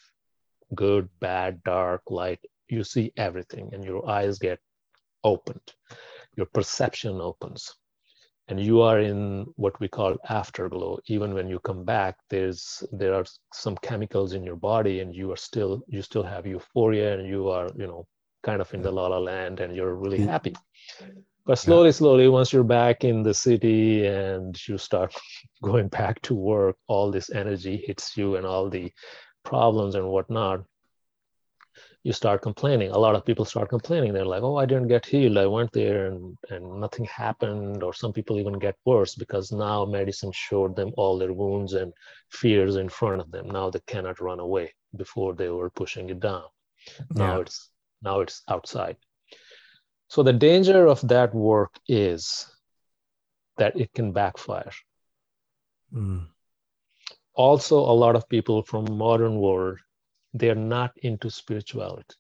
good, 0.74 1.10
bad, 1.20 1.64
dark, 1.64 2.02
light. 2.10 2.40
You 2.68 2.84
see 2.84 3.12
everything, 3.18 3.70
and 3.74 3.84
your 3.84 4.10
eyes 4.10 4.40
get 4.40 4.60
opened. 5.24 5.74
Your 6.36 6.48
perception 6.48 7.22
opens. 7.22 7.76
And 8.48 8.60
you 8.60 8.82
are 8.82 9.00
in 9.00 9.46
what 9.56 9.80
we 9.80 9.88
call 9.88 10.18
afterglow. 10.30 11.00
Even 11.08 11.34
when 11.34 11.48
you 11.48 11.60
come 11.60 11.84
back, 11.84 12.18
there's 12.30 12.84
there 12.92 13.16
are 13.16 13.26
some 13.54 13.76
chemicals 13.78 14.34
in 14.34 14.44
your 14.44 14.56
body, 14.56 15.00
and 15.00 15.16
you 15.16 15.32
are 15.32 15.38
still 15.38 15.84
you 15.88 16.02
still 16.02 16.24
have 16.24 16.46
euphoria, 16.46 17.18
and 17.18 17.28
you 17.28 17.50
are 17.50 17.70
you 17.76 17.88
know 17.88 18.06
kind 18.44 18.62
of 18.62 18.72
in 18.74 18.82
the 18.82 18.92
la 18.92 19.08
la 19.08 19.18
land, 19.18 19.60
and 19.60 19.76
you're 19.76 19.96
really 19.96 20.22
happy. 20.34 20.56
But 21.46 21.60
slowly, 21.60 21.92
slowly, 21.92 22.28
once 22.28 22.52
you're 22.52 22.64
back 22.64 23.04
in 23.04 23.22
the 23.22 23.34
city 23.34 24.08
and 24.08 24.56
you 24.68 24.80
start 24.80 25.14
going 25.62 25.90
back 25.90 26.22
to 26.24 26.34
work, 26.34 26.76
all 26.88 27.12
this 27.12 27.30
energy 27.30 27.84
hits 27.86 28.18
you 28.18 28.36
and 28.36 28.46
all 28.48 28.70
the 28.70 28.92
problems 29.44 29.94
and 29.94 30.08
whatnot. 30.10 30.64
You 32.04 32.14
start 32.14 32.42
complaining. 32.42 32.92
A 32.92 32.98
lot 32.98 33.16
of 33.16 33.26
people 33.26 33.46
start 33.46 33.70
complaining. 33.70 34.14
They're 34.14 34.26
like, 34.26 34.44
oh, 34.44 34.58
I 34.58 34.66
didn't 34.66 34.88
get 34.88 35.06
healed. 35.06 35.38
I 35.38 35.46
went 35.46 35.72
there 35.72 36.08
and, 36.08 36.36
and 36.50 36.80
nothing 36.80 37.06
happened. 37.06 37.84
Or 37.84 37.94
some 37.94 38.14
people 38.14 38.40
even 38.40 38.58
get 38.60 38.76
worse 38.86 39.16
because 39.16 39.52
now 39.52 39.86
medicine 39.86 40.32
showed 40.34 40.76
them 40.76 40.94
all 40.98 41.18
their 41.18 41.34
wounds 41.34 41.74
and 41.74 41.94
fears 42.30 42.76
in 42.76 42.90
front 42.90 43.22
of 43.22 43.32
them. 43.32 43.50
Now 43.50 43.70
they 43.70 43.82
cannot 43.88 44.20
run 44.20 44.40
away. 44.40 44.74
Before 44.96 45.34
they 45.34 45.50
were 45.50 45.70
pushing 45.70 46.10
it 46.10 46.20
down. 46.22 46.44
Now 47.14 47.36
Yeah. 47.36 47.42
it's 47.42 47.70
now 48.02 48.20
it's 48.22 48.42
outside. 48.48 48.98
So 50.16 50.24
the 50.24 50.32
danger 50.32 50.88
of 50.88 51.06
that 51.10 51.36
work 51.36 51.78
is 51.90 52.48
that 53.58 53.78
it 53.78 53.92
can 53.92 54.14
backfire. 54.14 54.72
Mm. 55.94 56.28
Also, 57.34 57.78
a 57.78 57.92
lot 57.92 58.16
of 58.16 58.30
people 58.30 58.64
from 58.64 58.98
modern 58.98 59.42
world, 59.42 59.78
they're 60.34 60.56
not 60.56 60.94
into 61.04 61.30
spirituality. 61.30 62.16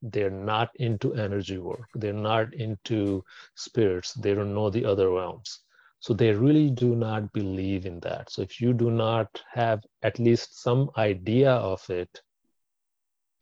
They're 0.00 0.30
not 0.30 0.70
into 0.76 1.12
energy 1.12 1.58
work. 1.58 1.90
They're 1.94 2.14
not 2.14 2.54
into 2.54 3.22
spirits. 3.56 4.14
They 4.14 4.32
don't 4.32 4.54
know 4.54 4.70
the 4.70 4.86
other 4.86 5.10
realms. 5.10 5.60
So 6.00 6.14
they 6.14 6.32
really 6.32 6.70
do 6.70 6.96
not 6.96 7.30
believe 7.34 7.84
in 7.84 8.00
that. 8.00 8.30
So 8.30 8.40
if 8.40 8.58
you 8.58 8.72
do 8.72 8.90
not 8.90 9.28
have 9.52 9.84
at 10.02 10.18
least 10.18 10.62
some 10.62 10.88
idea 10.96 11.52
of 11.52 11.84
it, 11.90 12.22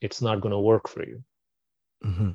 it's 0.00 0.20
not 0.20 0.40
going 0.40 0.54
to 0.58 0.58
work 0.58 0.88
for 0.88 1.06
you. 1.06 1.22
Mhm. 2.04 2.34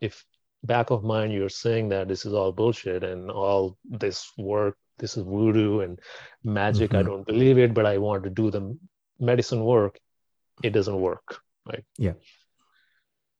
if 0.00 0.26
back 0.64 0.90
of 0.90 1.04
mind 1.04 1.32
you're 1.32 1.48
saying 1.48 1.88
that 1.90 2.08
this 2.08 2.24
is 2.26 2.32
all 2.32 2.52
bullshit 2.52 3.04
and 3.04 3.30
all 3.30 3.76
this 3.84 4.32
work 4.38 4.76
this 4.98 5.16
is 5.16 5.24
voodoo 5.24 5.80
and 5.80 6.00
magic. 6.42 6.94
I 6.94 7.02
Mhm. 7.02 7.06
don't 7.06 7.26
believe 7.26 7.58
it 7.58 7.74
but 7.74 7.84
i 7.86 7.98
want 7.98 8.24
to 8.24 8.30
do 8.30 8.50
the 8.50 8.76
medicine 9.20 9.62
work. 9.64 9.98
It 10.62 10.70
doesn't 10.70 11.00
work 11.00 11.40
right? 11.66 11.84
Yeah. 11.98 12.14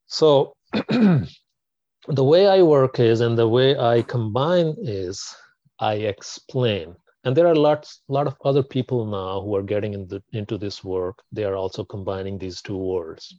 so 0.07 0.55
the 2.21 2.25
way 2.33 2.47
i 2.47 2.63
work 2.63 3.01
is 3.01 3.21
and 3.21 3.37
the 3.39 3.49
way 3.49 3.77
i 3.79 4.03
combine 4.03 4.75
is 4.79 5.35
i 5.79 5.95
explain. 5.95 6.95
And 7.25 7.37
there 7.37 7.49
are 7.49 7.57
lots 7.57 8.03
a 8.09 8.13
lot 8.13 8.27
of 8.29 8.37
other 8.45 8.63
people 8.63 9.05
now 9.07 9.41
who 9.41 9.57
are 9.57 9.63
getting 9.63 9.95
in 9.95 10.07
the, 10.07 10.23
into 10.33 10.57
this 10.59 10.85
work. 10.85 11.17
They 11.33 11.43
are 11.45 11.57
also 11.57 11.83
combining 11.85 12.39
these 12.39 12.63
two 12.63 12.77
worlds. 12.77 13.35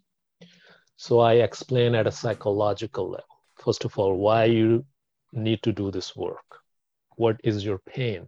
So 0.97 1.19
i 1.19 1.34
explain 1.36 1.95
at 1.95 2.07
a 2.07 2.11
psychological 2.11 3.09
level 3.09 3.36
first 3.68 3.84
of 3.84 3.97
all 3.99 4.15
why 4.15 4.45
you 4.45 4.86
need 5.34 5.61
to 5.63 5.74
do 5.74 5.91
this 5.91 6.15
work? 6.15 6.59
What 7.18 7.38
is 7.43 7.65
your 7.65 7.80
pain? 7.80 8.28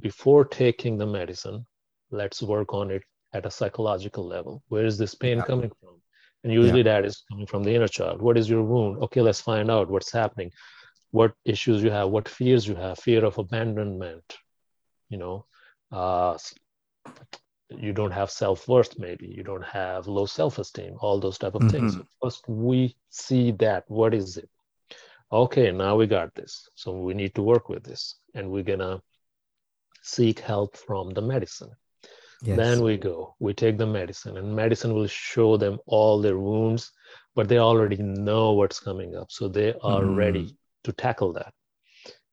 Before 0.00 0.44
taking 0.44 0.98
the 0.98 1.06
medicine 1.06 1.64
let's 2.10 2.42
work 2.42 2.74
on 2.74 2.90
it 2.90 3.02
at 3.32 3.46
a 3.46 3.50
psychological 3.50 4.26
level. 4.26 4.62
Where 4.68 4.84
is 4.84 4.98
this 4.98 5.14
pain 5.14 5.38
yeah. 5.38 5.44
coming 5.44 5.70
from? 5.80 5.94
And 6.42 6.52
usually 6.52 6.84
yeah. 6.84 6.92
that 6.92 7.04
is 7.04 7.22
coming 7.30 7.46
from 7.46 7.62
the 7.62 7.74
inner 7.74 7.88
child. 7.88 8.20
What 8.20 8.36
is 8.36 8.50
your 8.50 8.62
wound? 8.62 9.02
Okay 9.04 9.22
let's 9.22 9.40
find 9.40 9.70
out 9.70 9.90
what's 9.90 10.12
happening. 10.12 10.50
What 11.10 11.32
issues 11.44 11.82
you 11.82 11.90
have? 11.90 12.10
What 12.10 12.28
fears 12.28 12.66
you 12.68 12.74
have? 12.74 12.98
Fear 12.98 13.24
of 13.24 13.38
abandonment 13.38 14.36
you 15.10 15.18
know 15.18 15.46
uh, 15.92 16.36
you 17.76 17.92
don't 17.92 18.10
have 18.10 18.30
self-worth 18.30 18.98
maybe 18.98 19.26
you 19.26 19.42
don't 19.42 19.64
have 19.64 20.06
low 20.06 20.26
self-esteem 20.26 20.96
all 21.00 21.20
those 21.20 21.38
type 21.38 21.54
of 21.54 21.62
mm-hmm. 21.62 21.88
things 21.88 21.98
first 22.22 22.48
we 22.48 22.94
see 23.08 23.50
that 23.52 23.84
what 23.88 24.14
is 24.14 24.36
it 24.36 24.48
okay 25.32 25.70
now 25.70 25.96
we 25.96 26.06
got 26.06 26.34
this 26.34 26.68
so 26.74 26.92
we 27.00 27.14
need 27.14 27.34
to 27.34 27.42
work 27.42 27.68
with 27.68 27.84
this 27.84 28.16
and 28.34 28.50
we're 28.50 28.62
gonna 28.62 29.00
seek 30.02 30.40
help 30.40 30.76
from 30.76 31.10
the 31.10 31.22
medicine 31.22 31.70
yes. 32.42 32.56
then 32.56 32.82
we 32.82 32.96
go 32.96 33.34
we 33.38 33.52
take 33.52 33.78
the 33.78 33.86
medicine 33.86 34.36
and 34.36 34.54
medicine 34.54 34.94
will 34.94 35.06
show 35.06 35.56
them 35.56 35.78
all 35.86 36.20
their 36.20 36.38
wounds 36.38 36.90
but 37.34 37.48
they 37.48 37.58
already 37.58 37.96
know 37.98 38.52
what's 38.52 38.80
coming 38.80 39.14
up 39.14 39.30
so 39.30 39.46
they 39.46 39.72
are 39.82 40.02
mm. 40.02 40.16
ready 40.16 40.56
to 40.82 40.92
tackle 40.92 41.32
that 41.32 41.52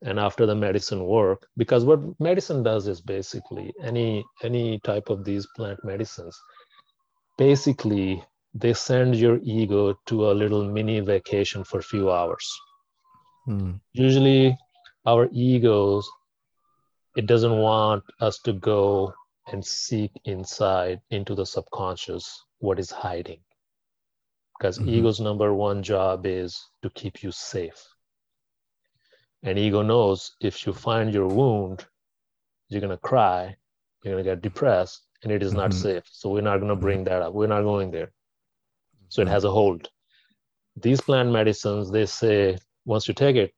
and 0.04 0.20
after 0.20 0.46
the 0.46 0.56
medicine 0.56 1.06
work 1.06 1.48
because 1.58 1.84
what 1.84 2.00
medicine 2.20 2.62
does 2.64 2.88
is 2.88 3.02
basically 3.02 3.74
any 3.84 4.24
any 4.44 4.80
type 4.80 5.10
of 5.10 5.24
these 5.24 5.48
plant 5.56 5.80
medicines 5.84 6.40
basically 7.38 8.24
they 8.54 8.74
send 8.74 9.16
your 9.16 9.40
ego 9.44 9.98
to 10.06 10.30
a 10.30 10.34
little 10.34 10.64
mini 10.64 11.00
vacation 11.00 11.64
for 11.64 11.80
a 11.80 11.90
few 11.92 12.12
hours 12.12 12.48
mm. 13.48 13.80
usually 13.94 14.56
our 15.06 15.28
egos 15.32 16.08
it 17.16 17.26
doesn't 17.26 17.58
want 17.58 18.04
us 18.22 18.40
to 18.40 18.54
go 18.54 19.12
and 19.52 19.66
seek 19.66 20.12
inside 20.26 21.02
into 21.10 21.34
the 21.34 21.46
subconscious 21.46 22.44
what 22.60 22.80
is 22.80 22.92
hiding 22.92 23.40
because 24.58 24.78
mm-hmm. 24.78 24.90
ego's 24.90 25.20
number 25.20 25.54
one 25.54 25.82
job 25.82 26.26
is 26.26 26.70
to 26.84 26.90
keep 26.92 27.24
you 27.24 27.32
safe 27.32 27.97
and 29.48 29.58
ego 29.58 29.82
knows 29.82 30.34
if 30.42 30.68
you 30.68 30.74
find 30.74 31.14
your 31.14 31.28
wound, 31.28 31.86
you're 32.68 32.82
going 32.82 32.92
to 32.92 32.98
cry, 32.98 33.56
you're 34.04 34.14
going 34.14 34.24
to 34.24 34.30
get 34.30 34.42
depressed, 34.42 35.04
and 35.24 35.32
it 35.32 35.42
is 35.42 35.54
not 35.54 35.72
mm-hmm. 35.72 35.80
safe. 35.80 36.04
So 36.12 36.30
we're 36.30 36.42
not 36.42 36.58
going 36.58 36.70
to 36.70 36.76
bring 36.76 37.06
that 37.06 37.22
up. 37.22 37.34
We're 37.34 37.48
not 37.48 37.62
going 37.62 37.90
there. 37.90 38.12
So 39.08 39.22
it 39.22 39.30
has 39.30 39.46
a 39.46 39.50
hold. 39.50 39.88
These 40.76 41.00
plant 41.00 41.32
medicines, 41.32 41.90
they 41.90 42.06
say, 42.06 42.58
once 42.84 43.08
you 43.08 43.14
take 43.14 43.38
it, 43.38 43.54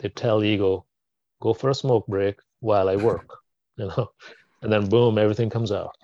they 0.00 0.10
tell 0.10 0.44
ego, 0.44 0.84
go 1.40 1.54
for 1.54 1.70
a 1.70 1.74
smoke 1.74 2.06
break 2.06 2.38
while 2.60 2.90
I 2.90 2.96
work, 2.96 3.26
you 3.78 3.86
know, 3.86 4.10
and 4.60 4.70
then 4.70 4.90
boom, 4.90 5.16
everything 5.16 5.48
comes 5.48 5.72
out. 5.72 5.96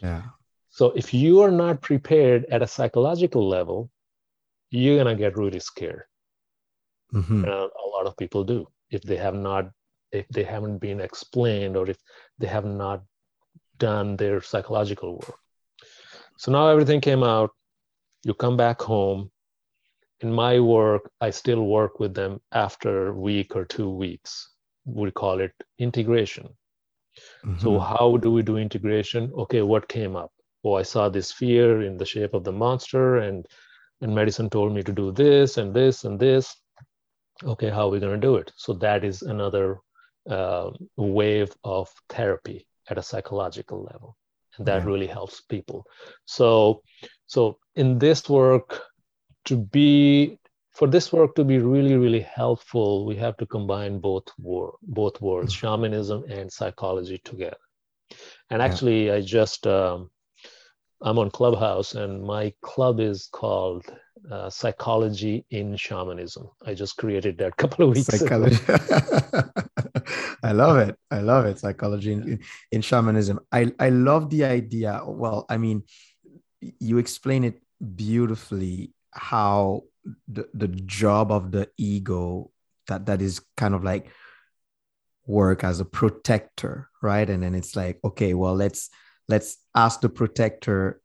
Yeah. 0.00 0.22
So 0.70 0.92
if 0.94 1.12
you 1.12 1.42
are 1.42 1.50
not 1.50 1.82
prepared 1.82 2.44
at 2.44 2.62
a 2.62 2.66
psychological 2.68 3.48
level, 3.48 3.90
you're 4.70 4.98
gonna 4.98 5.16
get 5.16 5.36
really 5.36 5.58
scared. 5.58 6.04
Mm-hmm. 7.14 7.44
Uh, 7.44 7.48
a 7.48 7.86
lot 7.94 8.06
of 8.06 8.16
people 8.16 8.44
do. 8.44 8.66
If 8.90 9.02
they 9.02 9.16
have 9.16 9.34
not 9.34 9.70
if 10.12 10.28
they 10.28 10.44
haven't 10.44 10.78
been 10.78 11.00
explained 11.00 11.76
or 11.76 11.88
if 11.90 11.98
they 12.38 12.46
have 12.46 12.64
not 12.64 13.02
done 13.78 14.16
their 14.16 14.40
psychological 14.40 15.14
work. 15.14 15.38
So 16.38 16.52
now 16.52 16.68
everything 16.68 17.00
came 17.00 17.22
out. 17.22 17.50
You 18.24 18.34
come 18.34 18.56
back 18.56 18.80
home. 18.80 19.30
In 20.20 20.32
my 20.32 20.58
work 20.60 21.10
i 21.20 21.30
still 21.30 21.66
work 21.66 22.00
with 22.00 22.14
them 22.14 22.40
after 22.52 23.08
a 23.08 23.12
week 23.12 23.54
or 23.54 23.64
two 23.64 23.90
weeks. 23.90 24.50
We 24.84 25.10
call 25.10 25.40
it 25.40 25.52
integration. 25.78 26.48
Mm-hmm. 27.44 27.58
so 27.60 27.78
how 27.78 28.18
do 28.18 28.30
we 28.30 28.42
do 28.42 28.56
integration? 28.56 29.32
Okay 29.36 29.62
what 29.62 29.88
came 29.88 30.16
up? 30.16 30.32
Oh 30.64 30.74
i 30.74 30.82
saw 30.82 31.08
this 31.08 31.32
fear 31.32 31.82
in 31.82 31.96
the 31.96 32.06
shape 32.06 32.34
of 32.34 32.44
the 32.44 32.52
monster 32.52 33.18
and 33.18 33.46
and 34.00 34.14
medicine 34.14 34.50
told 34.50 34.72
me 34.72 34.82
to 34.82 34.92
do 34.92 35.12
this 35.12 35.58
and 35.58 35.74
this 35.74 36.04
and 36.04 36.18
this 36.18 36.56
okay 37.44 37.70
how 37.70 37.86
are 37.86 37.90
we 37.90 38.00
going 38.00 38.18
to 38.20 38.26
do 38.26 38.36
it 38.36 38.52
so 38.56 38.72
that 38.72 39.04
is 39.04 39.22
another 39.22 39.78
uh, 40.28 40.70
wave 40.96 41.52
of 41.64 41.88
therapy 42.08 42.66
at 42.88 42.98
a 42.98 43.02
psychological 43.02 43.84
level 43.84 44.16
and 44.56 44.66
that 44.66 44.82
yeah. 44.82 44.86
really 44.86 45.06
helps 45.06 45.40
people 45.40 45.84
so 46.24 46.82
so 47.26 47.58
in 47.74 47.98
this 47.98 48.28
work 48.28 48.82
to 49.44 49.56
be 49.56 50.38
for 50.72 50.88
this 50.88 51.12
work 51.12 51.34
to 51.34 51.44
be 51.44 51.58
really 51.58 51.96
really 51.96 52.20
helpful 52.20 53.06
we 53.06 53.16
have 53.16 53.36
to 53.36 53.46
combine 53.46 53.98
both 53.98 54.24
war, 54.38 54.74
both 54.82 55.20
worlds 55.20 55.54
mm-hmm. 55.54 55.66
shamanism 55.66 56.24
and 56.28 56.50
psychology 56.50 57.18
together 57.24 57.56
and 58.50 58.62
actually 58.62 59.06
yeah. 59.06 59.14
i 59.14 59.20
just 59.20 59.66
um, 59.66 60.10
i'm 61.02 61.18
on 61.18 61.30
clubhouse 61.30 61.94
and 61.94 62.22
my 62.22 62.52
club 62.62 63.00
is 63.00 63.28
called 63.32 63.84
uh, 64.30 64.50
psychology 64.50 65.44
in 65.50 65.76
shamanism. 65.76 66.48
I 66.64 66.74
just 66.74 66.96
created 66.96 67.38
that 67.38 67.48
a 67.48 67.52
couple 67.56 67.88
of 67.88 67.94
weeks 67.94 68.08
psychology. 68.08 68.56
ago. 68.64 68.76
I 70.42 70.52
love 70.52 70.78
it. 70.78 70.96
I 71.10 71.20
love 71.20 71.46
it. 71.46 71.58
Psychology 71.58 72.12
in, 72.12 72.40
in 72.72 72.80
shamanism. 72.80 73.40
I, 73.52 73.72
I 73.78 73.90
love 73.90 74.30
the 74.30 74.44
idea. 74.44 75.02
Well, 75.06 75.46
I 75.48 75.58
mean, 75.58 75.84
you 76.60 76.98
explain 76.98 77.44
it 77.44 77.62
beautifully 77.94 78.92
how 79.12 79.84
the, 80.28 80.48
the 80.54 80.68
job 80.68 81.32
of 81.32 81.50
the 81.50 81.68
ego 81.76 82.50
that 82.88 83.06
that 83.06 83.20
is 83.20 83.40
kind 83.56 83.74
of 83.74 83.82
like 83.82 84.10
work 85.26 85.64
as 85.64 85.80
a 85.80 85.84
protector 85.84 86.88
right 87.02 87.28
and 87.28 87.42
then 87.42 87.54
it's 87.54 87.74
like 87.74 87.98
okay 88.04 88.32
well 88.32 88.54
let's 88.54 88.90
let's 89.28 89.56
ask 89.74 90.00
the 90.00 90.08
protector 90.08 91.00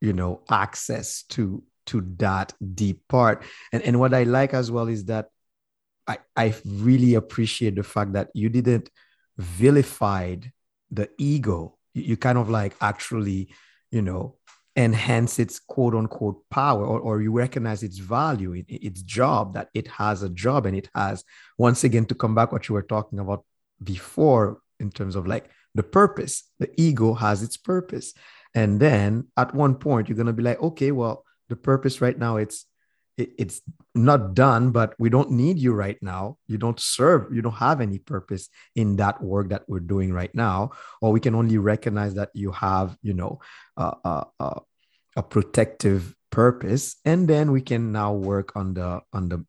you 0.00 0.12
know 0.12 0.42
access 0.50 1.22
to 1.24 1.62
to 1.86 2.02
that 2.18 2.52
deep 2.74 3.06
part. 3.08 3.44
And, 3.72 3.82
and 3.82 3.98
what 3.98 4.14
I 4.14 4.22
like 4.24 4.54
as 4.54 4.70
well 4.70 4.88
is 4.88 5.06
that 5.06 5.28
I, 6.06 6.18
I 6.36 6.54
really 6.64 7.14
appreciate 7.14 7.76
the 7.76 7.82
fact 7.82 8.12
that 8.14 8.28
you 8.34 8.48
didn't 8.48 8.90
vilified 9.38 10.52
the 10.90 11.08
ego. 11.18 11.76
You, 11.94 12.02
you 12.02 12.16
kind 12.16 12.38
of 12.38 12.50
like 12.50 12.74
actually, 12.80 13.48
you 13.90 14.02
know, 14.02 14.36
enhance 14.74 15.38
its 15.38 15.58
quote 15.58 15.94
unquote 15.94 16.42
power 16.50 16.84
or, 16.84 16.98
or 16.98 17.20
you 17.20 17.32
recognize 17.32 17.82
its 17.82 17.98
value, 17.98 18.52
it, 18.52 18.66
its 18.68 19.02
job, 19.02 19.54
that 19.54 19.68
it 19.74 19.86
has 19.88 20.22
a 20.22 20.30
job 20.30 20.66
and 20.66 20.76
it 20.76 20.88
has, 20.94 21.24
once 21.58 21.84
again, 21.84 22.06
to 22.06 22.14
come 22.14 22.34
back 22.34 22.52
what 22.52 22.68
you 22.68 22.74
were 22.74 22.82
talking 22.82 23.18
about 23.18 23.44
before 23.82 24.60
in 24.80 24.90
terms 24.90 25.14
of 25.14 25.26
like 25.26 25.50
the 25.74 25.82
purpose. 25.82 26.44
The 26.58 26.70
ego 26.76 27.14
has 27.14 27.42
its 27.42 27.56
purpose. 27.56 28.14
And 28.54 28.78
then 28.80 29.28
at 29.36 29.54
one 29.54 29.76
point, 29.76 30.08
you're 30.08 30.16
going 30.16 30.26
to 30.26 30.32
be 30.32 30.42
like, 30.42 30.60
okay, 30.60 30.92
well, 30.92 31.24
the 31.52 31.56
purpose 31.56 32.00
right 32.00 32.18
now 32.18 32.38
it's 32.38 32.64
it, 33.18 33.30
it's 33.38 33.60
not 33.94 34.32
done 34.32 34.70
but 34.70 34.94
we 34.98 35.10
don't 35.10 35.30
need 35.30 35.58
you 35.58 35.72
right 35.74 35.98
now 36.00 36.38
you 36.46 36.56
don't 36.56 36.80
serve 36.80 37.28
you 37.30 37.42
don't 37.42 37.60
have 37.68 37.82
any 37.82 37.98
purpose 37.98 38.48
in 38.74 38.96
that 38.96 39.22
work 39.22 39.50
that 39.50 39.64
we're 39.68 39.86
doing 39.94 40.14
right 40.14 40.34
now 40.34 40.70
or 41.02 41.12
we 41.12 41.20
can 41.20 41.34
only 41.34 41.58
recognize 41.58 42.14
that 42.14 42.30
you 42.32 42.50
have 42.52 42.96
you 43.02 43.12
know 43.12 43.38
uh, 43.76 43.94
uh, 44.02 44.24
uh, 44.40 44.60
a 45.16 45.22
protective 45.22 46.14
purpose 46.30 46.96
and 47.04 47.28
then 47.28 47.52
we 47.52 47.60
can 47.60 47.92
now 47.92 48.14
work 48.14 48.56
on 48.56 48.72
the 48.72 49.02
on 49.12 49.28
the 49.28 49.44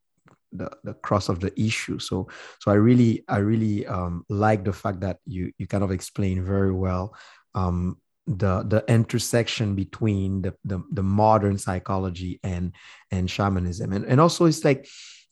the, 0.56 0.70
the 0.84 0.94
cross 0.96 1.30
of 1.30 1.40
the 1.40 1.52
issue. 1.60 2.00
So 2.00 2.28
so 2.60 2.72
i 2.72 2.76
really 2.76 3.24
i 3.28 3.38
really 3.38 3.86
um, 3.88 4.26
like 4.30 4.64
the 4.64 4.74
fact 4.74 5.02
that 5.02 5.18
you 5.26 5.52
you 5.58 5.68
kind 5.68 5.84
of 5.84 5.92
explain 5.92 6.44
very 6.44 6.72
well 6.72 7.16
um, 7.56 7.98
the 8.28 8.64
the 8.64 8.84
intersection 8.88 9.76
between 9.76 10.42
the, 10.42 10.54
the 10.64 10.82
the 10.92 11.04
modern 11.04 11.58
psychology 11.58 12.40
and 12.44 12.74
and 13.12 13.30
shamanism. 13.30 13.94
And 13.94 14.06
and 14.06 14.22
also 14.22 14.46
it's 14.46 14.64
like 14.64 14.88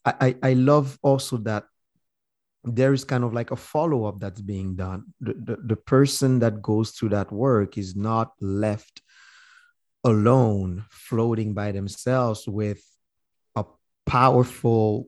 i 0.06 0.36
i 0.42 0.54
love 0.54 0.98
also 1.04 1.38
that 1.38 1.66
there 2.64 2.94
is 2.94 3.04
kind 3.04 3.24
of 3.24 3.34
like 3.34 3.52
a 3.52 3.56
follow-up 3.56 4.20
that's 4.20 4.42
being 4.42 4.76
done. 4.76 5.06
The, 5.20 5.34
the, 5.34 5.58
the 5.64 5.76
person 5.76 6.40
that 6.40 6.62
goes 6.62 6.92
through 6.92 7.10
that 7.10 7.32
work 7.32 7.78
is 7.78 7.96
not 7.96 8.34
left 8.40 9.02
alone 10.04 10.86
floating 10.90 11.54
by 11.54 11.72
themselves 11.72 12.48
with 12.48 12.84
powerful 14.06 15.08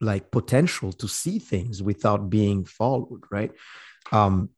like 0.00 0.30
potential 0.30 0.92
to 0.92 1.08
see 1.08 1.38
things 1.38 1.82
without 1.82 2.30
being 2.30 2.64
followed 2.64 3.20
right 3.30 3.52
um 4.12 4.48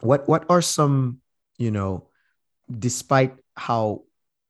what 0.00 0.28
what 0.28 0.44
are 0.50 0.60
some 0.60 1.20
you 1.58 1.70
know, 1.70 2.08
despite 2.70 3.34
how 3.56 4.02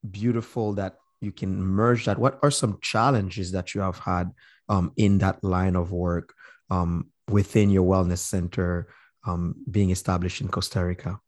beautiful 0.09 0.75
that 0.75 0.97
you 1.21 1.33
can 1.33 1.63
merge 1.63 2.05
that, 2.05 2.19
what 2.19 2.39
are 2.43 2.51
some 2.51 2.79
challenges 2.81 3.53
that 3.53 3.75
you 3.75 3.81
have 3.81 3.99
had 3.99 4.31
um, 4.69 4.93
in 4.97 5.19
that 5.19 5.43
line 5.43 5.77
of 5.77 5.93
work 5.93 6.35
um, 6.71 7.11
within 7.29 7.71
your 7.71 7.85
wellness 7.85 8.19
center 8.19 8.89
um, 9.27 9.55
being 9.71 9.91
established 9.91 10.41
in 10.41 10.49
Costa 10.49 10.85
Rica? 10.85 11.21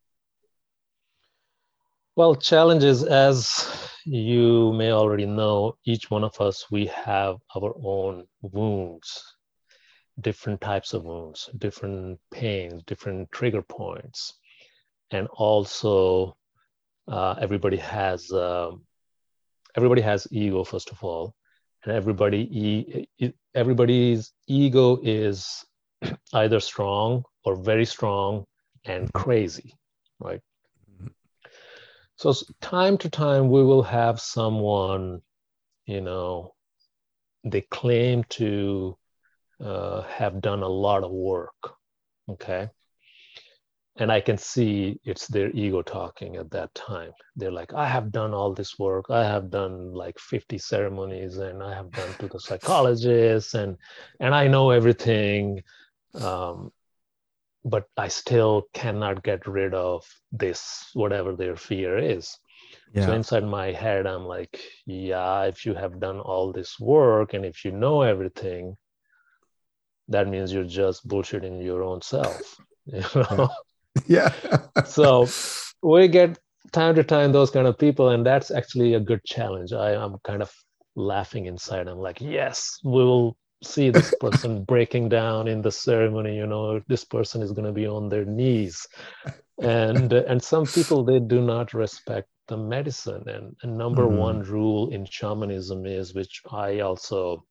Well, 2.17 2.33
challenges, 2.33 3.03
as 3.03 3.69
you 4.03 4.73
may 4.73 4.91
already 4.91 5.27
know, 5.27 5.77
each 5.85 6.09
one 6.09 6.23
of 6.23 6.41
us, 6.41 6.65
we 6.71 6.87
have 6.87 7.35
our 7.55 7.75
own 7.83 8.25
wounds, 8.41 9.23
different 10.19 10.59
types 10.59 10.93
of 10.95 11.03
wounds, 11.03 11.47
different 11.59 12.19
pains, 12.31 12.81
different 12.87 13.31
trigger 13.31 13.61
points. 13.61 14.33
And 15.11 15.27
also, 15.27 16.35
uh, 17.07 17.35
everybody 17.39 17.77
has 17.77 18.31
um, 18.31 18.81
everybody 19.75 20.01
has 20.01 20.27
ego 20.31 20.63
first 20.63 20.89
of 20.89 21.03
all 21.03 21.35
and 21.83 21.93
everybody 21.93 22.41
e- 22.51 23.33
everybody's 23.53 24.33
ego 24.47 24.97
is 25.03 25.63
either 26.33 26.59
strong 26.59 27.23
or 27.45 27.55
very 27.55 27.85
strong 27.85 28.43
and 28.85 29.13
crazy 29.13 29.71
right. 30.19 30.41
So 32.17 32.33
time 32.61 32.97
to 32.97 33.09
time 33.09 33.49
we 33.49 33.63
will 33.63 33.83
have 33.83 34.19
someone 34.19 35.21
you 35.85 36.01
know 36.01 36.53
they 37.43 37.61
claim 37.61 38.23
to 38.25 38.97
uh, 39.63 40.01
have 40.03 40.41
done 40.41 40.61
a 40.61 40.67
lot 40.67 41.03
of 41.03 41.11
work 41.11 41.77
okay? 42.29 42.69
And 43.99 44.11
i 44.11 44.21
can 44.21 44.37
see 44.37 44.99
it's 45.05 45.27
their 45.27 45.49
ego 45.51 45.81
talking 45.81 46.35
at 46.35 46.51
that 46.51 46.73
time. 46.75 47.11
They're 47.35 47.51
like 47.51 47.73
i 47.73 47.87
have 47.87 48.11
done 48.11 48.33
all 48.33 48.53
this 48.53 48.77
work. 48.77 49.05
I 49.09 49.23
have 49.23 49.49
done 49.49 49.91
like 49.93 50.19
50 50.19 50.57
ceremonies 50.59 51.37
and 51.37 51.63
i 51.63 51.73
have 51.73 51.91
done 51.91 52.13
to 52.19 52.27
the 52.27 52.39
psychologist 52.39 53.55
and 53.55 53.77
and 54.19 54.35
i 54.35 54.47
know 54.47 54.69
everything. 54.69 55.63
Um, 56.13 56.71
but 57.67 57.85
i 57.97 58.07
still 58.07 58.63
cannot 58.73 59.23
get 59.23 59.45
rid 59.47 59.73
of 59.73 60.05
this 60.31 60.89
whatever 60.93 61.35
their 61.35 61.55
fear 61.55 61.97
is 61.97 62.37
yeah. 62.93 63.05
so 63.05 63.13
inside 63.13 63.43
my 63.43 63.71
head 63.71 64.07
i'm 64.07 64.25
like 64.25 64.59
yeah 64.85 65.43
if 65.43 65.65
you 65.65 65.73
have 65.73 65.99
done 65.99 66.19
all 66.19 66.51
this 66.51 66.79
work 66.79 67.33
and 67.33 67.45
if 67.45 67.63
you 67.65 67.71
know 67.71 68.01
everything 68.01 68.75
that 70.07 70.27
means 70.27 70.53
you're 70.53 70.63
just 70.63 71.07
bullshitting 71.07 71.63
your 71.63 71.83
own 71.83 72.01
self 72.01 72.57
you 72.85 73.03
know 73.15 73.49
yeah. 74.07 74.31
so 74.85 75.27
we 75.81 76.07
get 76.07 76.37
time 76.71 76.95
to 76.95 77.03
time 77.03 77.31
those 77.31 77.51
kind 77.51 77.67
of 77.67 77.77
people, 77.77 78.09
and 78.09 78.25
that's 78.25 78.51
actually 78.51 78.93
a 78.93 78.99
good 78.99 79.23
challenge. 79.25 79.73
I 79.73 79.93
am 79.93 80.17
kind 80.23 80.41
of 80.41 80.51
laughing 80.95 81.45
inside. 81.45 81.87
I'm 81.87 81.99
like, 81.99 82.21
yes, 82.21 82.79
we 82.83 83.03
will 83.03 83.37
see 83.63 83.89
this 83.89 84.13
person 84.19 84.63
breaking 84.71 85.09
down 85.09 85.47
in 85.47 85.61
the 85.61 85.71
ceremony. 85.71 86.35
You 86.35 86.47
know, 86.47 86.79
this 86.87 87.03
person 87.03 87.41
is 87.41 87.51
going 87.51 87.65
to 87.65 87.71
be 87.71 87.87
on 87.87 88.09
their 88.09 88.25
knees, 88.25 88.87
and 89.61 90.13
and 90.13 90.41
some 90.41 90.65
people 90.65 91.03
they 91.03 91.19
do 91.19 91.41
not 91.41 91.73
respect 91.73 92.29
the 92.47 92.57
medicine. 92.57 93.27
And, 93.27 93.55
and 93.61 93.77
number 93.77 94.03
mm-hmm. 94.03 94.17
one 94.17 94.41
rule 94.41 94.89
in 94.89 95.05
shamanism 95.05 95.85
is, 95.85 96.13
which 96.13 96.41
I 96.51 96.79
also 96.79 97.45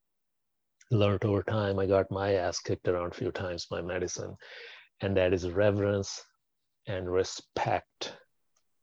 learned 0.90 1.24
over 1.24 1.42
time. 1.42 1.78
I 1.78 1.86
got 1.86 2.10
my 2.10 2.34
ass 2.34 2.60
kicked 2.60 2.88
around 2.88 3.12
a 3.12 3.16
few 3.16 3.30
times 3.30 3.66
by 3.66 3.82
medicine, 3.82 4.36
and 5.00 5.16
that 5.16 5.32
is 5.32 5.50
reverence 5.50 6.22
and 6.86 7.10
respect 7.10 8.16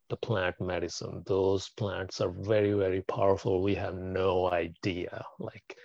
the 0.10 0.18
plant 0.18 0.56
medicine. 0.60 1.24
Those 1.26 1.70
plants 1.70 2.22
are 2.22 2.32
very, 2.32 2.74
very 2.74 3.02
powerful. 3.02 3.64
We 3.64 3.76
have 3.76 3.96
no 3.96 4.52
idea. 4.52 5.24
Like 5.40 5.76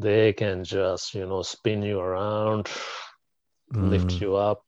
they 0.00 0.32
can 0.32 0.64
just, 0.64 1.14
you 1.14 1.26
know, 1.26 1.42
spin 1.42 1.82
you 1.82 2.00
around, 2.00 2.68
mm. 3.72 3.90
lift 3.90 4.20
you 4.20 4.36
up, 4.36 4.64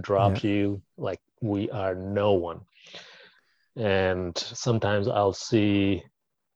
drop 0.00 0.42
yeah. 0.42 0.50
you. 0.50 0.82
Like 0.96 1.20
we 1.40 1.70
are 1.70 1.94
no 1.94 2.32
one. 2.32 2.60
And 3.76 4.36
sometimes 4.36 5.08
I'll 5.08 5.34
see 5.34 6.02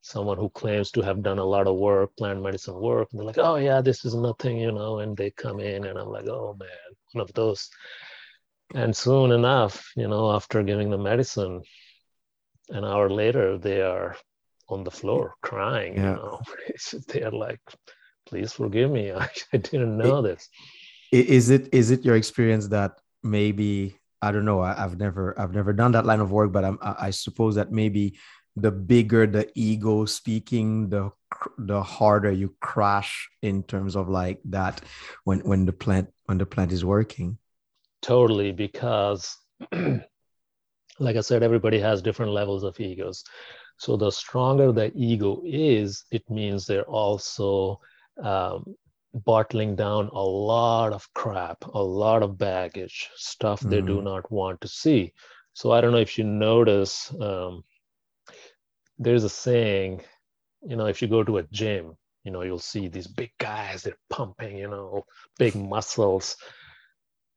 someone 0.03 0.39
who 0.39 0.49
claims 0.49 0.91
to 0.93 1.03
have 1.03 1.23
done 1.23 1.39
a 1.39 1.45
lot 1.45 1.67
of 1.67 1.77
work, 1.77 2.17
plant 2.17 2.43
medicine 2.43 2.81
work, 2.81 3.09
and 3.11 3.21
they're 3.21 3.27
like, 3.27 3.39
oh 3.39 3.57
yeah, 3.57 3.81
this 3.81 4.05
is 4.05 4.15
nothing, 4.15 4.59
you 4.59 4.73
know, 4.73 5.01
and 5.01 5.17
they 5.17 5.31
come 5.31 5.61
in 5.61 5.85
and 5.85 5.99
I'm 5.99 6.09
like, 6.09 6.27
oh 6.27 6.57
man, 6.59 6.69
one 7.13 7.23
of 7.23 7.33
those 7.35 7.69
and 8.75 8.95
soon 8.97 9.33
enough, 9.33 9.93
you 9.97 10.07
know, 10.07 10.33
after 10.33 10.63
giving 10.63 10.91
the 10.91 10.99
medicine, 10.99 11.63
an 12.69 12.85
hour 12.85 13.11
later, 13.11 13.59
they 13.59 13.83
are 13.83 14.17
on 14.69 14.85
the 14.85 14.91
floor 14.91 15.35
crying. 15.43 15.95
Yeah. 15.95 16.11
You 16.11 16.17
know, 16.17 16.41
they're 17.09 17.33
like, 17.33 17.61
"Please 18.31 18.53
forgive 18.53 18.91
me. 18.91 19.13
I, 19.13 19.29
I 19.53 19.57
didn't 19.59 19.99
know 19.99 20.21
it, 20.21 20.23
this." 20.23 20.49
Is 21.13 21.51
it 21.51 21.69
is 21.73 21.91
it 21.91 22.05
your 22.05 22.17
experience 22.17 22.69
that 22.69 22.93
maybe 23.23 23.99
I 24.23 24.31
don't 24.31 24.45
know? 24.45 24.61
I, 24.61 24.75
have 24.75 24.97
never 24.97 25.39
I've 25.39 25.53
never 25.53 25.73
done 25.73 25.93
that 25.93 26.07
line 26.07 26.21
of 26.21 26.31
work, 26.31 26.53
but 26.53 26.65
I'm, 26.65 26.79
I 26.81 27.11
suppose 27.11 27.57
that 27.57 27.73
maybe 27.73 28.17
the 28.55 28.71
bigger 28.71 29.27
the 29.27 29.51
ego 29.55 30.05
speaking, 30.05 30.89
the 30.89 31.11
the 31.59 31.83
harder 31.83 32.31
you 32.31 32.55
crash 32.61 33.29
in 33.43 33.63
terms 33.63 33.97
of 33.97 34.09
like 34.09 34.41
that 34.45 34.81
when 35.25 35.41
when 35.41 35.65
the 35.65 35.73
plant 35.73 36.09
when 36.27 36.39
the 36.39 36.47
plant 36.47 36.73
is 36.73 36.85
working 36.85 37.39
totally 38.03 38.53
because 38.53 39.37
like 39.73 41.17
i 41.17 41.21
said 41.21 41.43
everybody 41.43 41.79
has 41.79 42.03
different 42.03 42.33
levels 42.33 42.63
of 42.63 42.79
egos 42.81 43.25
so 43.79 43.97
the 43.97 44.11
stronger 44.11 44.73
the 44.73 44.93
ego 44.95 45.41
is 45.47 46.05
it 46.11 46.29
means 46.29 46.67
they're 46.67 46.91
also 46.91 47.81
um, 48.23 48.65
bottling 49.13 49.75
down 49.75 50.09
a 50.13 50.23
lot 50.23 50.93
of 50.93 51.07
crap 51.15 51.59
a 51.75 51.83
lot 51.83 52.23
of 52.23 52.39
baggage 52.39 53.09
stuff 53.17 53.61
mm-hmm. 53.61 53.71
they 53.71 53.81
do 53.81 53.97
mm-hmm. 53.97 54.05
not 54.05 54.31
want 54.31 54.61
to 54.61 54.69
see 54.69 55.13
so 55.53 55.73
i 55.73 55.81
don't 55.81 55.93
know 55.93 55.99
if 55.99 56.17
you 56.17 56.25
notice 56.25 57.13
um, 57.21 57.63
there's 58.99 59.25
a 59.25 59.29
saying 59.29 60.01
you 60.63 60.77
know 60.77 60.87
if 60.87 61.03
you 61.03 61.09
go 61.09 61.25
to 61.25 61.39
a 61.39 61.43
gym 61.51 61.93
you 62.25 62.31
know 62.31 62.43
you'll 62.43 62.59
see 62.59 62.87
these 62.87 63.09
big 63.09 63.31
guys 63.39 63.83
they're 63.83 63.99
pumping 64.11 64.57
you 64.57 64.69
know 64.69 65.03
big 65.39 65.55
muscles 65.57 66.37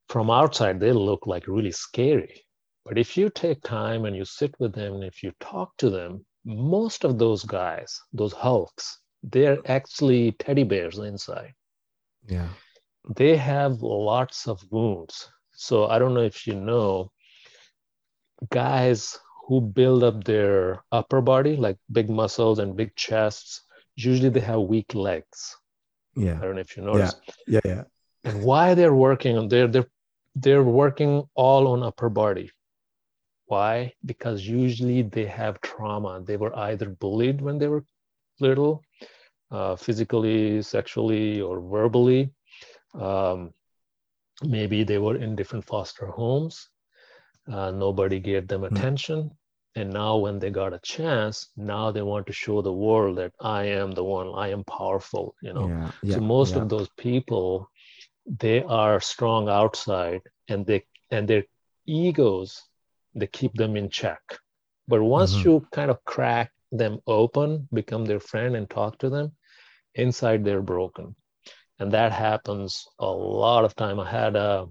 from 0.08 0.30
outside 0.30 0.78
they 0.78 0.92
look 0.92 1.26
like 1.26 1.48
really 1.48 1.72
scary 1.72 2.44
but 2.84 2.98
if 2.98 3.16
you 3.16 3.30
take 3.30 3.62
time 3.62 4.04
and 4.04 4.14
you 4.14 4.24
sit 4.24 4.54
with 4.58 4.74
them 4.74 4.94
and 4.94 5.04
if 5.04 5.22
you 5.22 5.32
talk 5.40 5.72
to 5.78 5.90
them 5.90 6.24
most 6.44 7.04
of 7.04 7.18
those 7.18 7.42
guys 7.42 8.00
those 8.12 8.32
hulks 8.32 9.00
they're 9.30 9.58
actually 9.66 10.32
teddy 10.32 10.64
bears 10.64 10.98
inside 10.98 11.52
yeah 12.28 12.48
they 13.16 13.36
have 13.36 13.82
lots 13.82 14.46
of 14.46 14.62
wounds 14.70 15.28
so 15.52 15.86
i 15.86 15.98
don't 15.98 16.14
know 16.14 16.22
if 16.22 16.46
you 16.46 16.54
know 16.54 17.10
guys 18.50 19.18
who 19.46 19.60
build 19.60 20.02
up 20.02 20.24
their 20.24 20.82
upper 20.92 21.20
body 21.20 21.56
like 21.56 21.76
big 21.92 22.08
muscles 22.08 22.58
and 22.58 22.76
big 22.76 22.94
chests 22.96 23.62
usually 23.96 24.28
they 24.28 24.40
have 24.40 24.60
weak 24.60 24.94
legs 24.94 25.56
yeah 26.16 26.36
i 26.38 26.40
don't 26.40 26.54
know 26.54 26.60
if 26.60 26.76
you 26.76 26.82
notice 26.82 27.14
yeah 27.46 27.60
yeah, 27.64 27.70
yeah. 27.72 27.82
and 28.24 28.42
why 28.42 28.74
they're 28.74 28.94
working 28.94 29.38
on 29.38 29.48
they're 29.48 29.68
they're 29.68 29.88
they're 30.34 30.62
working 30.62 31.24
all 31.34 31.68
on 31.68 31.82
upper 31.82 32.08
body. 32.08 32.50
Why? 33.46 33.92
Because 34.04 34.46
usually 34.46 35.02
they 35.02 35.26
have 35.26 35.60
trauma. 35.60 36.20
They 36.20 36.36
were 36.36 36.56
either 36.56 36.88
bullied 36.88 37.40
when 37.40 37.58
they 37.58 37.68
were 37.68 37.84
little, 38.40 38.82
uh, 39.50 39.76
physically, 39.76 40.62
sexually, 40.62 41.40
or 41.40 41.60
verbally. 41.60 42.30
Um, 42.94 43.52
maybe 44.42 44.84
they 44.84 44.98
were 44.98 45.16
in 45.16 45.36
different 45.36 45.64
foster 45.64 46.06
homes. 46.06 46.68
Uh, 47.50 47.70
nobody 47.70 48.20
gave 48.20 48.48
them 48.48 48.60
hmm. 48.62 48.74
attention. 48.74 49.30
And 49.76 49.92
now, 49.92 50.18
when 50.18 50.38
they 50.38 50.50
got 50.50 50.72
a 50.72 50.78
chance, 50.84 51.48
now 51.56 51.90
they 51.90 52.02
want 52.02 52.28
to 52.28 52.32
show 52.32 52.62
the 52.62 52.72
world 52.72 53.18
that 53.18 53.32
I 53.40 53.64
am 53.64 53.90
the 53.90 54.04
one, 54.04 54.30
I 54.32 54.48
am 54.50 54.62
powerful, 54.64 55.34
you 55.42 55.52
know. 55.52 55.66
Yeah, 55.66 55.90
yeah, 56.04 56.14
so, 56.14 56.20
most 56.20 56.54
yeah. 56.54 56.62
of 56.62 56.68
those 56.68 56.88
people 56.96 57.68
they 58.26 58.62
are 58.62 59.00
strong 59.00 59.48
outside 59.48 60.22
and 60.48 60.66
they 60.66 60.84
and 61.10 61.28
their 61.28 61.44
egos 61.86 62.62
they 63.14 63.26
keep 63.26 63.52
them 63.54 63.76
in 63.76 63.90
check 63.90 64.22
but 64.88 65.02
once 65.02 65.34
mm-hmm. 65.34 65.48
you 65.48 65.66
kind 65.72 65.90
of 65.90 66.02
crack 66.04 66.50
them 66.74 66.98
open 67.06 67.68
become 67.72 68.04
their 68.04 68.20
friend 68.20 68.56
and 68.56 68.68
talk 68.68 68.98
to 68.98 69.08
them 69.08 69.32
inside 69.94 70.44
they're 70.44 70.62
broken. 70.62 71.14
And 71.78 71.92
that 71.92 72.12
happens 72.12 72.86
a 72.98 73.06
lot 73.06 73.64
of 73.64 73.74
time. 73.76 74.00
I 74.00 74.10
had 74.10 74.36
a 74.36 74.66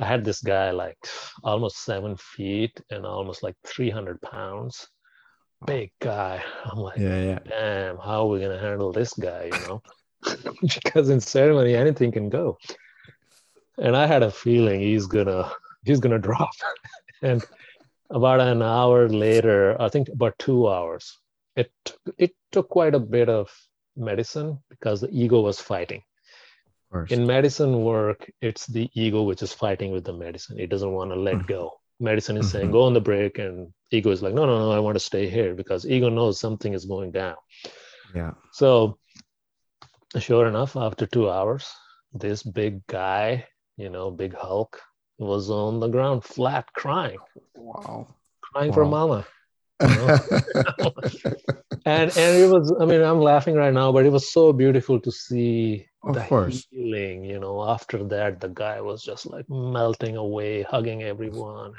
i 0.00 0.06
had 0.06 0.24
this 0.24 0.40
guy 0.40 0.70
like 0.70 0.96
almost 1.44 1.84
seven 1.84 2.16
feet 2.16 2.80
and 2.90 3.04
almost 3.04 3.42
like 3.42 3.56
300 3.66 4.20
pounds. 4.22 4.88
Big 5.66 5.90
guy. 6.00 6.42
I'm 6.64 6.78
like 6.78 6.98
yeah, 6.98 7.22
yeah. 7.22 7.38
damn 7.48 7.96
how 7.98 8.22
are 8.22 8.28
we 8.28 8.38
going 8.38 8.56
to 8.56 8.62
handle 8.64 8.92
this 8.92 9.12
guy 9.14 9.50
you 9.52 9.60
know? 9.66 9.82
Because 10.62 11.10
in 11.10 11.20
ceremony 11.20 11.74
anything 11.74 12.12
can 12.12 12.28
go. 12.28 12.58
And 13.78 13.96
i 13.96 14.06
had 14.06 14.22
a 14.22 14.30
feeling 14.30 14.80
he's 14.80 15.06
gonna 15.06 15.50
he's 15.84 16.00
gonna 16.00 16.18
drop. 16.18 16.50
And 17.24 17.44
about 18.12 18.40
an 18.40 18.62
hour 18.62 19.08
later 19.08 19.80
i 19.80 19.88
think 19.88 20.08
about 20.08 20.38
two 20.38 20.68
hours. 20.68 21.18
It 21.56 21.70
it 22.16 22.32
took 22.50 22.68
quite 22.68 22.94
a 22.94 23.00
bit 23.00 23.28
of 23.28 23.50
medicine 23.96 24.58
because 24.70 25.00
the 25.00 25.10
ego 25.10 25.40
was 25.40 25.60
fighting. 25.60 26.02
In 27.08 27.26
medicine 27.26 27.82
work 27.82 28.30
it's 28.40 28.66
the 28.66 28.90
ego 28.94 29.22
which 29.22 29.42
is 29.42 29.52
fighting 29.52 29.92
with 29.92 30.04
the 30.04 30.12
medicine. 30.12 30.58
It 30.58 30.70
doesn't 30.70 30.92
want 30.92 31.10
to 31.10 31.16
let 31.16 31.36
mm-hmm. 31.36 31.46
go. 31.46 31.72
Medicine 32.00 32.36
is 32.36 32.46
mm-hmm. 32.46 32.52
saying 32.52 32.70
go 32.70 32.82
on 32.82 32.94
the 32.94 33.00
break 33.00 33.38
and 33.38 33.72
ego 33.90 34.10
is 34.10 34.22
like 34.22 34.34
no 34.34 34.46
no 34.46 34.58
no 34.58 34.72
i 34.72 34.78
want 34.78 34.96
to 34.96 35.08
stay 35.10 35.28
here 35.28 35.54
because 35.54 35.86
ego 35.86 36.08
knows 36.08 36.40
something 36.40 36.72
is 36.74 36.84
going 36.86 37.12
down. 37.12 37.36
Yeah. 38.14 38.32
So 38.52 38.98
sure 40.18 40.46
enough 40.46 40.76
after 40.76 41.06
two 41.06 41.30
hours 41.30 41.70
this 42.12 42.42
big 42.42 42.86
guy 42.86 43.46
you 43.76 43.88
know 43.88 44.10
big 44.10 44.34
hulk 44.34 44.80
was 45.22 45.50
on 45.50 45.80
the 45.80 45.88
ground 45.88 46.24
flat 46.24 46.66
crying 46.74 47.18
wow 47.54 48.06
crying 48.40 48.70
wow. 48.70 48.74
for 48.74 48.84
mama 48.84 49.26
and 49.80 50.20
and 52.16 52.16
it 52.16 52.48
was 52.48 52.72
i 52.80 52.84
mean 52.84 53.02
i'm 53.02 53.20
laughing 53.20 53.54
right 53.54 53.74
now 53.74 53.90
but 53.90 54.06
it 54.06 54.12
was 54.12 54.32
so 54.32 54.52
beautiful 54.52 55.00
to 55.00 55.10
see 55.10 55.86
of 56.04 56.14
the 56.14 56.20
course 56.22 56.66
healing 56.70 57.24
you 57.24 57.38
know 57.38 57.68
after 57.68 58.04
that 58.04 58.40
the 58.40 58.48
guy 58.48 58.80
was 58.80 59.02
just 59.02 59.26
like 59.26 59.48
melting 59.48 60.16
away 60.16 60.62
hugging 60.62 61.02
everyone 61.02 61.74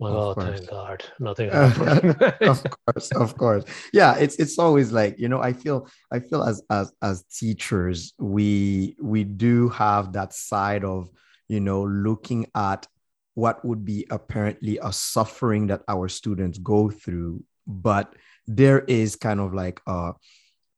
like, 0.00 0.14
oh, 0.14 0.32
thank 0.32 0.70
God, 0.70 1.04
nothing 1.18 1.50
happened. 1.50 2.16
of 2.40 2.64
course, 2.70 3.10
of 3.12 3.36
course. 3.36 3.64
Yeah, 3.92 4.16
it's 4.16 4.36
it's 4.36 4.58
always 4.58 4.92
like 4.92 5.18
you 5.18 5.28
know. 5.28 5.42
I 5.42 5.52
feel 5.52 5.88
I 6.10 6.20
feel 6.20 6.42
as 6.42 6.62
as 6.70 6.90
as 7.02 7.22
teachers, 7.24 8.14
we 8.18 8.96
we 8.98 9.24
do 9.24 9.68
have 9.68 10.14
that 10.14 10.32
side 10.32 10.84
of 10.84 11.10
you 11.50 11.60
know 11.60 11.82
looking 11.82 12.46
at 12.54 12.86
what 13.34 13.64
would 13.64 13.84
be 13.84 14.06
apparently 14.10 14.78
a 14.82 14.92
suffering 14.92 15.66
that 15.66 15.82
our 15.88 16.08
students 16.08 16.58
go 16.58 16.90
through. 16.90 17.42
But 17.66 18.14
there 18.46 18.80
is 18.80 19.16
kind 19.16 19.40
of 19.40 19.52
like 19.52 19.80
a, 19.86 20.12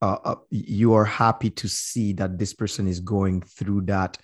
a, 0.01 0.07
a, 0.07 0.37
you 0.51 0.95
are 0.95 1.05
happy 1.05 1.51
to 1.51 1.69
see 1.69 2.15
that 2.15 2.39
this 2.39 2.55
person 2.55 2.87
is 2.87 3.01
going 3.01 3.43
through 3.43 3.83
that 3.83 4.17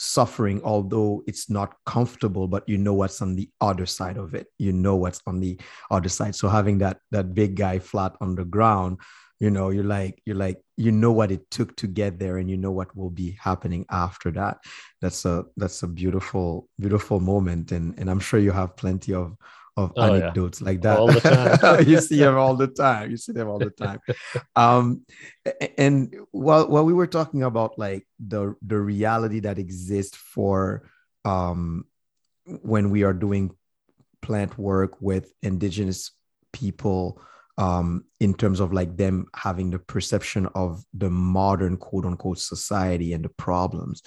suffering 0.00 0.60
although 0.62 1.24
it's 1.26 1.50
not 1.50 1.74
comfortable 1.84 2.46
but 2.46 2.62
you 2.68 2.78
know 2.78 2.94
what's 2.94 3.20
on 3.20 3.34
the 3.34 3.50
other 3.60 3.86
side 3.86 4.16
of 4.16 4.34
it. 4.34 4.46
You 4.56 4.72
know 4.72 4.94
what's 4.94 5.20
on 5.26 5.40
the 5.40 5.58
other 5.90 6.08
side. 6.08 6.36
So 6.36 6.48
having 6.48 6.78
that 6.78 6.98
that 7.10 7.34
big 7.34 7.56
guy 7.56 7.80
flat 7.80 8.14
on 8.20 8.36
the 8.36 8.44
ground 8.44 8.98
you 9.40 9.50
know 9.50 9.70
you're 9.70 9.84
like 9.84 10.20
you're 10.26 10.36
like 10.36 10.60
you 10.76 10.92
know 10.92 11.12
what 11.12 11.30
it 11.30 11.50
took 11.50 11.76
to 11.76 11.86
get 11.86 12.18
there 12.18 12.38
and 12.38 12.50
you 12.50 12.56
know 12.56 12.70
what 12.72 12.94
will 12.96 13.10
be 13.10 13.36
happening 13.40 13.86
after 13.90 14.30
that. 14.32 14.58
That's 15.00 15.24
a 15.24 15.44
that's 15.56 15.82
a 15.82 15.88
beautiful 15.88 16.68
beautiful 16.78 17.20
moment. 17.20 17.72
And 17.72 17.98
and 17.98 18.10
i'm 18.10 18.20
sure 18.20 18.40
you 18.40 18.52
have 18.52 18.76
plenty 18.76 19.14
of 19.14 19.36
of 19.76 19.92
oh, 19.96 20.02
anecdotes 20.02 20.60
yeah. 20.60 20.66
like 20.66 20.82
that. 20.82 20.98
All 20.98 21.06
the 21.06 21.20
time. 21.20 21.84
You 21.88 22.00
see 22.00 22.18
them 22.24 22.36
all 22.36 22.56
the 22.56 22.66
time. 22.66 23.10
You 23.12 23.16
see 23.16 23.32
them 23.32 23.48
all 23.48 23.58
the 23.58 23.70
time. 23.70 24.00
Um 24.56 25.02
and 25.76 26.14
while 26.32 26.68
while 26.68 26.84
we 26.84 26.92
were 26.92 27.06
talking 27.06 27.44
about 27.44 27.78
like 27.78 28.06
the 28.18 28.56
the 28.62 28.78
reality 28.78 29.40
that 29.40 29.58
exists 29.58 30.16
for 30.16 30.82
um 31.24 31.84
when 32.44 32.90
we 32.90 33.04
are 33.04 33.12
doing 33.12 33.52
plant 34.20 34.58
work 34.58 35.00
with 35.00 35.32
indigenous 35.42 36.10
people 36.52 37.20
um, 37.58 38.04
in 38.20 38.34
terms 38.34 38.60
of 38.60 38.72
like 38.72 38.96
them 38.96 39.26
having 39.34 39.70
the 39.70 39.80
perception 39.80 40.46
of 40.54 40.84
the 40.94 41.10
modern 41.10 41.76
quote 41.76 42.06
unquote 42.06 42.38
society 42.38 43.12
and 43.12 43.24
the 43.24 43.28
problems. 43.28 44.02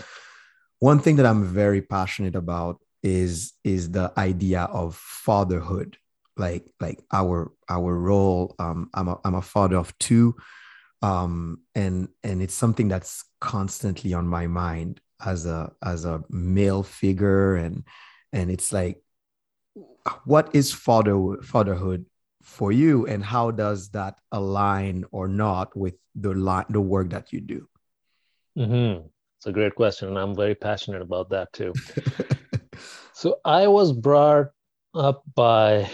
One 0.79 0.99
thing 0.99 1.17
that 1.17 1.25
I'm 1.25 1.43
very 1.43 1.81
passionate 1.81 2.35
about 2.35 2.79
is 3.03 3.53
is 3.63 3.91
the 3.91 4.11
idea 4.17 4.61
of 4.63 4.95
fatherhood, 4.95 5.97
like 6.37 6.65
like 6.79 7.03
our 7.11 7.51
our 7.69 7.93
role. 7.93 8.55
Um, 8.57 8.89
I'm 8.93 9.09
a 9.09 9.19
I'm 9.23 9.35
a 9.35 9.41
father 9.41 9.75
of 9.75 9.95
two, 9.99 10.35
um, 11.01 11.61
and 11.75 12.07
and 12.23 12.41
it's 12.41 12.53
something 12.53 12.87
that's 12.87 13.23
constantly 13.41 14.13
on 14.13 14.27
my 14.27 14.47
mind 14.47 15.01
as 15.23 15.45
a 15.45 15.71
as 15.83 16.05
a 16.05 16.23
male 16.29 16.83
figure, 16.83 17.55
and 17.55 17.83
and 18.31 18.49
it's 18.49 18.71
like, 18.71 19.03
what 20.23 20.55
is 20.55 20.71
father 20.71 21.37
fatherhood 21.43 22.05
for 22.41 22.71
you 22.71 23.05
and 23.07 23.23
how 23.23 23.51
does 23.51 23.89
that 23.89 24.19
align 24.31 25.05
or 25.11 25.27
not 25.27 25.75
with 25.75 25.95
the 26.15 26.33
line 26.33 26.65
the 26.69 26.81
work 26.81 27.09
that 27.09 27.31
you 27.31 27.41
do? 27.41 27.67
Mm-hmm. 28.57 29.07
it's 29.37 29.47
a 29.47 29.51
great 29.53 29.75
question 29.75 30.09
and 30.09 30.19
i'm 30.19 30.35
very 30.35 30.55
passionate 30.55 31.01
about 31.01 31.29
that 31.29 31.53
too. 31.53 31.73
So 33.13 33.39
i 33.45 33.67
was 33.67 33.93
brought 33.93 34.47
up 34.95 35.21
by 35.35 35.89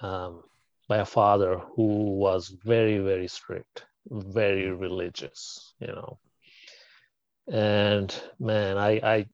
um, 0.00 0.42
by 0.88 0.98
a 0.98 1.04
father 1.04 1.60
who 1.76 2.16
was 2.18 2.48
very 2.64 2.98
very 2.98 3.28
strict 3.28 3.84
very 4.10 4.68
religious 4.70 5.74
you 5.78 5.86
know. 5.86 6.18
And 7.48 8.12
man 8.40 8.76
I, 8.76 8.90
I 8.90 9.26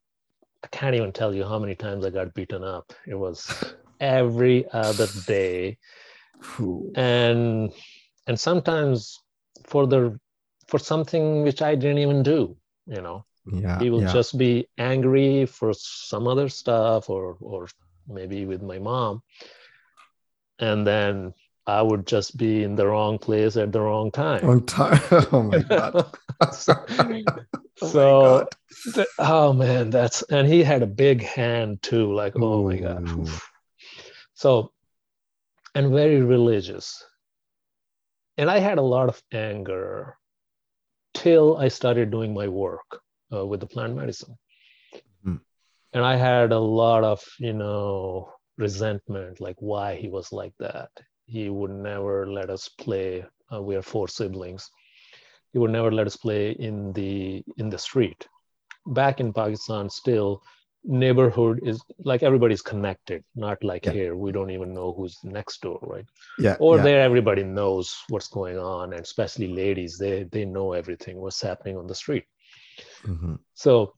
i 0.63 0.67
can't 0.71 0.95
even 0.95 1.13
tell 1.13 1.35
you 1.35 1.45
how 1.45 1.59
many 1.59 1.75
times 1.75 2.05
i 2.05 2.11
got 2.11 2.35
beaten 2.35 2.63
up. 2.63 2.93
It 3.07 3.15
was 3.15 3.75
every 4.01 4.71
other 4.71 5.07
day 5.27 5.79
and 6.95 7.73
and 8.27 8.39
sometimes 8.39 9.19
for 9.65 9.87
the 9.87 10.19
for 10.67 10.79
something 10.79 11.43
which 11.43 11.63
I 11.63 11.75
didn't 11.75 11.99
even 11.99 12.23
do, 12.23 12.57
you 12.87 13.01
know. 13.01 13.25
Yeah, 13.51 13.79
he 13.79 13.89
will 13.89 14.03
yeah. 14.03 14.13
just 14.13 14.37
be 14.37 14.69
angry 14.77 15.47
for 15.47 15.73
some 15.73 16.29
other 16.29 16.49
stuff 16.49 17.09
or 17.09 17.37
or 17.41 17.69
maybe 18.07 18.45
with 18.45 18.63
my 18.63 18.79
mom. 18.79 19.23
And 20.59 20.87
then 20.87 21.35
I 21.67 21.83
would 21.83 22.07
just 22.07 22.37
be 22.37 22.63
in 22.63 22.75
the 22.77 22.87
wrong 22.87 23.19
place 23.19 23.57
at 23.57 23.73
the 23.73 23.81
wrong 23.81 24.11
time. 24.11 24.45
Wrong 24.45 24.65
time. 24.67 25.01
Oh 25.33 25.43
my 25.43 25.59
god. 25.69 26.07
so, 26.53 26.75
oh, 26.89 27.89
so 27.89 28.47
my 28.87 28.93
god. 28.97 29.07
oh 29.19 29.53
man, 29.53 29.91
that's 29.91 30.23
and 30.23 30.47
he 30.47 30.63
had 30.63 30.83
a 30.83 30.87
big 30.87 31.23
hand 31.23 31.83
too. 31.83 32.13
Like, 32.13 32.35
oh 32.37 32.69
my 32.69 32.77
god. 32.77 33.29
So 34.35 34.73
and 35.75 35.93
very 35.93 36.21
religious. 36.23 37.05
And 38.37 38.51
I 38.51 38.59
had 38.59 38.79
a 38.79 38.83
lot 38.83 39.09
of 39.09 39.23
anger 39.33 40.17
till 41.15 41.57
I 41.57 41.69
started 41.69 42.11
doing 42.11 42.33
my 42.33 42.49
work 42.49 43.01
uh, 43.33 43.45
with 43.45 43.61
the 43.61 43.67
plant 43.67 43.97
medicine. 43.97 44.37
Mm. 45.27 45.41
And 45.93 46.05
I 46.05 46.17
had 46.17 46.53
a 46.53 46.59
lot 46.59 47.05
of, 47.05 47.23
you 47.39 47.53
know, 47.53 48.33
resentment, 48.57 49.41
like 49.41 49.57
why 49.59 49.97
he 49.97 50.09
was 50.09 50.33
like 50.33 50.53
that. 50.59 50.91
He 51.27 51.51
would 51.51 51.71
never 51.71 52.27
let 52.27 52.51
us 52.51 52.69
play. 52.69 53.25
Uh, 53.53 53.63
we 53.63 53.77
are 53.77 53.83
four 53.83 54.09
siblings. 54.09 54.71
He 55.53 55.59
would 55.59 55.71
never 55.71 55.91
let 55.91 56.07
us 56.07 56.17
play 56.17 56.53
in 56.53 56.93
the 56.93 57.43
in 57.57 57.71
the 57.71 57.79
street. 57.79 58.27
Back 58.87 59.21
in 59.21 59.33
Pakistan, 59.33 59.91
still 59.91 60.43
neighborhood 60.85 61.61
is 61.65 61.83
like 62.05 62.23
everybody's 62.23 62.63
connected 62.63 63.23
not 63.35 63.63
like 63.65 63.85
yeah. 63.85 63.93
here 63.93 64.17
we 64.17 64.33
don't 64.33 64.51
even 64.51 64.73
know 64.73 64.93
who's 64.93 65.19
next 65.25 65.61
door 65.61 65.79
right 65.83 66.07
yeah 66.39 66.57
or 66.61 66.77
yeah. 66.77 66.83
there 66.83 67.03
everybody 67.03 67.43
knows 67.43 67.97
what's 68.09 68.29
going 68.29 68.59
on 68.59 68.93
and 68.93 69.03
especially 69.03 69.49
ladies 69.49 69.99
they 69.99 70.23
they 70.25 70.45
know 70.45 70.73
everything 70.73 71.19
what's 71.19 71.43
happening 71.43 71.77
on 71.77 71.87
the 71.87 71.95
street 71.95 72.25
mm-hmm. 73.03 73.35
so 73.55 73.93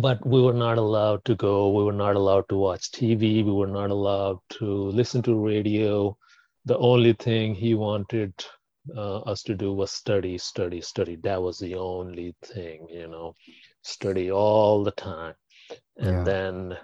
but 0.00 0.24
we 0.24 0.40
were 0.40 0.52
not 0.52 0.78
allowed 0.78 1.24
to 1.24 1.34
go 1.34 1.70
we 1.70 1.82
were 1.82 1.92
not 1.92 2.16
allowed 2.16 2.48
to 2.48 2.56
watch 2.56 2.92
tv 2.92 3.44
we 3.44 3.52
were 3.52 3.66
not 3.66 3.90
allowed 3.90 4.38
to 4.50 4.66
listen 4.90 5.22
to 5.22 5.34
radio 5.34 6.16
the 6.64 6.78
only 6.78 7.12
thing 7.14 7.54
he 7.54 7.74
wanted 7.74 8.32
uh, 8.96 9.18
us 9.20 9.42
to 9.42 9.54
do 9.54 9.72
was 9.72 9.90
study 9.90 10.36
study 10.38 10.80
study 10.80 11.16
that 11.16 11.40
was 11.40 11.58
the 11.58 11.74
only 11.74 12.34
thing 12.44 12.86
you 12.90 13.08
know 13.08 13.34
study 13.82 14.30
all 14.30 14.84
the 14.84 14.92
time 14.92 15.34
and 15.96 16.18
yeah. 16.18 16.24
then 16.24 16.76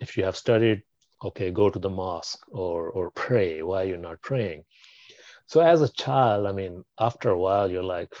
if 0.00 0.16
you 0.16 0.24
have 0.24 0.36
studied 0.36 0.82
okay 1.24 1.50
go 1.50 1.70
to 1.70 1.78
the 1.78 1.90
mosque 1.90 2.44
or 2.50 2.90
or 2.90 3.10
pray. 3.10 3.62
Why 3.62 3.84
you're 3.84 3.96
not 3.96 4.20
praying? 4.22 4.64
So 5.46 5.60
as 5.60 5.82
a 5.82 5.92
child 5.92 6.46
i 6.46 6.52
mean 6.52 6.84
after 6.98 7.30
a 7.30 7.38
while 7.38 7.70
you're 7.70 7.90
like 7.98 8.12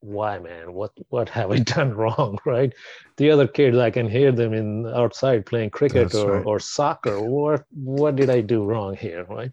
why 0.00 0.38
man? 0.38 0.72
What 0.72 0.92
what 1.08 1.28
have 1.30 1.50
i 1.50 1.58
done 1.76 1.92
wrong 1.92 2.38
right? 2.44 2.72
The 3.16 3.30
other 3.30 3.48
kids 3.48 3.76
i 3.78 3.90
can 3.90 4.08
hear 4.08 4.32
them 4.32 4.52
in 4.52 4.86
outside 4.86 5.46
playing 5.46 5.70
cricket 5.70 6.14
or, 6.14 6.32
right. 6.32 6.46
or 6.46 6.60
soccer. 6.60 7.20
What 7.20 7.64
what 7.72 8.16
did 8.16 8.30
i 8.30 8.40
do 8.40 8.64
wrong 8.64 8.96
here 8.96 9.24
right? 9.24 9.50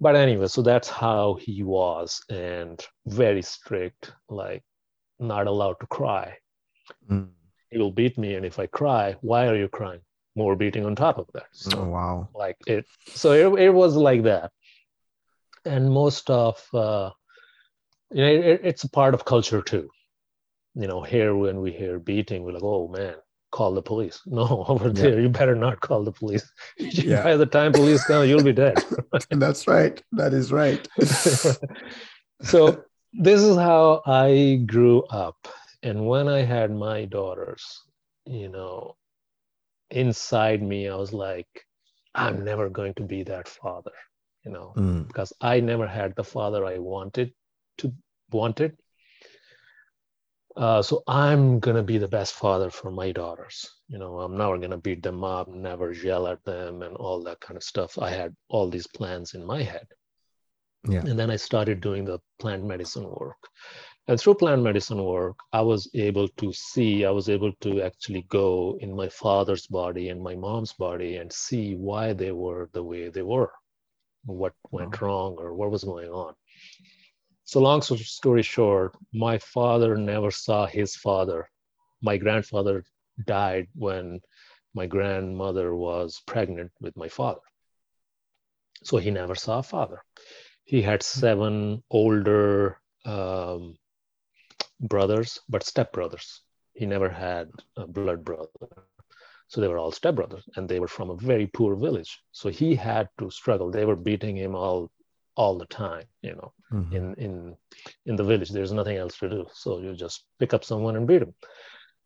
But 0.00 0.16
anyway 0.16 0.48
so 0.48 0.62
that's 0.62 0.88
how 0.88 1.38
he 1.40 1.62
was 1.62 2.22
and 2.28 2.84
very 3.06 3.42
strict 3.42 4.12
like 4.28 4.62
not 5.18 5.46
allowed 5.46 5.78
to 5.80 5.86
cry. 5.86 6.36
Mm 7.10 7.33
will 7.78 7.90
beat 7.90 8.16
me 8.18 8.34
and 8.34 8.44
if 8.46 8.58
i 8.58 8.66
cry 8.66 9.16
why 9.20 9.46
are 9.46 9.56
you 9.56 9.68
crying? 9.68 10.00
More 10.36 10.56
beating 10.56 10.84
on 10.84 10.96
top 10.96 11.18
of 11.18 11.28
that. 11.34 11.46
So, 11.52 11.78
oh, 11.78 11.88
wow. 11.88 12.28
like 12.34 12.56
it 12.66 12.86
so 13.06 13.32
it, 13.32 13.66
it 13.66 13.70
was 13.70 13.94
like 13.94 14.24
that. 14.24 14.50
And 15.64 15.90
most 15.90 16.28
of 16.28 16.60
uh, 16.74 17.10
you 18.10 18.22
know 18.22 18.28
it, 18.28 18.60
it's 18.64 18.84
a 18.84 18.90
part 18.90 19.14
of 19.14 19.24
culture 19.24 19.62
too. 19.62 19.88
You 20.74 20.88
know 20.88 21.02
here 21.02 21.36
when 21.36 21.60
we 21.60 21.70
hear 21.70 22.00
beating 22.00 22.42
we're 22.42 22.52
like 22.52 22.64
oh 22.64 22.88
man 22.88 23.14
call 23.52 23.74
the 23.74 23.82
police. 23.82 24.20
No 24.26 24.64
over 24.68 24.88
yeah. 24.88 25.02
there 25.02 25.20
you 25.20 25.28
better 25.28 25.54
not 25.54 25.80
call 25.80 26.02
the 26.02 26.12
police. 26.12 26.50
Yeah. 26.78 27.22
by 27.22 27.36
the 27.36 27.46
time 27.46 27.72
police 27.72 28.04
come 28.04 28.26
you'll 28.26 28.42
be 28.42 28.52
dead. 28.52 28.82
That's 29.30 29.68
right. 29.68 30.02
That 30.12 30.34
is 30.34 30.50
right. 30.50 30.86
So 32.42 32.82
this 33.12 33.40
is 33.40 33.56
how 33.56 34.02
i 34.06 34.60
grew 34.66 35.04
up 35.04 35.46
And 35.84 36.06
when 36.06 36.28
I 36.28 36.40
had 36.40 36.70
my 36.70 37.04
daughters, 37.04 37.82
you 38.24 38.48
know, 38.48 38.96
inside 39.90 40.62
me, 40.62 40.88
I 40.88 40.96
was 40.96 41.12
like, 41.12 41.46
I'm 42.14 42.42
never 42.42 42.70
going 42.70 42.94
to 42.94 43.02
be 43.02 43.22
that 43.24 43.48
father, 43.48 43.92
you 44.44 44.50
know, 44.50 44.72
mm. 44.76 45.06
because 45.06 45.32
I 45.42 45.60
never 45.60 45.86
had 45.86 46.16
the 46.16 46.24
father 46.24 46.64
I 46.64 46.78
wanted 46.78 47.32
to 47.78 47.92
wanted. 48.32 48.78
Uh, 50.56 50.80
so 50.80 51.02
I'm 51.06 51.58
gonna 51.58 51.82
be 51.82 51.98
the 51.98 52.08
best 52.08 52.34
father 52.34 52.70
for 52.70 52.90
my 52.90 53.12
daughters. 53.12 53.68
You 53.88 53.98
know, 53.98 54.20
I'm 54.20 54.38
never 54.38 54.56
gonna 54.56 54.78
beat 54.78 55.02
them 55.02 55.22
up, 55.22 55.48
never 55.48 55.92
yell 55.92 56.28
at 56.28 56.44
them, 56.44 56.82
and 56.82 56.96
all 56.96 57.22
that 57.24 57.40
kind 57.40 57.56
of 57.56 57.64
stuff. 57.64 57.98
I 57.98 58.10
had 58.10 58.34
all 58.48 58.70
these 58.70 58.86
plans 58.86 59.34
in 59.34 59.44
my 59.44 59.62
head. 59.62 59.86
Yeah. 60.88 61.00
And 61.00 61.18
then 61.18 61.30
I 61.30 61.36
started 61.36 61.80
doing 61.80 62.04
the 62.04 62.20
plant 62.38 62.64
medicine 62.64 63.08
work. 63.08 63.36
And 64.06 64.20
through 64.20 64.34
plant 64.34 64.62
medicine 64.62 65.02
work, 65.02 65.38
I 65.50 65.62
was 65.62 65.88
able 65.94 66.28
to 66.28 66.52
see, 66.52 67.06
I 67.06 67.10
was 67.10 67.30
able 67.30 67.52
to 67.62 67.80
actually 67.80 68.22
go 68.28 68.76
in 68.80 68.94
my 68.94 69.08
father's 69.08 69.66
body 69.66 70.10
and 70.10 70.22
my 70.22 70.34
mom's 70.34 70.74
body 70.74 71.16
and 71.16 71.32
see 71.32 71.74
why 71.74 72.12
they 72.12 72.30
were 72.30 72.68
the 72.74 72.82
way 72.82 73.08
they 73.08 73.22
were, 73.22 73.50
what 74.26 74.52
went 74.70 75.00
wrong 75.00 75.36
or 75.38 75.54
what 75.54 75.70
was 75.70 75.84
going 75.84 76.10
on. 76.10 76.34
So, 77.44 77.60
long 77.60 77.80
story 77.80 78.42
short, 78.42 78.94
my 79.12 79.38
father 79.38 79.96
never 79.96 80.30
saw 80.30 80.66
his 80.66 80.96
father. 80.96 81.48
My 82.02 82.18
grandfather 82.18 82.84
died 83.26 83.68
when 83.74 84.20
my 84.74 84.86
grandmother 84.86 85.74
was 85.74 86.20
pregnant 86.26 86.72
with 86.78 86.94
my 86.94 87.08
father. 87.08 87.40
So, 88.82 88.98
he 88.98 89.10
never 89.10 89.34
saw 89.34 89.60
a 89.60 89.62
father. 89.62 90.02
He 90.64 90.82
had 90.82 91.02
seven 91.02 91.82
older 91.90 92.80
um, 93.04 93.76
brothers, 94.80 95.40
but 95.48 95.62
stepbrothers. 95.62 96.40
He 96.74 96.86
never 96.86 97.08
had 97.08 97.50
a 97.76 97.86
blood 97.86 98.24
brother. 98.24 98.48
So 99.48 99.60
they 99.60 99.68
were 99.68 99.78
all 99.78 99.92
stepbrothers 99.92 100.42
and 100.56 100.68
they 100.68 100.80
were 100.80 100.88
from 100.88 101.10
a 101.10 101.16
very 101.16 101.46
poor 101.46 101.76
village. 101.76 102.20
So 102.32 102.48
he 102.48 102.74
had 102.74 103.08
to 103.18 103.30
struggle. 103.30 103.70
They 103.70 103.84
were 103.84 103.96
beating 103.96 104.36
him 104.36 104.54
all 104.54 104.90
all 105.36 105.58
the 105.58 105.66
time, 105.66 106.04
you 106.22 106.34
know, 106.34 106.52
mm-hmm. 106.72 106.96
in 106.96 107.14
in 107.14 107.56
in 108.06 108.16
the 108.16 108.24
village. 108.24 108.50
There's 108.50 108.72
nothing 108.72 108.96
else 108.96 109.18
to 109.18 109.28
do. 109.28 109.46
So 109.52 109.80
you 109.80 109.94
just 109.94 110.24
pick 110.38 110.54
up 110.54 110.64
someone 110.64 110.96
and 110.96 111.06
beat 111.06 111.22
him. 111.22 111.34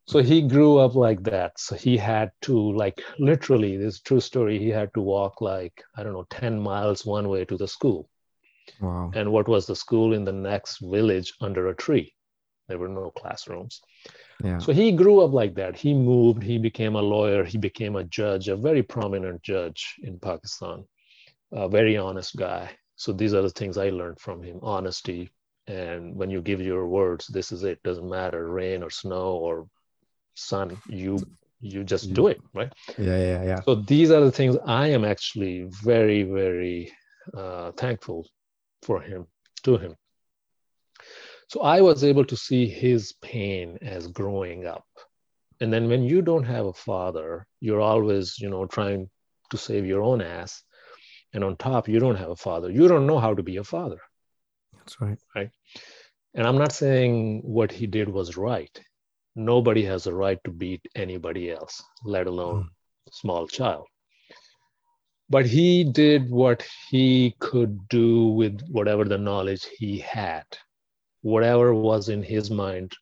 So 0.08 0.22
he 0.22 0.40
grew 0.40 0.78
up 0.78 0.94
like 0.94 1.22
that. 1.24 1.58
So 1.60 1.76
he 1.76 1.98
had 1.98 2.32
to 2.42 2.72
like 2.72 3.02
literally, 3.18 3.76
this 3.76 4.00
true 4.00 4.20
story, 4.20 4.58
he 4.58 4.70
had 4.70 4.92
to 4.94 5.02
walk 5.02 5.42
like, 5.42 5.84
I 5.96 6.02
don't 6.02 6.14
know, 6.14 6.26
10 6.30 6.58
miles 6.58 7.04
one 7.04 7.28
way 7.28 7.44
to 7.44 7.58
the 7.58 7.68
school. 7.68 8.08
Wow. 8.80 9.10
And 9.14 9.30
what 9.30 9.48
was 9.48 9.66
the 9.66 9.76
school 9.76 10.14
in 10.14 10.24
the 10.24 10.32
next 10.32 10.78
village 10.78 11.34
under 11.42 11.68
a 11.68 11.76
tree? 11.76 12.14
There 12.68 12.78
were 12.78 12.88
no 12.88 13.10
classrooms. 13.10 13.80
Yeah. 14.44 14.58
So 14.58 14.72
he 14.72 14.92
grew 14.92 15.20
up 15.20 15.32
like 15.32 15.54
that. 15.54 15.76
He 15.76 15.94
moved, 15.94 16.42
he 16.42 16.58
became 16.58 16.94
a 16.96 17.02
lawyer, 17.02 17.44
he 17.44 17.58
became 17.58 17.96
a 17.96 18.04
judge, 18.04 18.48
a 18.48 18.56
very 18.56 18.82
prominent 18.82 19.42
judge 19.42 19.96
in 20.02 20.18
Pakistan, 20.18 20.84
a 21.52 21.68
very 21.68 21.96
honest 21.96 22.36
guy. 22.36 22.70
So 22.96 23.12
these 23.12 23.34
are 23.34 23.42
the 23.42 23.50
things 23.50 23.78
I 23.78 23.90
learned 23.90 24.20
from 24.20 24.42
him 24.42 24.58
honesty. 24.62 25.30
And 25.66 26.14
when 26.14 26.30
you 26.30 26.40
give 26.40 26.60
your 26.60 26.86
words, 26.86 27.26
this 27.26 27.52
is 27.52 27.64
it. 27.64 27.82
Doesn't 27.82 28.08
matter 28.08 28.48
rain 28.48 28.82
or 28.82 28.90
snow 28.90 29.32
or 29.32 29.68
sun, 30.34 30.76
you 30.88 31.18
you 31.60 31.82
just 31.82 32.12
do 32.14 32.28
it, 32.28 32.40
right? 32.54 32.72
Yeah, 32.96 33.18
yeah, 33.18 33.42
yeah. 33.44 33.60
So 33.62 33.74
these 33.74 34.10
are 34.10 34.20
the 34.20 34.30
things 34.30 34.56
I 34.64 34.88
am 34.88 35.04
actually 35.04 35.68
very, 35.82 36.22
very 36.22 36.92
uh, 37.36 37.72
thankful 37.72 38.28
for 38.82 39.00
him, 39.00 39.26
to 39.64 39.76
him. 39.76 39.96
So 41.48 41.62
I 41.62 41.80
was 41.80 42.04
able 42.04 42.26
to 42.26 42.36
see 42.36 42.66
his 42.66 43.14
pain 43.22 43.78
as 43.80 44.06
growing 44.06 44.66
up. 44.66 44.84
And 45.60 45.72
then 45.72 45.88
when 45.88 46.02
you 46.02 46.20
don't 46.20 46.44
have 46.44 46.66
a 46.66 46.74
father, 46.74 47.46
you're 47.60 47.80
always, 47.80 48.38
you 48.38 48.50
know, 48.50 48.66
trying 48.66 49.08
to 49.50 49.56
save 49.56 49.86
your 49.86 50.02
own 50.02 50.20
ass. 50.20 50.62
And 51.32 51.42
on 51.42 51.56
top, 51.56 51.88
you 51.88 52.00
don't 52.00 52.16
have 52.16 52.28
a 52.28 52.36
father. 52.36 52.70
You 52.70 52.86
don't 52.86 53.06
know 53.06 53.18
how 53.18 53.34
to 53.34 53.42
be 53.42 53.56
a 53.56 53.64
father. 53.64 53.98
That's 54.76 55.00
right. 55.00 55.18
Right. 55.34 55.50
And 56.34 56.46
I'm 56.46 56.58
not 56.58 56.72
saying 56.72 57.40
what 57.44 57.72
he 57.72 57.86
did 57.86 58.10
was 58.10 58.36
right. 58.36 58.78
Nobody 59.34 59.84
has 59.84 60.06
a 60.06 60.14
right 60.14 60.38
to 60.44 60.50
beat 60.50 60.82
anybody 60.94 61.50
else, 61.50 61.82
let 62.04 62.26
alone 62.26 62.64
mm. 62.64 62.68
a 63.08 63.12
small 63.12 63.46
child. 63.46 63.86
But 65.30 65.46
he 65.46 65.84
did 65.84 66.30
what 66.30 66.66
he 66.90 67.34
could 67.38 67.88
do 67.88 68.28
with 68.28 68.60
whatever 68.68 69.04
the 69.04 69.18
knowledge 69.18 69.66
he 69.78 69.98
had 69.98 70.44
whatever 71.28 71.74
was 71.74 72.08
in 72.08 72.22
his 72.22 72.50
mind, 72.50 72.92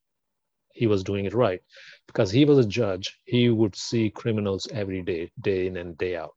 he 0.73 0.87
was 0.87 1.05
doing 1.05 1.25
it 1.25 1.35
right. 1.35 1.61
Because 2.07 2.31
he 2.31 2.45
was 2.45 2.59
a 2.59 2.69
judge, 2.69 3.19
he 3.25 3.49
would 3.49 3.75
see 3.77 4.11
criminals 4.11 4.69
every 4.73 5.03
day, 5.03 5.31
day 5.41 5.67
in 5.67 5.77
and 5.77 5.97
day 5.97 6.17
out. 6.17 6.35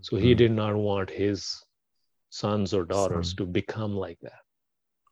So 0.00 0.16
he 0.16 0.30
mm-hmm. 0.30 0.38
did 0.38 0.52
not 0.52 0.76
want 0.76 1.10
his 1.10 1.64
sons 2.30 2.74
or 2.74 2.84
daughters 2.84 3.30
Son. 3.30 3.36
to 3.38 3.46
become 3.46 3.94
like 3.96 4.18
that, 4.22 4.42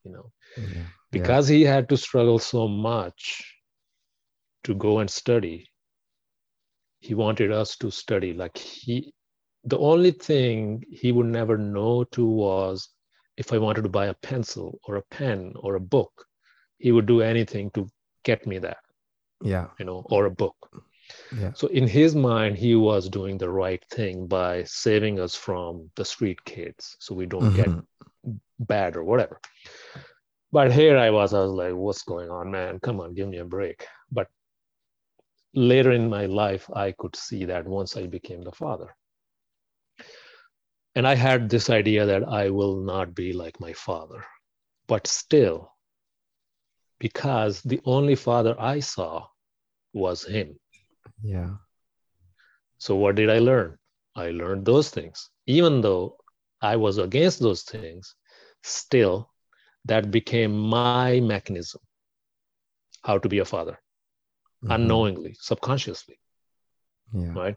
you 0.04 0.12
know. 0.12 0.32
Because 1.10 1.50
yeah. 1.50 1.56
he 1.56 1.62
had 1.64 1.88
to 1.88 1.96
struggle 1.96 2.38
so 2.38 2.68
much 2.68 3.54
to 4.64 4.74
go 4.74 4.98
and 4.98 5.10
study, 5.10 5.68
he 7.00 7.14
wanted 7.14 7.52
us 7.52 7.76
to 7.78 7.90
study. 7.90 8.32
Like 8.32 8.56
he, 8.58 9.12
the 9.64 9.78
only 9.78 10.12
thing 10.12 10.84
he 10.90 11.12
would 11.12 11.26
never 11.26 11.56
know 11.58 12.04
to 12.04 12.24
was 12.24 12.88
if 13.36 13.52
I 13.52 13.58
wanted 13.58 13.82
to 13.82 13.88
buy 13.88 14.06
a 14.06 14.14
pencil 14.14 14.80
or 14.84 14.96
a 14.96 15.02
pen 15.02 15.52
or 15.56 15.74
a 15.74 15.80
book, 15.80 16.26
he 16.78 16.92
would 16.92 17.06
do 17.06 17.20
anything 17.20 17.70
to 17.70 17.88
get 18.24 18.46
me 18.46 18.58
that. 18.58 18.78
Yeah. 19.42 19.68
You 19.78 19.84
know, 19.84 20.02
or 20.06 20.26
a 20.26 20.30
book. 20.30 20.56
Yeah. 21.38 21.52
So 21.54 21.68
in 21.68 21.86
his 21.86 22.14
mind, 22.14 22.56
he 22.56 22.74
was 22.74 23.08
doing 23.08 23.38
the 23.38 23.50
right 23.50 23.84
thing 23.90 24.26
by 24.26 24.64
saving 24.64 25.20
us 25.20 25.34
from 25.34 25.90
the 25.96 26.04
street 26.04 26.44
kids 26.44 26.96
so 26.98 27.14
we 27.14 27.26
don't 27.26 27.52
mm-hmm. 27.52 27.80
get 28.24 28.36
bad 28.58 28.96
or 28.96 29.04
whatever. 29.04 29.40
But 30.50 30.72
here 30.72 30.96
I 30.96 31.10
was, 31.10 31.34
I 31.34 31.40
was 31.40 31.52
like, 31.52 31.74
what's 31.74 32.02
going 32.02 32.30
on, 32.30 32.50
man? 32.50 32.80
Come 32.80 33.00
on, 33.00 33.14
give 33.14 33.28
me 33.28 33.38
a 33.38 33.44
break. 33.44 33.86
But 34.10 34.28
later 35.54 35.92
in 35.92 36.08
my 36.08 36.26
life, 36.26 36.68
I 36.74 36.92
could 36.92 37.14
see 37.14 37.44
that 37.44 37.66
once 37.66 37.96
I 37.96 38.06
became 38.06 38.42
the 38.42 38.52
father 38.52 38.94
and 40.96 41.06
I 41.06 41.14
had 41.14 41.50
this 41.50 41.68
idea 41.68 42.06
that 42.06 42.26
I 42.26 42.48
will 42.48 42.76
not 42.76 43.14
be 43.14 43.34
like 43.34 43.60
my 43.60 43.74
father. 43.74 44.24
But 44.88 45.06
still, 45.06 45.70
because 46.98 47.60
the 47.60 47.80
only 47.84 48.14
father 48.14 48.56
I 48.58 48.80
saw 48.80 49.26
was 49.92 50.24
him. 50.24 50.58
Yeah. 51.22 51.56
So 52.78 52.96
what 52.96 53.16
did 53.16 53.28
I 53.28 53.40
learn? 53.40 53.76
I 54.14 54.30
learned 54.30 54.64
those 54.64 54.88
things. 54.88 55.28
Even 55.46 55.82
though 55.82 56.16
I 56.62 56.76
was 56.76 56.96
against 56.96 57.40
those 57.40 57.62
things, 57.62 58.14
still 58.62 59.30
that 59.84 60.10
became 60.10 60.58
my 60.58 61.20
mechanism 61.20 61.82
how 63.04 63.18
to 63.18 63.28
be 63.28 63.40
a 63.40 63.44
father 63.44 63.78
mm-hmm. 64.64 64.72
unknowingly, 64.72 65.36
subconsciously. 65.40 66.18
Yeah. 67.12 67.32
Right. 67.34 67.56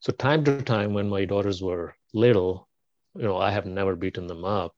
So 0.00 0.12
time 0.12 0.44
to 0.44 0.62
time 0.62 0.92
when 0.92 1.08
my 1.08 1.24
daughters 1.24 1.62
were 1.62 1.94
little, 2.14 2.68
you 3.14 3.22
know, 3.22 3.36
I 3.36 3.50
have 3.50 3.66
never 3.66 3.96
beaten 3.96 4.26
them 4.26 4.44
up. 4.44 4.74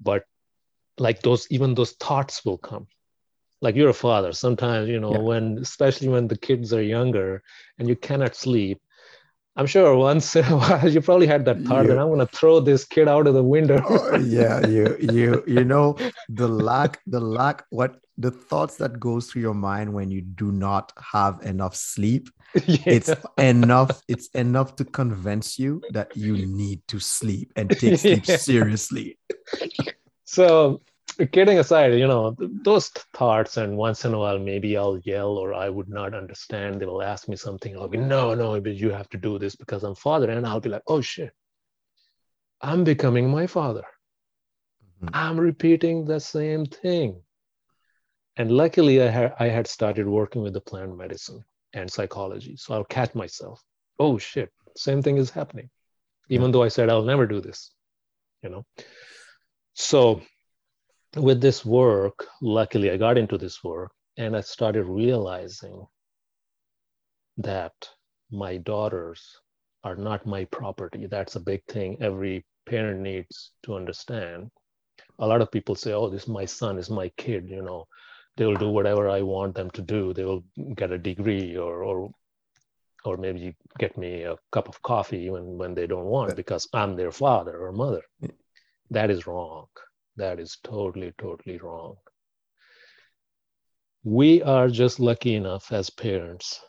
But 0.00 0.24
like 0.98 1.22
those, 1.22 1.46
even 1.50 1.74
those 1.74 1.92
thoughts 1.92 2.44
will 2.44 2.58
come. 2.58 2.86
Like 3.62 3.76
you're 3.76 3.90
a 3.90 3.94
father. 3.94 4.32
Sometimes, 4.32 4.88
you 4.88 5.00
know, 5.00 5.12
yeah. 5.12 5.18
when 5.18 5.58
especially 5.58 6.08
when 6.08 6.28
the 6.28 6.38
kids 6.38 6.72
are 6.72 6.82
younger 6.82 7.42
and 7.78 7.88
you 7.88 7.96
cannot 7.96 8.34
sleep, 8.34 8.80
I'm 9.56 9.66
sure 9.66 9.96
once 9.96 10.36
in 10.36 10.44
a 10.44 10.56
while 10.56 10.88
you 10.88 11.00
probably 11.00 11.26
had 11.26 11.44
that 11.44 11.60
thought 11.62 11.82
you, 11.82 11.88
that 11.88 11.98
I'm 11.98 12.08
going 12.08 12.20
to 12.20 12.26
throw 12.26 12.60
this 12.60 12.84
kid 12.84 13.08
out 13.08 13.26
of 13.26 13.34
the 13.34 13.42
window. 13.42 13.82
oh, 13.88 14.16
yeah, 14.16 14.66
you 14.66 14.96
you 15.00 15.42
you 15.46 15.64
know 15.64 15.96
the 16.28 16.48
lack 16.48 17.00
the 17.06 17.20
lack 17.20 17.64
what 17.70 17.96
the 18.20 18.30
thoughts 18.30 18.76
that 18.76 19.00
goes 19.00 19.30
through 19.30 19.42
your 19.42 19.54
mind 19.54 19.92
when 19.92 20.10
you 20.10 20.20
do 20.20 20.52
not 20.52 20.92
have 21.12 21.40
enough 21.42 21.74
sleep 21.74 22.28
yeah. 22.66 22.78
it's 22.84 23.10
enough 23.38 24.02
it's 24.08 24.28
enough 24.28 24.76
to 24.76 24.84
convince 24.84 25.58
you 25.58 25.80
that 25.90 26.14
you 26.14 26.46
need 26.46 26.86
to 26.86 27.00
sleep 27.00 27.50
and 27.56 27.70
take 27.70 27.98
sleep 27.98 28.24
yeah. 28.26 28.36
seriously 28.36 29.18
so 30.24 30.82
kidding 31.32 31.58
aside 31.58 31.94
you 31.94 32.06
know 32.06 32.34
those 32.38 32.88
thoughts 33.14 33.56
and 33.56 33.76
once 33.76 34.04
in 34.04 34.14
a 34.14 34.18
while 34.18 34.38
maybe 34.38 34.76
i'll 34.76 34.98
yell 34.98 35.36
or 35.38 35.54
i 35.54 35.68
would 35.68 35.88
not 35.88 36.14
understand 36.14 36.80
they 36.80 36.86
will 36.86 37.02
ask 37.02 37.28
me 37.28 37.36
something 37.36 37.76
i'll 37.76 37.88
be 37.88 37.98
no 37.98 38.34
no 38.34 38.60
but 38.60 38.74
you 38.74 38.90
have 38.90 39.08
to 39.08 39.18
do 39.18 39.38
this 39.38 39.56
because 39.56 39.84
i'm 39.84 39.94
father 39.94 40.30
and 40.30 40.46
i'll 40.46 40.60
be 40.60 40.68
like 40.68 40.82
oh 40.86 41.00
shit 41.00 41.32
i'm 42.60 42.84
becoming 42.84 43.30
my 43.30 43.46
father 43.46 43.84
mm-hmm. 45.02 45.14
i'm 45.14 45.38
repeating 45.38 46.04
the 46.04 46.20
same 46.20 46.64
thing 46.66 47.20
and 48.40 48.50
luckily, 48.50 49.02
I, 49.02 49.10
ha- 49.10 49.34
I 49.38 49.48
had 49.48 49.66
started 49.66 50.08
working 50.08 50.40
with 50.40 50.54
the 50.54 50.62
plant 50.62 50.96
medicine 50.96 51.44
and 51.74 51.90
psychology. 51.90 52.56
So 52.56 52.72
I'll 52.72 52.84
catch 52.84 53.14
myself. 53.14 53.62
Oh 53.98 54.16
shit, 54.16 54.50
same 54.78 55.02
thing 55.02 55.18
is 55.18 55.28
happening. 55.28 55.68
Even 56.30 56.46
yeah. 56.46 56.52
though 56.52 56.62
I 56.62 56.68
said 56.68 56.88
I'll 56.88 57.02
never 57.02 57.26
do 57.26 57.42
this, 57.42 57.70
you 58.42 58.48
know. 58.48 58.64
So 59.74 60.22
with 61.16 61.40
this 61.40 61.64
work, 61.64 62.26
luckily 62.40 62.90
I 62.90 62.96
got 62.96 63.18
into 63.18 63.38
this 63.38 63.62
work 63.64 63.92
and 64.16 64.36
I 64.36 64.40
started 64.40 64.84
realizing 64.84 65.86
that 67.38 67.72
my 68.30 68.58
daughters 68.58 69.40
are 69.82 69.96
not 69.96 70.26
my 70.26 70.44
property. 70.46 71.06
That's 71.06 71.36
a 71.36 71.40
big 71.40 71.64
thing 71.66 71.96
every 72.00 72.44
parent 72.66 73.00
needs 73.00 73.52
to 73.64 73.74
understand. 73.74 74.50
A 75.18 75.26
lot 75.26 75.42
of 75.42 75.50
people 75.50 75.74
say, 75.74 75.92
oh, 75.92 76.08
this 76.08 76.28
my 76.28 76.44
son 76.44 76.78
is 76.78 76.90
my 76.90 77.08
kid, 77.16 77.48
you 77.48 77.62
know, 77.62 77.86
they 78.36 78.46
will 78.46 78.56
do 78.56 78.68
whatever 78.68 79.08
I 79.08 79.22
want 79.22 79.54
them 79.54 79.70
to 79.72 79.82
do. 79.82 80.14
They 80.14 80.24
will 80.24 80.44
get 80.76 80.92
a 80.92 80.98
degree 80.98 81.56
or 81.56 81.82
or 81.82 82.10
or 83.04 83.16
maybe 83.16 83.56
get 83.78 83.96
me 83.96 84.22
a 84.22 84.36
cup 84.52 84.68
of 84.68 84.82
coffee 84.82 85.30
when, 85.30 85.56
when 85.56 85.74
they 85.74 85.86
don't 85.86 86.04
want 86.04 86.36
because 86.36 86.68
I'm 86.72 86.96
their 86.96 87.10
father 87.10 87.58
or 87.58 87.72
mother. 87.72 88.02
That 88.90 89.10
is 89.10 89.26
wrong. 89.26 89.66
That 90.20 90.38
is 90.38 90.58
totally, 90.62 91.14
totally 91.16 91.56
wrong. 91.56 91.96
We 94.04 94.42
are 94.42 94.68
just 94.68 95.00
lucky 95.00 95.34
enough 95.34 95.72
as 95.72 95.88
parents 95.88 96.60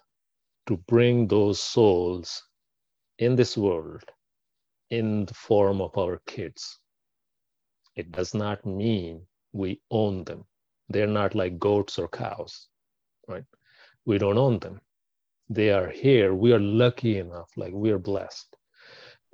to 0.67 0.77
bring 0.77 1.27
those 1.27 1.59
souls 1.59 2.41
in 3.17 3.35
this 3.35 3.57
world 3.57 4.05
in 4.89 5.25
the 5.25 5.33
form 5.33 5.81
of 5.81 5.97
our 5.97 6.21
kids. 6.25 6.79
It 7.97 8.13
does 8.13 8.33
not 8.33 8.65
mean 8.65 9.27
we 9.51 9.81
own 9.91 10.23
them. 10.23 10.45
They're 10.87 11.05
not 11.21 11.35
like 11.35 11.59
goats 11.59 11.99
or 11.99 12.07
cows, 12.07 12.69
right? 13.27 13.43
We 14.05 14.17
don't 14.17 14.37
own 14.37 14.59
them. 14.59 14.79
They 15.49 15.71
are 15.71 15.89
here. 15.89 16.33
We 16.33 16.53
are 16.53 16.59
lucky 16.83 17.17
enough, 17.17 17.51
like 17.57 17.73
we 17.73 17.91
are 17.91 17.99
blessed. 17.99 18.50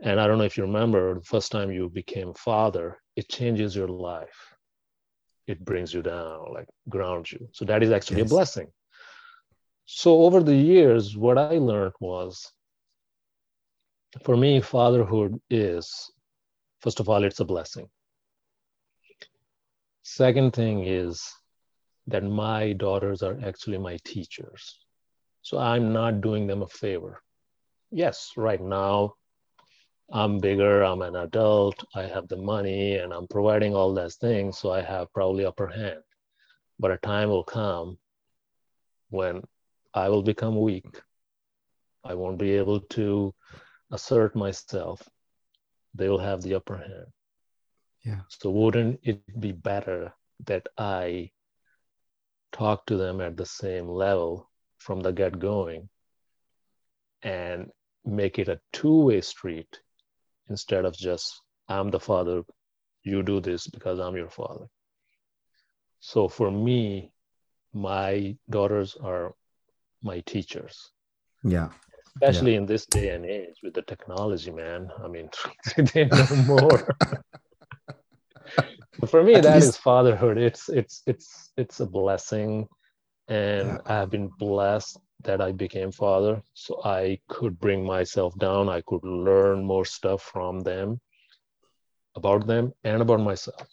And 0.02 0.20
I 0.20 0.28
don't 0.28 0.38
know 0.38 0.44
if 0.44 0.58
you 0.58 0.64
remember 0.64 1.16
the 1.16 1.22
first 1.22 1.52
time 1.52 1.72
you 1.72 1.90
became 1.90 2.30
a 2.30 2.34
father, 2.34 3.00
it 3.16 3.30
changes 3.30 3.76
your 3.76 3.88
life. 3.88 4.56
It 5.48 5.64
brings 5.64 5.94
you 5.94 6.02
down, 6.02 6.54
like 6.54 6.68
grounds 6.88 7.32
you. 7.32 7.48
So 7.54 7.66
that 7.66 7.82
is 7.82 7.92
actually 7.92 8.22
yes. 8.22 8.28
a 8.28 8.30
blessing. 8.30 8.68
So 9.86 10.24
over 10.24 10.44
the 10.44 10.56
years, 10.56 11.16
what 11.18 11.38
I 11.38 11.58
learned 11.58 11.94
was 12.00 12.52
for 14.24 14.36
me, 14.36 14.62
fatherhood 14.62 15.40
is, 15.50 16.12
first 16.82 17.00
of 17.00 17.10
all, 17.10 17.24
it's 17.24 17.40
a 17.40 17.46
blessing. 17.46 17.88
Second 20.04 20.54
thing 20.54 20.86
is 20.86 21.24
that 22.08 22.24
my 22.24 22.74
daughters 22.74 23.24
are 23.24 23.40
actually 23.44 23.78
my 23.78 23.98
teachers. 24.06 24.78
So 25.42 25.58
I'm 25.58 25.94
not 25.94 26.22
doing 26.22 26.48
them 26.48 26.62
a 26.62 26.68
favor. 26.68 27.22
Yes, 27.92 28.32
right 28.36 28.62
now 28.62 29.14
I'm 30.12 30.40
bigger, 30.40 30.84
I'm 30.84 31.02
an 31.02 31.18
adult, 31.18 31.84
I 31.94 32.04
have 32.04 32.28
the 32.28 32.38
money, 32.38 32.96
and 32.96 33.14
I'm 33.14 33.28
providing 33.28 33.76
all 33.76 33.94
those 33.94 34.16
things, 34.16 34.58
so 34.58 34.72
I 34.72 34.82
have 34.82 35.12
probably 35.14 35.46
upper 35.46 35.68
hand. 35.68 36.02
But 36.80 36.92
a 36.92 36.98
time 36.98 37.30
will 37.30 37.44
come 37.44 37.98
when 39.10 39.44
I 39.94 40.10
will 40.10 40.24
become 40.24 40.60
weak. 40.60 41.02
I 42.06 42.14
won't 42.14 42.38
be 42.38 42.52
able 42.52 42.80
to 42.80 43.34
assert 43.92 44.36
myself. 44.36 45.02
They 45.94 46.08
will 46.08 46.20
have 46.20 46.42
the 46.42 46.56
upper 46.56 46.78
hand. 46.78 47.08
Yeah. 48.06 48.22
So 48.30 48.50
wouldn't 48.50 49.02
it 49.04 49.40
be 49.40 49.52
better 49.52 50.14
that 50.46 50.68
I 50.78 51.32
talk 52.54 52.86
to 52.86 52.96
them 52.96 53.20
at 53.20 53.36
the 53.36 53.46
same 53.46 53.90
level 53.90 54.50
from 54.78 55.02
the 55.02 55.12
get 55.12 55.38
going 55.38 55.90
and 57.24 57.72
make 58.06 58.40
it 58.40 58.48
a 58.48 58.62
two 58.72 59.02
way 59.02 59.20
street 59.20 59.82
instead 60.50 60.86
of 60.86 60.98
just 60.98 61.42
I'm 61.68 61.92
the 61.92 62.00
father, 62.00 62.44
you 63.04 63.24
do 63.24 63.40
this 63.40 63.68
because 63.68 64.00
I'm 64.00 64.16
your 64.16 64.30
father. 64.30 64.68
So 66.00 66.28
for 66.28 66.52
me, 66.52 67.12
my 67.74 68.38
daughters 68.50 68.96
are 69.02 69.34
my 70.02 70.22
teachers. 70.22 70.92
Yeah. 71.44 71.70
Especially 72.16 72.54
yeah. 72.54 72.60
in 72.60 72.66
this 72.66 72.86
day 72.86 73.10
and 73.10 73.26
age 73.26 73.58
with 73.62 73.74
the 73.74 73.82
technology, 73.84 74.52
man. 74.52 74.90
I 75.04 75.08
mean, 75.08 75.30
they 75.94 76.06
know 76.06 76.26
more. 76.48 76.96
for 79.08 79.24
me, 79.24 79.36
At 79.36 79.44
that 79.44 79.56
least... 79.56 79.70
is 79.70 79.78
fatherhood. 79.78 80.38
It's 80.38 80.70
it's 80.70 81.04
it's 81.06 81.52
it's 81.58 81.80
a 81.80 81.86
blessing, 81.86 82.68
and 83.28 83.68
yeah. 83.68 83.78
I 83.86 83.94
have 84.00 84.10
been 84.10 84.30
blessed 84.40 84.98
that 85.28 85.42
I 85.42 85.52
became 85.52 85.92
father, 85.92 86.42
so 86.54 86.82
I 86.84 87.20
could 87.28 87.60
bring 87.60 87.86
myself 87.86 88.36
down. 88.40 88.70
I 88.70 88.82
could 88.82 89.04
learn 89.04 89.64
more 89.64 89.86
stuff 89.86 90.24
from 90.24 90.62
them, 90.62 91.00
about 92.16 92.48
them, 92.48 92.74
and 92.84 93.02
about 93.02 93.20
myself. 93.20 93.68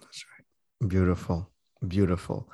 That's 0.00 0.24
right. 0.30 0.88
Beautiful, 0.88 1.48
beautiful. 1.86 2.50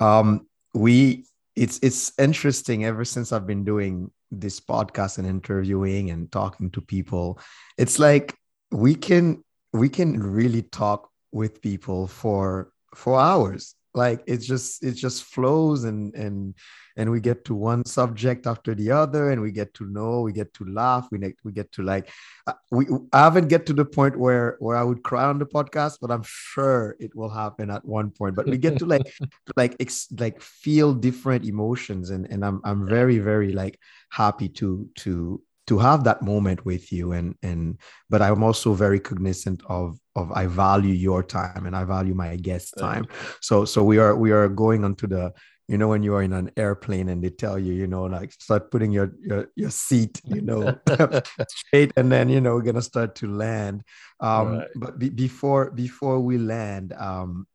Um, 0.00 0.48
we 0.74 1.26
it's 1.54 1.78
it's 1.82 2.12
interesting 2.18 2.84
ever 2.84 3.04
since 3.04 3.32
I've 3.32 3.46
been 3.46 3.64
doing 3.64 4.10
this 4.30 4.58
podcast 4.58 5.18
and 5.18 5.26
interviewing 5.26 6.10
and 6.10 6.32
talking 6.32 6.70
to 6.70 6.80
people. 6.80 7.38
It's 7.78 7.98
like 7.98 8.34
we 8.72 8.94
can 8.94 9.44
we 9.72 9.88
can 9.88 10.18
really 10.20 10.62
talk 10.62 11.10
with 11.32 11.60
people 11.60 12.08
for 12.08 12.72
for 12.94 13.20
hours 13.20 13.76
like 13.96 14.22
it's 14.26 14.46
just 14.46 14.84
it 14.84 14.92
just 14.92 15.24
flows 15.24 15.84
and 15.84 16.14
and 16.14 16.54
and 16.96 17.10
we 17.10 17.20
get 17.20 17.44
to 17.44 17.54
one 17.54 17.84
subject 17.84 18.46
after 18.46 18.74
the 18.74 18.90
other 18.90 19.30
and 19.30 19.40
we 19.40 19.52
get 19.52 19.72
to 19.74 19.84
know 19.86 20.20
we 20.20 20.32
get 20.32 20.52
to 20.54 20.64
laugh 20.64 21.08
we, 21.10 21.18
we 21.44 21.52
get 21.52 21.70
to 21.72 21.82
like 21.82 22.10
uh, 22.46 22.52
we 22.70 22.86
i 23.12 23.20
haven't 23.20 23.48
get 23.48 23.66
to 23.66 23.72
the 23.72 23.84
point 23.84 24.18
where 24.18 24.56
where 24.58 24.76
i 24.76 24.82
would 24.82 25.02
cry 25.02 25.24
on 25.24 25.38
the 25.38 25.46
podcast 25.46 25.98
but 26.00 26.10
i'm 26.10 26.22
sure 26.24 26.96
it 26.98 27.14
will 27.14 27.28
happen 27.28 27.70
at 27.70 27.84
one 27.84 28.10
point 28.10 28.34
but 28.34 28.46
we 28.46 28.56
get 28.56 28.78
to 28.78 28.86
like 28.86 29.06
like 29.56 29.76
ex, 29.80 30.08
like 30.18 30.40
feel 30.40 30.92
different 30.92 31.44
emotions 31.44 32.10
and 32.10 32.26
and 32.30 32.44
i'm 32.44 32.60
i'm 32.64 32.86
very 32.86 33.18
very 33.18 33.52
like 33.52 33.78
happy 34.10 34.48
to 34.48 34.88
to 34.94 35.40
to 35.66 35.78
have 35.78 36.04
that 36.04 36.22
moment 36.22 36.64
with 36.64 36.92
you 36.92 37.12
and 37.12 37.34
and 37.42 37.78
but 38.08 38.22
i'm 38.22 38.42
also 38.42 38.72
very 38.72 39.00
cognizant 39.00 39.62
of 39.68 39.98
of 40.14 40.30
i 40.32 40.46
value 40.46 40.94
your 40.94 41.22
time 41.22 41.66
and 41.66 41.76
i 41.76 41.82
value 41.82 42.14
my 42.14 42.36
guest 42.36 42.74
time. 42.78 43.06
So 43.40 43.64
so 43.64 43.82
we 43.82 43.98
are 43.98 44.14
we 44.14 44.30
are 44.30 44.48
going 44.48 44.84
onto 44.84 45.06
the 45.06 45.32
you 45.68 45.76
know 45.76 45.88
when 45.88 46.02
you 46.02 46.14
are 46.14 46.22
in 46.22 46.32
an 46.32 46.50
airplane 46.56 47.08
and 47.08 47.22
they 47.22 47.30
tell 47.30 47.58
you 47.58 47.72
you 47.72 47.86
know 47.86 48.04
like 48.04 48.32
start 48.32 48.70
putting 48.70 48.92
your 48.92 49.12
your, 49.20 49.50
your 49.56 49.70
seat 49.70 50.20
you 50.24 50.40
know 50.40 50.78
straight 51.48 51.92
and 51.96 52.10
then 52.10 52.28
you 52.28 52.40
know 52.40 52.54
we're 52.54 52.62
gonna 52.62 52.82
start 52.82 53.14
to 53.14 53.30
land 53.30 53.82
um 54.20 54.58
right. 54.58 54.68
but 54.76 54.98
be, 54.98 55.08
before 55.08 55.70
before 55.70 56.20
we 56.20 56.38
land 56.38 56.92
um 56.98 57.46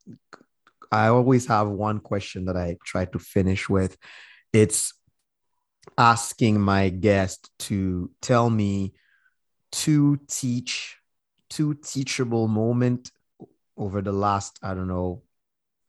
i 0.91 1.07
always 1.07 1.45
have 1.47 1.68
one 1.68 1.99
question 1.99 2.45
that 2.45 2.57
i 2.57 2.78
try 2.86 3.05
to 3.05 3.20
finish 3.20 3.70
with 3.70 3.97
it's 4.51 4.93
asking 5.97 6.59
my 6.59 6.89
guest 6.89 7.49
to 7.59 8.12
tell 8.22 8.49
me 8.49 8.93
two 9.72 10.20
teach 10.28 10.97
two 11.49 11.74
teachable 11.76 12.47
moment 12.47 13.12
over 13.78 14.01
the 14.01 14.12
last 14.12 14.59
i 14.62 14.74
don't 14.74 14.88
know 14.88 15.22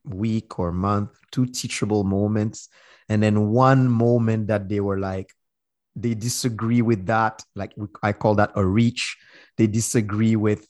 week 0.05 0.59
or 0.59 0.73
month 0.73 1.11
two 1.31 1.47
teachable 1.47 2.05
moments 2.05 2.69
and 3.09 3.23
then 3.23 3.51
one 3.51 3.89
moment 3.89 4.47
that 4.49 4.69
they 4.69 4.81
were 4.81 4.99
like 4.99 5.33
they 5.95 6.15
disagree 6.15 6.83
with 6.83 7.07
that 7.07 7.43
like 7.55 7.73
i 8.03 8.13
call 8.13 8.35
that 8.35 8.51
a 8.57 8.65
reach 8.65 9.17
they 9.57 9.67
disagree 9.67 10.37
with 10.37 10.67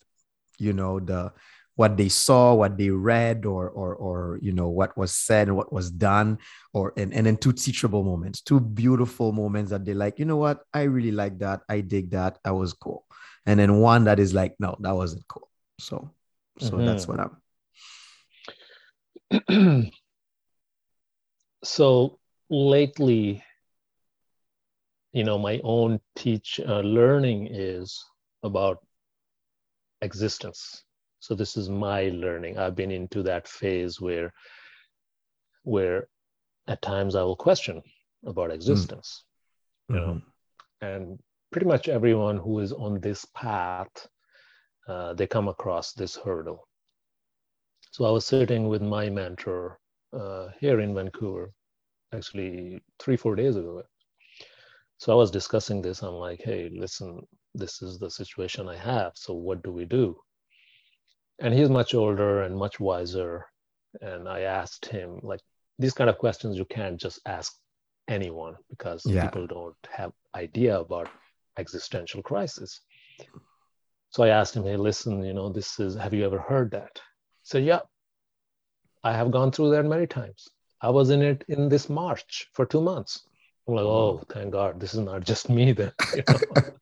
you 0.59 0.73
know 0.73 1.01
the 1.01 1.33
what 1.75 1.97
they 1.97 2.09
saw, 2.09 2.55
what 2.55 2.77
they 2.77 2.91
read, 2.91 3.47
or 3.47 3.69
or 3.71 3.95
or 3.95 4.39
you 4.43 4.53
know 4.53 4.69
what 4.69 4.97
was 4.97 5.15
said 5.15 5.49
and 5.49 5.57
what 5.57 5.73
was 5.73 5.91
done, 5.91 6.39
or 6.73 6.93
and, 6.97 7.15
and 7.15 7.27
then 7.27 7.37
two 7.37 7.53
teachable 7.53 8.05
moments, 8.05 8.41
two 8.41 8.61
beautiful 8.61 9.33
moments 9.33 9.71
that 9.71 9.85
they 9.85 9.95
like, 9.95 10.19
you 10.19 10.25
know 10.25 10.37
what, 10.37 10.61
I 10.73 10.83
really 10.83 11.13
like 11.13 11.39
that, 11.39 11.63
I 11.69 11.81
dig 11.81 12.11
that, 12.11 12.39
that 12.45 12.55
was 12.55 12.73
cool. 12.73 13.05
And 13.47 13.59
then 13.59 13.81
one 13.81 14.05
that 14.05 14.21
is 14.21 14.35
like, 14.35 14.55
no, 14.61 14.77
that 14.81 14.95
wasn't 14.95 15.27
cool. 15.29 15.49
So 15.79 16.13
so 16.59 16.73
mm-hmm. 16.73 16.87
that's 16.87 17.09
what 17.09 17.21
I'm 17.21 17.42
so 21.65 22.19
lately 22.51 23.43
you 25.13 25.25
know 25.25 25.39
my 25.39 25.61
own 25.63 26.01
teach 26.17 26.61
uh, 26.67 26.81
learning 26.81 27.49
is 27.51 28.05
about 28.43 28.79
existence 30.01 30.85
so 31.21 31.35
this 31.35 31.57
is 31.57 31.69
my 31.69 32.09
learning 32.09 32.59
i've 32.59 32.75
been 32.75 32.91
into 32.91 33.23
that 33.23 33.47
phase 33.47 34.01
where 34.01 34.33
where 35.63 36.09
at 36.67 36.83
times 36.83 37.15
i 37.15 37.23
will 37.23 37.37
question 37.37 37.81
about 38.27 38.49
hmm. 38.49 38.55
existence 38.55 39.25
mm. 39.91 39.95
you 39.95 40.01
know 40.01 40.13
mm-hmm. 40.15 40.87
and 40.87 41.19
pretty 41.53 41.67
much 41.67 41.89
everyone 41.89 42.37
who 42.37 42.59
is 42.59 42.73
on 42.73 43.01
this 43.01 43.25
path 43.35 44.09
uh, 44.89 45.15
they 45.15 45.27
come 45.27 45.49
across 45.49 45.93
this 45.93 46.17
hurdle 46.17 46.67
so 47.93 48.05
i 48.05 48.11
was 48.11 48.27
sitting 48.27 48.69
with 48.69 48.83
my 48.83 49.05
mentor 49.09 49.79
uh, 50.21 50.49
here 50.61 50.81
in 50.81 50.95
vancouver 50.95 51.53
actually 52.13 52.81
three 52.99 53.17
four 53.17 53.35
days 53.37 53.57
ago 53.57 53.83
so 54.99 55.13
i 55.13 55.17
was 55.23 55.31
discussing 55.31 55.81
this 55.81 56.03
i'm 56.03 56.15
like 56.15 56.41
hey 56.43 56.69
listen 56.85 57.21
this 57.55 57.81
is 57.83 57.99
the 57.99 58.11
situation 58.11 58.69
i 58.69 58.77
have 58.77 59.13
so 59.15 59.33
what 59.33 59.63
do 59.63 59.73
we 59.79 59.85
do 59.85 60.07
and 61.43 61.53
he's 61.53 61.69
much 61.71 61.95
older 61.95 62.43
and 62.43 62.57
much 62.57 62.79
wiser. 62.81 63.47
And 64.01 64.29
I 64.29 64.41
asked 64.43 64.87
him 64.87 65.19
like 65.23 65.41
these 65.79 65.93
kind 65.93 66.09
of 66.09 66.19
questions 66.19 66.57
you 66.57 66.65
can't 66.65 67.01
just 67.01 67.19
ask 67.27 67.53
anyone 68.09 68.55
because 68.71 69.05
Yeah. 69.05 69.25
people 69.25 69.47
don't 69.47 69.77
have 69.91 70.13
idea 70.35 70.79
about 70.79 71.09
existential 71.59 72.23
crisis. 72.23 72.81
So 74.11 74.23
I 74.23 74.29
asked 74.29 74.55
him, 74.55 74.65
hey, 74.65 74.77
listen, 74.77 75.23
you 75.25 75.35
know, 75.35 75.49
this 75.53 75.81
is, 75.81 75.95
have 75.97 76.15
you 76.15 76.25
ever 76.25 76.39
heard 76.39 76.71
that? 76.73 77.01
Said, 77.43 77.65
yeah, 77.65 77.81
I 79.05 79.13
have 79.13 79.31
gone 79.31 79.51
through 79.53 79.71
that 79.71 79.85
many 79.85 80.07
times. 80.07 80.49
I 80.81 80.91
was 80.91 81.11
in 81.11 81.23
it 81.23 81.45
in 81.49 81.69
this 81.69 81.89
March 81.89 82.49
for 82.53 82.67
two 82.67 82.81
months. 82.81 83.27
I'm 83.67 83.75
like, 83.75 83.85
oh, 83.85 84.23
thank 84.29 84.53
God, 84.53 84.81
this 84.81 84.95
is 84.95 85.01
not 85.01 85.23
just 85.25 85.49
me 85.49 85.73
then. 85.73 85.93
you 86.15 86.25
know? 86.29 86.75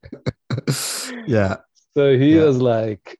yeah. 1.27 1.57
So 1.95 2.17
he 2.17 2.35
Yeah. 2.35 2.43
was 2.45 2.57
like, 2.57 3.17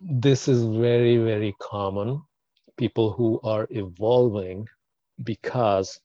this 0.00 0.48
is 0.48 0.64
very, 0.64 1.16
very 1.18 1.54
common. 1.60 2.22
People 2.76 3.12
who 3.12 3.40
are 3.44 3.66
evolving 3.70 4.66
because 5.22 6.00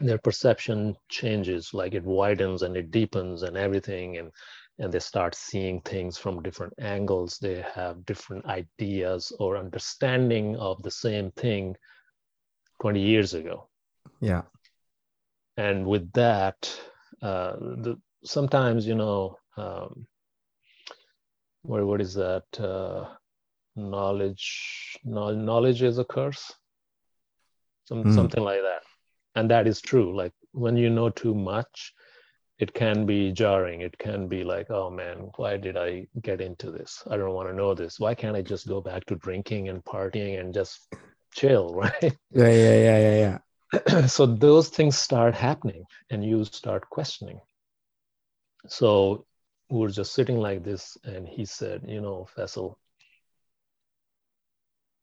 their 0.00 0.18
perception 0.18 0.96
changes, 1.08 1.72
like 1.72 1.94
it 1.94 2.04
widens 2.04 2.62
and 2.62 2.76
it 2.76 2.90
deepens 2.90 3.42
and 3.42 3.56
everything, 3.56 4.16
and 4.18 4.32
and 4.78 4.92
they 4.92 4.98
start 5.00 5.34
seeing 5.34 5.80
things 5.80 6.16
from 6.18 6.42
different 6.42 6.72
angles. 6.78 7.38
They 7.40 7.64
have 7.74 8.04
different 8.06 8.44
ideas 8.46 9.32
or 9.38 9.56
understanding 9.56 10.56
of 10.56 10.82
the 10.82 10.90
same 10.90 11.30
thing 11.32 11.76
20 12.80 13.00
years 13.00 13.34
ago 13.34 13.68
Yeah. 14.20 14.42
and 15.56 15.86
with 15.86 16.10
that 16.12 16.56
uh, 17.22 17.52
the, 17.84 17.96
sometimes 18.24 18.86
you 18.86 18.94
know 18.94 19.36
um, 19.56 20.06
what, 21.62 21.84
what 21.86 22.00
is 22.00 22.14
that 22.14 22.44
uh, 22.60 23.04
knowledge 23.76 24.98
know- 25.04 25.34
knowledge 25.34 25.82
is 25.82 25.98
a 25.98 26.04
curse 26.04 26.52
Some, 27.84 28.04
Hmm. 28.04 28.10
something 28.10 28.42
like 28.42 28.62
that 28.62 28.82
and 29.34 29.50
that 29.50 29.66
is 29.66 29.80
true 29.80 30.16
like 30.16 30.32
when 30.52 30.76
you 30.76 30.90
know 30.90 31.10
too 31.10 31.34
much 31.34 31.92
it 32.58 32.72
can 32.72 33.04
be 33.04 33.32
jarring 33.32 33.80
it 33.80 33.96
can 33.98 34.28
be 34.28 34.44
like 34.44 34.70
oh 34.70 34.88
man 34.90 35.30
why 35.36 35.56
did 35.56 35.76
i 35.76 36.06
get 36.22 36.40
into 36.40 36.70
this 36.70 37.02
i 37.10 37.16
don't 37.16 37.34
want 37.34 37.48
to 37.48 37.54
know 37.54 37.74
this 37.74 37.98
why 37.98 38.14
can't 38.14 38.36
i 38.36 38.42
just 38.42 38.68
go 38.68 38.80
back 38.80 39.04
to 39.04 39.16
drinking 39.16 39.68
and 39.68 39.84
partying 39.84 40.38
and 40.40 40.54
just 40.54 40.88
chill 41.32 41.74
right 41.74 42.16
Yeah. 42.30 42.48
Yeah. 42.48 42.76
Yeah. 42.88 42.98
Yeah. 42.98 43.38
Yeah. 43.72 44.06
so 44.06 44.26
those 44.26 44.68
things 44.68 44.96
start 44.96 45.34
happening 45.34 45.84
and 46.10 46.24
you 46.24 46.44
start 46.44 46.88
questioning 46.90 47.40
so 48.68 49.26
we 49.70 49.80
were 49.80 49.88
just 49.90 50.12
sitting 50.12 50.38
like 50.38 50.62
this 50.62 50.96
and 51.04 51.26
he 51.26 51.44
said 51.44 51.82
you 51.86 52.00
know 52.00 52.26
Faisal, 52.36 52.76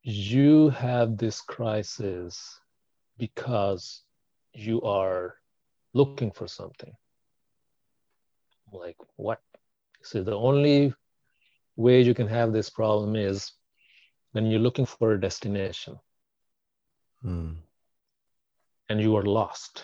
you 0.04 0.70
have 0.70 1.18
this 1.18 1.41
crisis 1.41 2.60
because 3.18 4.04
you 4.54 4.82
are 4.84 5.36
looking 5.93 6.32
for 6.32 6.47
something 6.47 6.93
like 8.72 8.98
what 9.18 9.40
so 10.04 10.24
the 10.24 10.36
only 10.36 10.94
way 11.76 12.02
you 12.02 12.14
can 12.14 12.28
have 12.28 12.54
this 12.54 12.70
problem 12.70 13.16
is 13.16 13.52
when 14.34 14.46
you're 14.46 14.60
looking 14.60 14.86
for 14.86 15.12
a 15.14 15.20
destination 15.20 15.94
Hmm. 17.22 17.52
and 18.90 19.00
you 19.02 19.16
are 19.16 19.24
lost. 19.24 19.84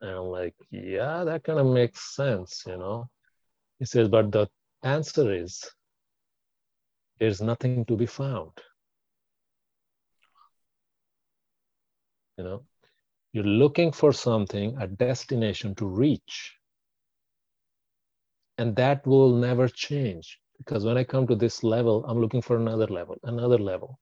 And 0.00 0.10
I'm 0.10 0.26
like, 0.26 0.54
yeah, 0.70 1.24
that 1.24 1.44
kind 1.44 1.58
of 1.58 1.66
makes 1.66 2.14
sense, 2.14 2.64
you 2.66 2.76
know. 2.76 3.08
He 3.78 3.86
says, 3.86 4.08
but 4.08 4.32
the 4.32 4.48
answer 4.82 5.32
is 5.32 5.64
there's 7.18 7.40
nothing 7.42 7.78
to 7.78 7.88
be 7.88 7.98
found. 8.06 8.44
You 12.36 12.44
know, 12.44 12.62
you're 13.32 13.44
looking 13.44 13.92
for 13.92 14.12
something, 14.12 14.76
a 14.80 14.86
destination 14.86 15.74
to 15.76 15.86
reach. 15.86 16.54
And 18.58 18.76
that 18.76 19.06
will 19.06 19.34
never 19.34 19.68
change 19.68 20.38
because 20.58 20.84
when 20.84 20.96
I 20.96 21.04
come 21.04 21.26
to 21.26 21.34
this 21.34 21.62
level, 21.64 22.04
I'm 22.06 22.20
looking 22.20 22.42
for 22.42 22.56
another 22.56 22.86
level, 22.86 23.16
another 23.24 23.58
level. 23.58 23.98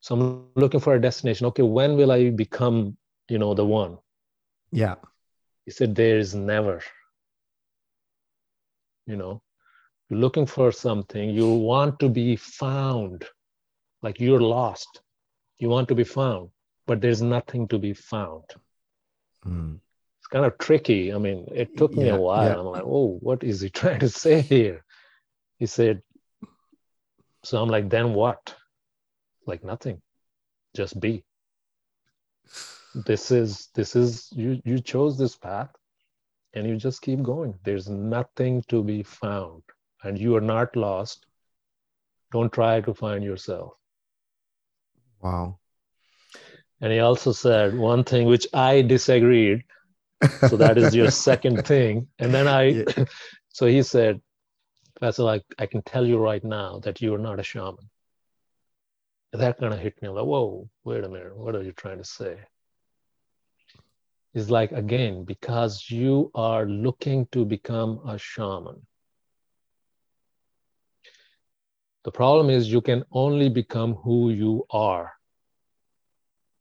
So 0.00 0.14
I'm 0.14 0.48
looking 0.56 0.80
for 0.80 0.94
a 0.94 1.00
destination. 1.00 1.46
Okay, 1.46 1.62
when 1.62 1.96
will 1.96 2.12
I 2.12 2.30
become, 2.30 2.96
you 3.28 3.38
know, 3.38 3.54
the 3.54 3.64
one? 3.64 3.98
Yeah. 4.70 4.96
He 5.64 5.70
said, 5.70 5.94
there 5.94 6.18
is 6.18 6.34
never. 6.34 6.82
You 9.06 9.16
know, 9.16 9.42
you're 10.08 10.18
looking 10.18 10.46
for 10.46 10.70
something, 10.70 11.30
you 11.30 11.48
want 11.48 11.98
to 12.00 12.08
be 12.08 12.36
found, 12.36 13.24
like 14.02 14.20
you're 14.20 14.40
lost. 14.40 15.00
You 15.58 15.68
want 15.68 15.88
to 15.88 15.94
be 15.94 16.04
found, 16.04 16.50
but 16.86 17.00
there's 17.00 17.22
nothing 17.22 17.68
to 17.68 17.78
be 17.78 17.94
found. 17.94 18.44
Hmm. 19.44 19.74
Kind 20.32 20.46
of 20.46 20.56
tricky. 20.58 21.12
I 21.12 21.18
mean, 21.18 21.46
it 21.54 21.76
took 21.76 21.94
me 21.96 22.06
Yeah, 22.06 22.14
a 22.14 22.20
while. 22.20 22.48
yeah. 22.48 22.58
I'm 22.58 22.66
like, 22.66 22.84
oh, 22.84 23.18
what 23.20 23.44
is 23.44 23.60
he 23.60 23.68
trying 23.80 24.00
to 24.00 24.08
say 24.08 24.40
here? 24.40 24.82
He 25.58 25.66
said, 25.66 26.02
so 27.44 27.60
I'm 27.62 27.68
like, 27.68 27.90
then 27.90 28.14
what? 28.14 28.54
Like 29.46 29.62
nothing. 29.64 30.00
Just 30.74 30.98
be. 30.98 31.24
This 32.94 33.30
is 33.30 33.68
this 33.74 33.96
is 33.96 34.28
you 34.32 34.60
you 34.64 34.78
chose 34.78 35.16
this 35.18 35.34
path 35.36 35.70
and 36.54 36.66
you 36.66 36.76
just 36.76 37.00
keep 37.02 37.22
going. 37.22 37.54
There's 37.64 37.88
nothing 37.88 38.62
to 38.68 38.82
be 38.82 39.02
found. 39.02 39.62
And 40.04 40.18
you 40.18 40.36
are 40.36 40.40
not 40.42 40.76
lost. 40.76 41.26
Don't 42.32 42.52
try 42.52 42.80
to 42.82 42.94
find 42.94 43.24
yourself. 43.24 43.72
Wow. 45.22 45.58
And 46.80 46.92
he 46.92 46.98
also 46.98 47.32
said 47.32 47.76
one 47.76 48.04
thing 48.04 48.26
which 48.26 48.46
I 48.52 48.82
disagreed. 48.82 49.62
So 50.48 50.56
that 50.56 50.78
is 50.78 50.94
your 50.94 51.10
second 51.28 51.66
thing. 51.66 52.08
And 52.18 52.32
then 52.32 52.48
I, 52.48 52.62
Yeah. 52.62 53.04
so 53.48 53.66
he 53.66 53.82
said, 53.82 54.20
Pastor, 55.00 55.22
like, 55.24 55.42
I 55.58 55.66
can 55.66 55.82
tell 55.82 56.06
you 56.06 56.18
right 56.18 56.44
now 56.44 56.80
that 56.80 57.00
you 57.00 57.14
are 57.14 57.18
not 57.18 57.40
a 57.40 57.42
shaman. 57.42 57.90
That 59.32 59.58
kind 59.58 59.72
of 59.72 59.80
hit 59.80 60.00
me 60.02 60.08
like, 60.08 60.24
whoa, 60.24 60.68
wait 60.84 61.04
a 61.04 61.08
minute. 61.08 61.36
What 61.36 61.56
are 61.56 61.62
you 61.62 61.72
trying 61.72 61.98
to 61.98 62.04
say? 62.04 62.36
It's 64.34 64.50
like, 64.50 64.72
again, 64.72 65.24
because 65.24 65.90
you 65.90 66.30
are 66.34 66.66
looking 66.66 67.26
to 67.32 67.44
become 67.44 68.00
a 68.06 68.18
shaman. 68.18 68.86
The 72.04 72.10
problem 72.10 72.50
is 72.50 72.72
you 72.72 72.80
can 72.80 73.04
only 73.12 73.48
become 73.48 73.94
who 73.94 74.30
you 74.30 74.66
are. 74.70 75.12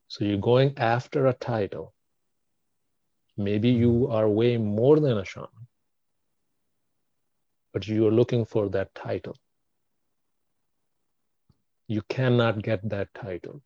So 0.08 0.26
you're 0.26 0.38
going 0.38 0.78
after 0.78 1.28
a 1.28 1.34
title. 1.34 1.94
Maybe 3.44 3.70
you 3.70 4.08
are 4.10 4.28
way 4.28 4.58
more 4.58 5.00
than 5.00 5.18
a 5.18 5.26
shaman, 5.26 5.68
but 7.74 7.88
you 7.88 8.08
are 8.08 8.12
looking 8.12 8.46
for 8.46 8.70
that 8.70 8.94
title. 8.96 9.36
You 11.88 12.02
cannot 12.10 12.62
get 12.62 12.88
that 12.90 13.14
title. 13.14 13.62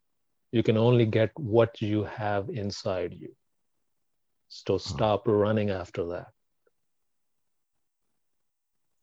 You 0.52 0.62
can 0.62 0.76
only 0.76 1.06
get 1.06 1.30
what 1.36 1.80
you 1.80 2.04
have 2.04 2.48
inside 2.48 3.14
you. 3.14 3.34
So 4.48 4.78
stop 4.78 5.22
running 5.26 5.70
after 5.70 6.06
that. 6.08 6.28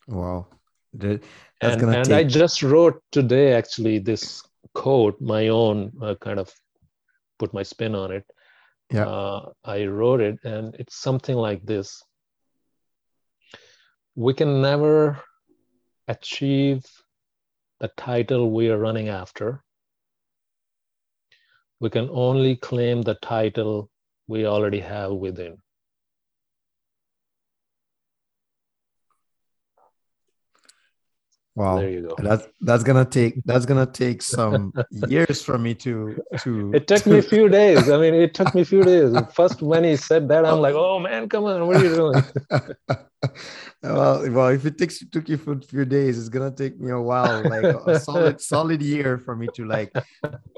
Wow. 0.07 0.47
And 0.99 1.21
and 1.61 2.13
I 2.13 2.23
just 2.23 2.61
wrote 2.63 3.01
today 3.11 3.53
actually 3.53 3.99
this 3.99 4.43
quote, 4.73 5.19
my 5.21 5.47
own 5.47 5.91
uh, 6.01 6.15
kind 6.15 6.39
of 6.39 6.51
put 7.39 7.53
my 7.53 7.63
spin 7.63 7.95
on 7.95 8.11
it. 8.11 8.25
Yeah. 8.93 9.07
Uh, 9.07 9.49
I 9.65 9.85
wrote 9.85 10.21
it, 10.21 10.37
and 10.43 10.75
it's 10.75 10.95
something 10.95 11.35
like 11.35 11.65
this: 11.65 12.03
We 14.15 14.35
can 14.35 14.61
never 14.61 15.19
achieve 16.07 16.85
the 17.79 17.89
title 17.97 18.51
we 18.51 18.69
are 18.69 18.77
running 18.77 19.09
after. 19.09 19.63
We 21.79 21.89
can 21.89 22.07
only 22.11 22.55
claim 22.55 23.01
the 23.01 23.15
title 23.15 23.89
we 24.27 24.45
already 24.45 24.81
have 24.81 25.11
within. 25.13 25.57
Wow. 31.55 31.77
There 31.77 31.89
you 31.89 32.07
go. 32.07 32.15
That's 32.17 32.47
that's 32.61 32.83
gonna 32.83 33.05
take 33.05 33.43
that's 33.45 33.65
gonna 33.65 33.85
take 33.85 34.23
some 34.23 34.73
years 34.91 35.43
for 35.43 35.59
me 35.59 35.75
to 35.75 36.17
to. 36.39 36.73
It 36.73 36.87
took 36.87 37.05
me 37.05 37.19
a 37.19 37.21
few 37.21 37.47
days. 37.47 37.89
I 37.89 37.97
mean, 37.97 38.15
it 38.15 38.33
took 38.33 38.55
me 38.55 38.61
a 38.61 38.65
few 38.65 38.83
days. 38.83 39.13
First, 39.33 39.61
when 39.61 39.83
he 39.83 39.95
said 39.95 40.29
that, 40.29 40.45
I'm 40.45 40.59
like, 40.59 40.73
"Oh 40.73 40.97
man, 40.97 41.29
come 41.29 41.43
on, 41.43 41.67
what 41.67 41.77
are 41.77 41.83
you 41.83 41.95
doing?" 41.95 42.23
well, 43.83 44.31
well, 44.31 44.47
if 44.47 44.65
it 44.65 44.79
takes 44.79 44.97
took 45.09 45.29
you 45.29 45.37
for 45.37 45.53
a 45.53 45.61
few 45.61 45.85
days, 45.85 46.17
it's 46.17 46.29
gonna 46.29 46.51
take 46.51 46.79
me 46.79 46.91
a 46.91 46.99
while, 46.99 47.43
like 47.43 47.63
a 47.63 47.99
solid 47.99 48.41
solid 48.41 48.81
year 48.81 49.19
for 49.19 49.35
me 49.35 49.47
to 49.49 49.65
like 49.65 49.93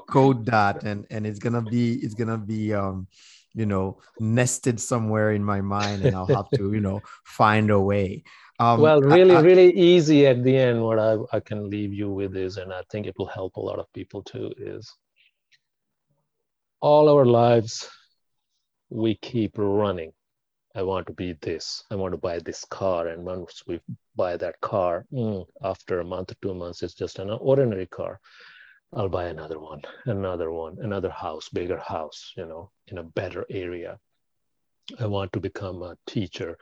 code 0.08 0.46
that, 0.46 0.82
and 0.82 1.06
and 1.10 1.26
it's 1.26 1.38
gonna 1.38 1.60
be 1.62 1.94
it's 2.02 2.14
gonna 2.14 2.38
be 2.38 2.72
um 2.72 3.06
you 3.52 3.66
know 3.66 3.98
nested 4.18 4.80
somewhere 4.80 5.32
in 5.32 5.44
my 5.44 5.60
mind, 5.60 6.04
and 6.04 6.16
I'll 6.16 6.26
have 6.26 6.50
to 6.52 6.72
you 6.72 6.80
know 6.80 7.02
find 7.24 7.70
a 7.70 7.80
way. 7.80 8.24
Um, 8.58 8.80
well, 8.80 9.00
really, 9.00 9.34
I, 9.34 9.38
I, 9.38 9.42
really 9.42 9.72
easy 9.72 10.26
at 10.26 10.42
the 10.42 10.56
end. 10.56 10.82
What 10.82 10.98
I, 10.98 11.16
I 11.32 11.40
can 11.40 11.68
leave 11.68 11.92
you 11.92 12.10
with 12.10 12.36
is, 12.36 12.56
and 12.56 12.72
I 12.72 12.82
think 12.90 13.06
it 13.06 13.18
will 13.18 13.26
help 13.26 13.56
a 13.56 13.60
lot 13.60 13.78
of 13.78 13.92
people 13.92 14.22
too, 14.22 14.52
is 14.58 14.90
all 16.80 17.08
our 17.08 17.26
lives 17.26 17.88
we 18.88 19.16
keep 19.16 19.52
running. 19.56 20.12
I 20.74 20.82
want 20.82 21.06
to 21.06 21.12
be 21.12 21.32
this. 21.40 21.82
I 21.90 21.94
want 21.96 22.12
to 22.12 22.18
buy 22.18 22.38
this 22.38 22.64
car. 22.66 23.08
And 23.08 23.24
once 23.24 23.62
we 23.66 23.80
buy 24.14 24.36
that 24.36 24.60
car, 24.60 25.06
mm, 25.12 25.46
after 25.62 26.00
a 26.00 26.04
month 26.04 26.32
or 26.32 26.36
two 26.42 26.54
months, 26.54 26.82
it's 26.82 26.94
just 26.94 27.18
an 27.18 27.30
ordinary 27.30 27.86
car. 27.86 28.20
I'll 28.92 29.08
buy 29.08 29.24
another 29.24 29.58
one, 29.58 29.82
another 30.04 30.52
one, 30.52 30.76
another 30.80 31.10
house, 31.10 31.48
bigger 31.48 31.78
house, 31.78 32.32
you 32.36 32.46
know, 32.46 32.70
in 32.88 32.98
a 32.98 33.02
better 33.02 33.44
area. 33.50 33.98
I 35.00 35.06
want 35.06 35.32
to 35.32 35.40
become 35.40 35.82
a 35.82 35.96
teacher. 36.06 36.56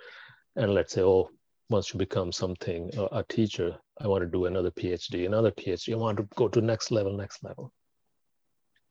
And 0.56 0.72
let's 0.72 0.94
say, 0.94 1.02
oh, 1.02 1.30
once 1.74 1.92
you 1.92 1.98
become 1.98 2.30
something, 2.30 2.88
a 3.10 3.24
teacher, 3.24 3.76
I 4.00 4.06
want 4.06 4.22
to 4.22 4.30
do 4.30 4.46
another 4.46 4.70
PhD, 4.70 5.26
another 5.26 5.50
PhD. 5.50 5.92
I 5.92 5.96
want 5.96 6.18
to 6.18 6.28
go 6.36 6.46
to 6.46 6.60
next 6.60 6.92
level, 6.92 7.16
next 7.16 7.42
level. 7.42 7.72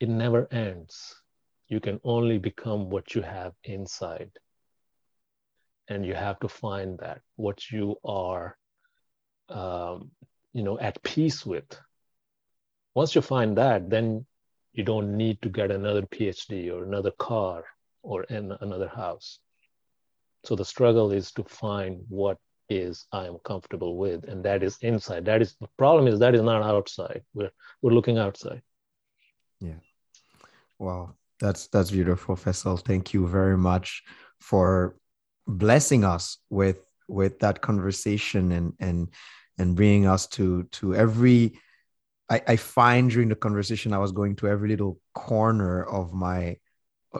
It 0.02 0.10
never 0.10 0.50
ends. 0.52 1.16
You 1.70 1.80
can 1.80 2.02
only 2.04 2.40
become 2.40 2.90
what 2.90 3.16
you 3.16 3.22
have 3.22 3.54
inside. 3.64 4.32
And 5.88 6.06
you 6.06 6.14
have 6.14 6.42
to 6.42 6.50
find 6.50 7.00
that, 7.00 7.22
what 7.38 7.72
you 7.72 7.96
are, 8.04 8.58
um, 9.48 10.12
you 10.52 10.64
know, 10.64 10.78
at 10.78 11.02
peace 11.04 11.46
with. 11.46 11.70
Once 12.96 13.16
you 13.16 13.22
find 13.22 13.58
that, 13.58 13.90
then 13.90 14.26
you 14.74 14.84
don't 14.84 15.16
need 15.16 15.42
to 15.42 15.48
get 15.48 15.72
another 15.72 16.02
PhD 16.02 16.70
or 16.70 16.84
another 16.84 17.12
car 17.12 17.64
or 18.02 18.24
in 18.26 18.52
another 18.60 18.90
house. 18.90 19.40
So 20.44 20.58
the 20.58 20.66
struggle 20.66 21.14
is 21.14 21.32
to 21.38 21.46
find 21.46 22.02
what 22.10 22.38
is 22.70 23.06
I 23.12 23.28
am 23.28 23.38
comfortable 23.44 23.98
with, 23.98 24.26
and 24.26 24.44
that 24.46 24.64
is 24.64 24.78
inside. 24.82 25.26
That 25.26 25.42
is 25.42 25.56
the 25.60 25.68
problem 25.78 26.08
is 26.08 26.20
that 26.20 26.36
is 26.36 26.42
not 26.42 26.64
outside. 26.64 27.24
We're 27.34 27.52
we're 27.82 27.94
looking 27.94 28.18
outside. 28.18 28.62
Yeah. 29.60 29.80
Wow. 30.80 31.16
That's 31.40 31.68
that's 31.68 31.92
beautiful, 31.92 32.36
Faisal. 32.36 32.80
Thank 32.80 33.14
you 33.14 33.28
very 33.28 33.58
much 33.58 34.04
for 34.40 34.96
blessing 35.48 36.04
us 36.04 36.38
with 36.50 36.86
with 37.08 37.40
that 37.40 37.62
conversation 37.62 38.52
and 38.52 38.74
and 38.80 39.10
and 39.58 39.76
bringing 39.76 40.08
us 40.08 40.28
to 40.28 40.64
to 40.72 40.96
every 40.96 41.60
I, 42.30 42.42
I 42.48 42.56
find 42.56 43.12
during 43.12 43.30
the 43.30 43.36
conversation 43.36 43.94
I 43.94 44.00
was 44.00 44.12
going 44.12 44.36
to 44.38 44.48
every 44.48 44.70
little 44.70 45.00
corner 45.14 45.84
of 45.84 46.14
my 46.14 46.58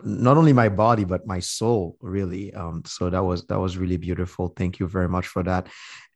not 0.04 0.38
only 0.38 0.54
my 0.54 0.70
body 0.70 1.04
but 1.04 1.28
my 1.28 1.40
soul 1.40 1.98
really. 2.02 2.54
Um, 2.54 2.84
so 2.86 3.10
that 3.10 3.24
was 3.24 3.46
that 3.48 3.60
was 3.60 3.78
really 3.78 3.98
beautiful. 3.98 4.54
Thank 4.56 4.80
you 4.80 4.88
very 4.88 5.10
much 5.10 5.28
for 5.28 5.44
that. 5.44 5.68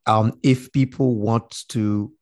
Um, 0.05 0.39
if 0.41 0.71
people 0.71 1.15
want 1.15 1.67
to 1.69 2.13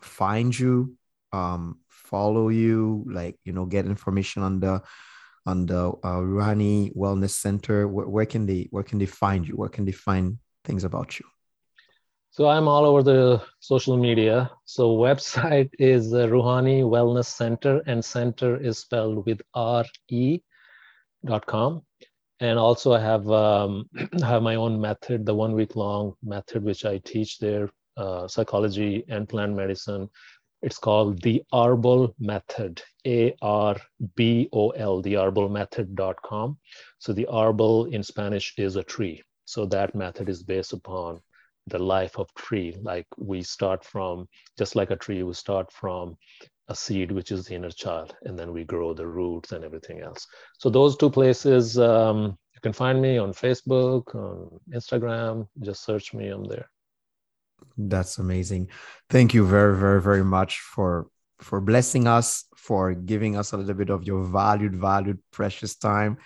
find 0.00 0.56
you 0.58 0.96
um, 1.32 1.78
follow 1.88 2.48
you 2.48 3.04
like 3.08 3.38
you 3.44 3.52
know 3.52 3.66
get 3.66 3.86
information 3.86 4.42
on 4.42 4.60
the 4.60 4.82
on 5.46 5.66
the 5.66 5.88
uh, 6.04 6.20
Ruhani 6.20 6.94
Wellness 6.94 7.30
Center 7.30 7.88
where, 7.88 8.06
where 8.06 8.26
can 8.26 8.46
they 8.46 8.68
where 8.70 8.82
can 8.84 8.98
they 8.98 9.06
find 9.06 9.46
you? 9.46 9.56
Where 9.56 9.68
can 9.68 9.84
they 9.84 9.92
find 9.92 10.38
things 10.64 10.84
about 10.84 11.18
you? 11.18 11.26
So 12.32 12.48
I'm 12.48 12.68
all 12.68 12.84
over 12.84 13.02
the 13.02 13.42
social 13.58 13.96
media. 13.96 14.50
So 14.64 14.96
website 15.08 15.70
is 15.78 16.12
uh, 16.12 16.26
Ruhani 16.26 16.82
Wellness 16.82 17.26
Center, 17.26 17.82
and 17.86 18.04
center 18.04 18.56
is 18.56 18.78
spelled 18.78 19.24
with 19.26 19.40
R 19.54 19.84
E 20.08 20.40
com. 21.46 21.82
And 22.40 22.58
also 22.58 22.92
i 22.92 23.00
have 23.00 23.30
um, 23.30 23.88
have 24.22 24.42
my 24.42 24.54
own 24.54 24.80
method 24.80 25.26
the 25.26 25.34
one 25.34 25.52
week 25.52 25.76
long 25.76 26.14
method 26.22 26.64
which 26.64 26.84
i 26.84 26.98
teach 26.98 27.38
there 27.38 27.68
uh, 27.96 28.26
psychology 28.26 29.04
and 29.08 29.28
plant 29.28 29.54
medicine. 29.54 30.08
It's 30.62 30.78
called 30.78 31.20
the 31.22 31.42
arbol 31.52 32.14
method 32.18 32.82
a-r-b-o-l 33.06 35.02
the 35.02 35.14
arbol 35.14 35.50
method.com 35.50 36.58
so 36.98 37.12
the 37.12 37.26
arbol 37.30 37.92
in 37.92 38.02
spanish 38.02 38.54
is 38.58 38.76
a 38.76 38.82
tree. 38.82 39.22
So 39.46 39.64
that 39.66 39.94
method 39.94 40.28
is 40.28 40.42
based 40.42 40.72
upon 40.72 41.20
the 41.66 41.78
life 41.78 42.18
of 42.18 42.32
tree. 42.34 42.76
Like 42.82 43.06
we 43.16 43.42
start 43.42 43.84
from 43.84 44.28
just 44.58 44.76
like 44.76 44.90
a 44.90 44.96
tree 44.96 45.22
we 45.22 45.32
start 45.32 45.72
from 45.72 46.16
a 46.70 46.74
seed, 46.74 47.10
which 47.10 47.32
is 47.32 47.44
the 47.44 47.54
inner 47.56 47.70
child, 47.70 48.14
and 48.22 48.38
then 48.38 48.52
we 48.52 48.64
grow 48.64 48.94
the 48.94 49.06
roots 49.06 49.50
and 49.52 49.64
everything 49.64 50.00
else. 50.00 50.26
So 50.58 50.70
those 50.70 50.96
two 50.96 51.10
places, 51.10 51.76
um, 51.76 52.38
you 52.54 52.60
can 52.62 52.72
find 52.72 53.02
me 53.02 53.18
on 53.18 53.32
Facebook, 53.32 54.14
on 54.14 54.60
Instagram. 54.72 55.48
Just 55.60 55.84
search 55.84 56.14
me. 56.14 56.28
I'm 56.28 56.44
there. 56.44 56.70
That's 57.76 58.18
amazing. 58.18 58.68
Thank 59.10 59.34
you 59.34 59.44
very, 59.46 59.76
very, 59.76 60.00
very 60.00 60.24
much 60.24 60.60
for 60.60 61.08
for 61.40 61.60
blessing 61.60 62.06
us, 62.06 62.44
for 62.54 62.92
giving 62.92 63.34
us 63.36 63.52
a 63.52 63.56
little 63.56 63.74
bit 63.74 63.90
of 63.90 64.04
your 64.04 64.22
valued, 64.24 64.76
valued, 64.76 65.18
precious 65.32 65.74
time, 65.74 66.18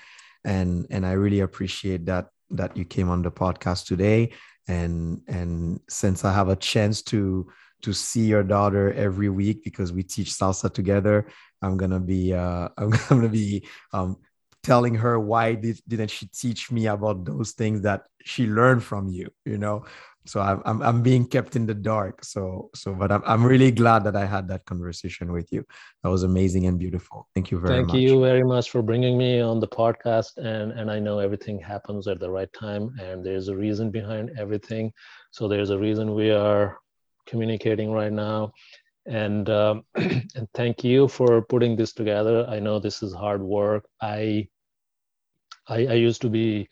and 0.45 0.87
and 0.91 1.07
I 1.07 1.13
really 1.13 1.41
appreciate 1.41 2.05
that 2.07 2.27
that 2.51 2.77
you 2.77 2.85
came 2.85 3.09
on 3.09 3.23
the 3.23 3.33
podcast 3.33 3.87
today. 3.87 4.33
And 4.69 5.23
and 5.27 5.81
since 5.89 6.25
I 6.25 6.33
have 6.33 6.49
a 6.49 6.57
chance 6.57 7.03
to 7.13 7.49
to 7.85 7.93
see 7.93 8.25
your 8.25 8.43
daughter 8.43 8.93
every 8.95 9.29
week 9.29 9.63
because 9.63 9.93
we 9.93 10.03
teach 10.03 10.31
salsa 10.31 10.73
together. 10.73 11.27
I'm 11.63 11.77
gonna 11.77 12.01
be 12.01 12.33
uh, 12.33 12.69
I'm 12.79 12.91
gonna 13.09 13.29
be 13.29 13.67
um, 13.93 14.17
telling 14.63 14.95
her 14.95 15.21
why 15.21 15.55
did, 15.55 15.79
didn't 15.87 16.11
she 16.11 16.27
teach 16.27 16.71
me 16.73 16.87
about 16.87 17.25
those 17.25 17.53
things 17.53 17.83
that 17.83 18.05
she 18.25 18.47
learned 18.47 18.83
from 18.83 19.09
you 19.09 19.29
you 19.45 19.59
know? 19.59 19.85
So 20.27 20.41
I'm, 20.41 20.63
I'm, 20.65 20.81
I'm 20.83 21.03
being 21.03 21.27
kept 21.27 21.55
in 21.55 21.67
the 21.67 21.75
dark. 21.75 22.25
So 22.25 22.71
so 22.75 22.95
but 22.95 23.13
I'm, 23.13 23.23
I'm 23.27 23.45
really 23.45 23.71
glad 23.71 24.05
that 24.05 24.17
i 24.17 24.25
had 24.25 24.49
that 24.49 24.65
conversation 24.65 25.33
with 25.33 25.53
you. 25.53 25.63
That 26.03 26.09
was 26.09 26.23
amazing 26.23 26.67
and 26.67 26.79
beautiful. 26.79 27.29
Thank 27.35 27.51
you 27.51 27.59
very 27.61 27.75
thank 27.75 27.89
much. 27.89 27.97
thank 27.97 28.09
you 28.09 28.21
very 28.21 28.45
much 28.45 28.71
for 28.71 28.81
bringing 28.81 29.19
me 29.19 29.41
on 29.41 29.61
the 29.61 29.69
podcast 29.69 30.31
and 30.39 30.73
and 30.79 30.91
i 30.91 30.99
know 30.99 31.19
everything 31.19 31.59
happens 31.59 32.09
at 32.09 32.19
the 32.21 32.31
right 32.39 32.53
time 32.55 32.85
and 33.05 33.17
there's 33.27 33.49
a 33.49 33.57
reason 33.57 33.91
behind 33.91 34.31
everything. 34.39 34.93
So 35.31 35.47
there's 35.47 35.71
a 35.71 35.79
reason 35.79 36.15
we 36.15 36.31
are 36.31 36.79
communicating 37.27 37.91
right 37.93 38.13
now. 38.13 38.53
And 39.07 39.49
um, 39.51 39.85
and 39.95 40.49
thank 40.55 40.85
you 40.85 41.09
for 41.09 41.43
putting 41.43 41.77
this 41.77 41.93
together. 41.93 42.47
I 42.49 42.59
know 42.61 42.79
this 42.79 43.03
is 43.03 43.13
hard 43.15 43.43
work. 43.43 43.85
I 44.01 44.49
I, 45.69 45.87
I 45.87 45.95
used 45.95 46.21
to 46.23 46.29
be 46.29 46.69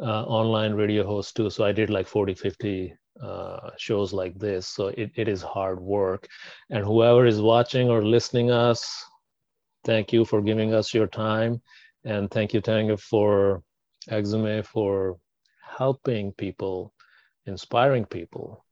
uh, 0.00 0.24
online 0.24 0.74
radio 0.74 1.04
host 1.06 1.36
too, 1.36 1.50
so 1.50 1.64
I 1.64 1.72
did 1.72 1.90
like 1.90 2.06
40, 2.06 2.34
50 2.34 2.94
uh, 3.22 3.70
shows 3.78 4.12
like 4.12 4.38
this. 4.38 4.66
So 4.68 4.88
it, 4.88 5.10
it 5.16 5.28
is 5.28 5.42
hard 5.42 5.80
work. 5.80 6.26
And 6.70 6.84
whoever 6.84 7.26
is 7.26 7.40
watching 7.40 7.88
or 7.88 8.02
listening 8.04 8.50
us, 8.50 9.04
thank 9.84 10.12
you 10.12 10.24
for 10.24 10.40
giving 10.42 10.74
us 10.74 10.94
your 10.94 11.06
time. 11.06 11.60
And 12.04 12.30
thank 12.30 12.52
you, 12.52 12.60
Tanga, 12.60 12.96
for 12.96 13.62
Exume 14.10 14.64
for 14.64 15.18
helping 15.78 16.32
people, 16.32 16.92
inspiring 17.46 18.04
people 18.04 18.64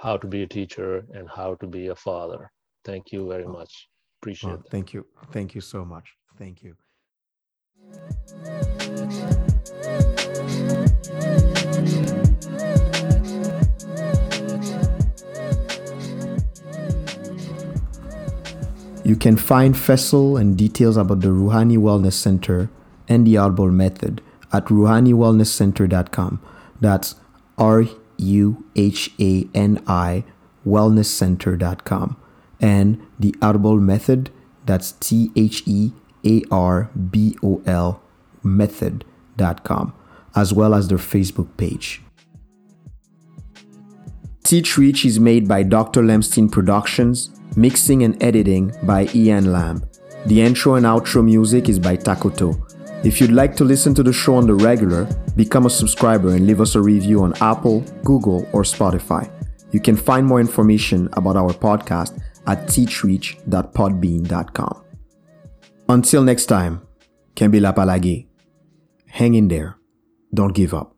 how 0.00 0.16
to 0.16 0.26
be 0.26 0.42
a 0.42 0.46
teacher 0.46 1.04
and 1.12 1.28
how 1.28 1.54
to 1.56 1.66
be 1.66 1.88
a 1.88 1.94
father. 1.94 2.50
Thank 2.84 3.12
you 3.12 3.28
very 3.28 3.44
oh, 3.44 3.52
much. 3.52 3.88
Appreciate 4.22 4.54
it. 4.54 4.60
Thank 4.70 4.94
you. 4.94 5.06
Thank 5.30 5.54
you 5.54 5.60
so 5.60 5.84
much. 5.84 6.14
Thank 6.38 6.62
you. 6.62 6.74
You 19.04 19.16
can 19.16 19.36
find 19.36 19.74
Faisal 19.74 20.40
and 20.40 20.56
details 20.56 20.96
about 20.96 21.20
the 21.20 21.28
Ruhani 21.28 21.76
Wellness 21.76 22.14
Center 22.14 22.70
and 23.08 23.26
the 23.26 23.34
Arbol 23.34 23.72
Method 23.72 24.22
at 24.52 24.66
ruhaniwellnesscenter.com. 24.66 26.40
That's 26.80 27.16
R 27.58 27.84
U 28.20 28.64
H 28.76 29.10
A 29.20 29.46
N 29.54 29.82
I 29.86 30.24
wellnesscenter.com 30.66 32.16
and 32.60 33.00
the 33.18 33.32
Arbol 33.40 33.80
method 33.80 34.30
that's 34.66 34.92
T 34.92 35.30
H 35.34 35.62
E 35.66 35.92
A 36.24 36.42
R 36.50 36.90
B 37.10 37.36
O 37.42 37.62
L 37.66 38.02
method.com 38.42 39.94
as 40.36 40.52
well 40.52 40.74
as 40.74 40.88
their 40.88 40.98
Facebook 40.98 41.56
page. 41.56 42.02
Teach 44.44 44.76
Reach 44.78 45.04
is 45.04 45.20
made 45.20 45.46
by 45.46 45.62
Dr. 45.62 46.02
Lemstein 46.02 46.50
Productions, 46.50 47.30
mixing 47.56 48.02
and 48.02 48.20
editing 48.22 48.72
by 48.82 49.08
Ian 49.14 49.52
Lamb. 49.52 49.84
The 50.26 50.42
intro 50.42 50.74
and 50.74 50.86
outro 50.86 51.24
music 51.24 51.68
is 51.68 51.78
by 51.78 51.96
Takoto. 51.96 52.69
If 53.02 53.18
you'd 53.20 53.32
like 53.32 53.56
to 53.56 53.64
listen 53.64 53.94
to 53.94 54.02
the 54.02 54.12
show 54.12 54.34
on 54.34 54.46
the 54.46 54.52
regular, 54.54 55.08
become 55.34 55.64
a 55.64 55.70
subscriber 55.70 56.34
and 56.34 56.46
leave 56.46 56.60
us 56.60 56.74
a 56.74 56.82
review 56.82 57.22
on 57.22 57.32
Apple, 57.40 57.80
Google, 58.04 58.46
or 58.52 58.62
Spotify. 58.62 59.30
You 59.72 59.80
can 59.80 59.96
find 59.96 60.26
more 60.26 60.40
information 60.40 61.08
about 61.14 61.36
our 61.36 61.52
podcast 61.52 62.20
at 62.46 62.66
teachreach.podbean.com. 62.66 64.84
Until 65.88 66.22
next 66.22 66.46
time, 66.46 66.82
Kembila 67.34 67.74
Palagi. 67.74 68.26
Hang 69.06 69.34
in 69.34 69.48
there. 69.48 69.76
Don't 70.34 70.54
give 70.54 70.74
up. 70.74 70.94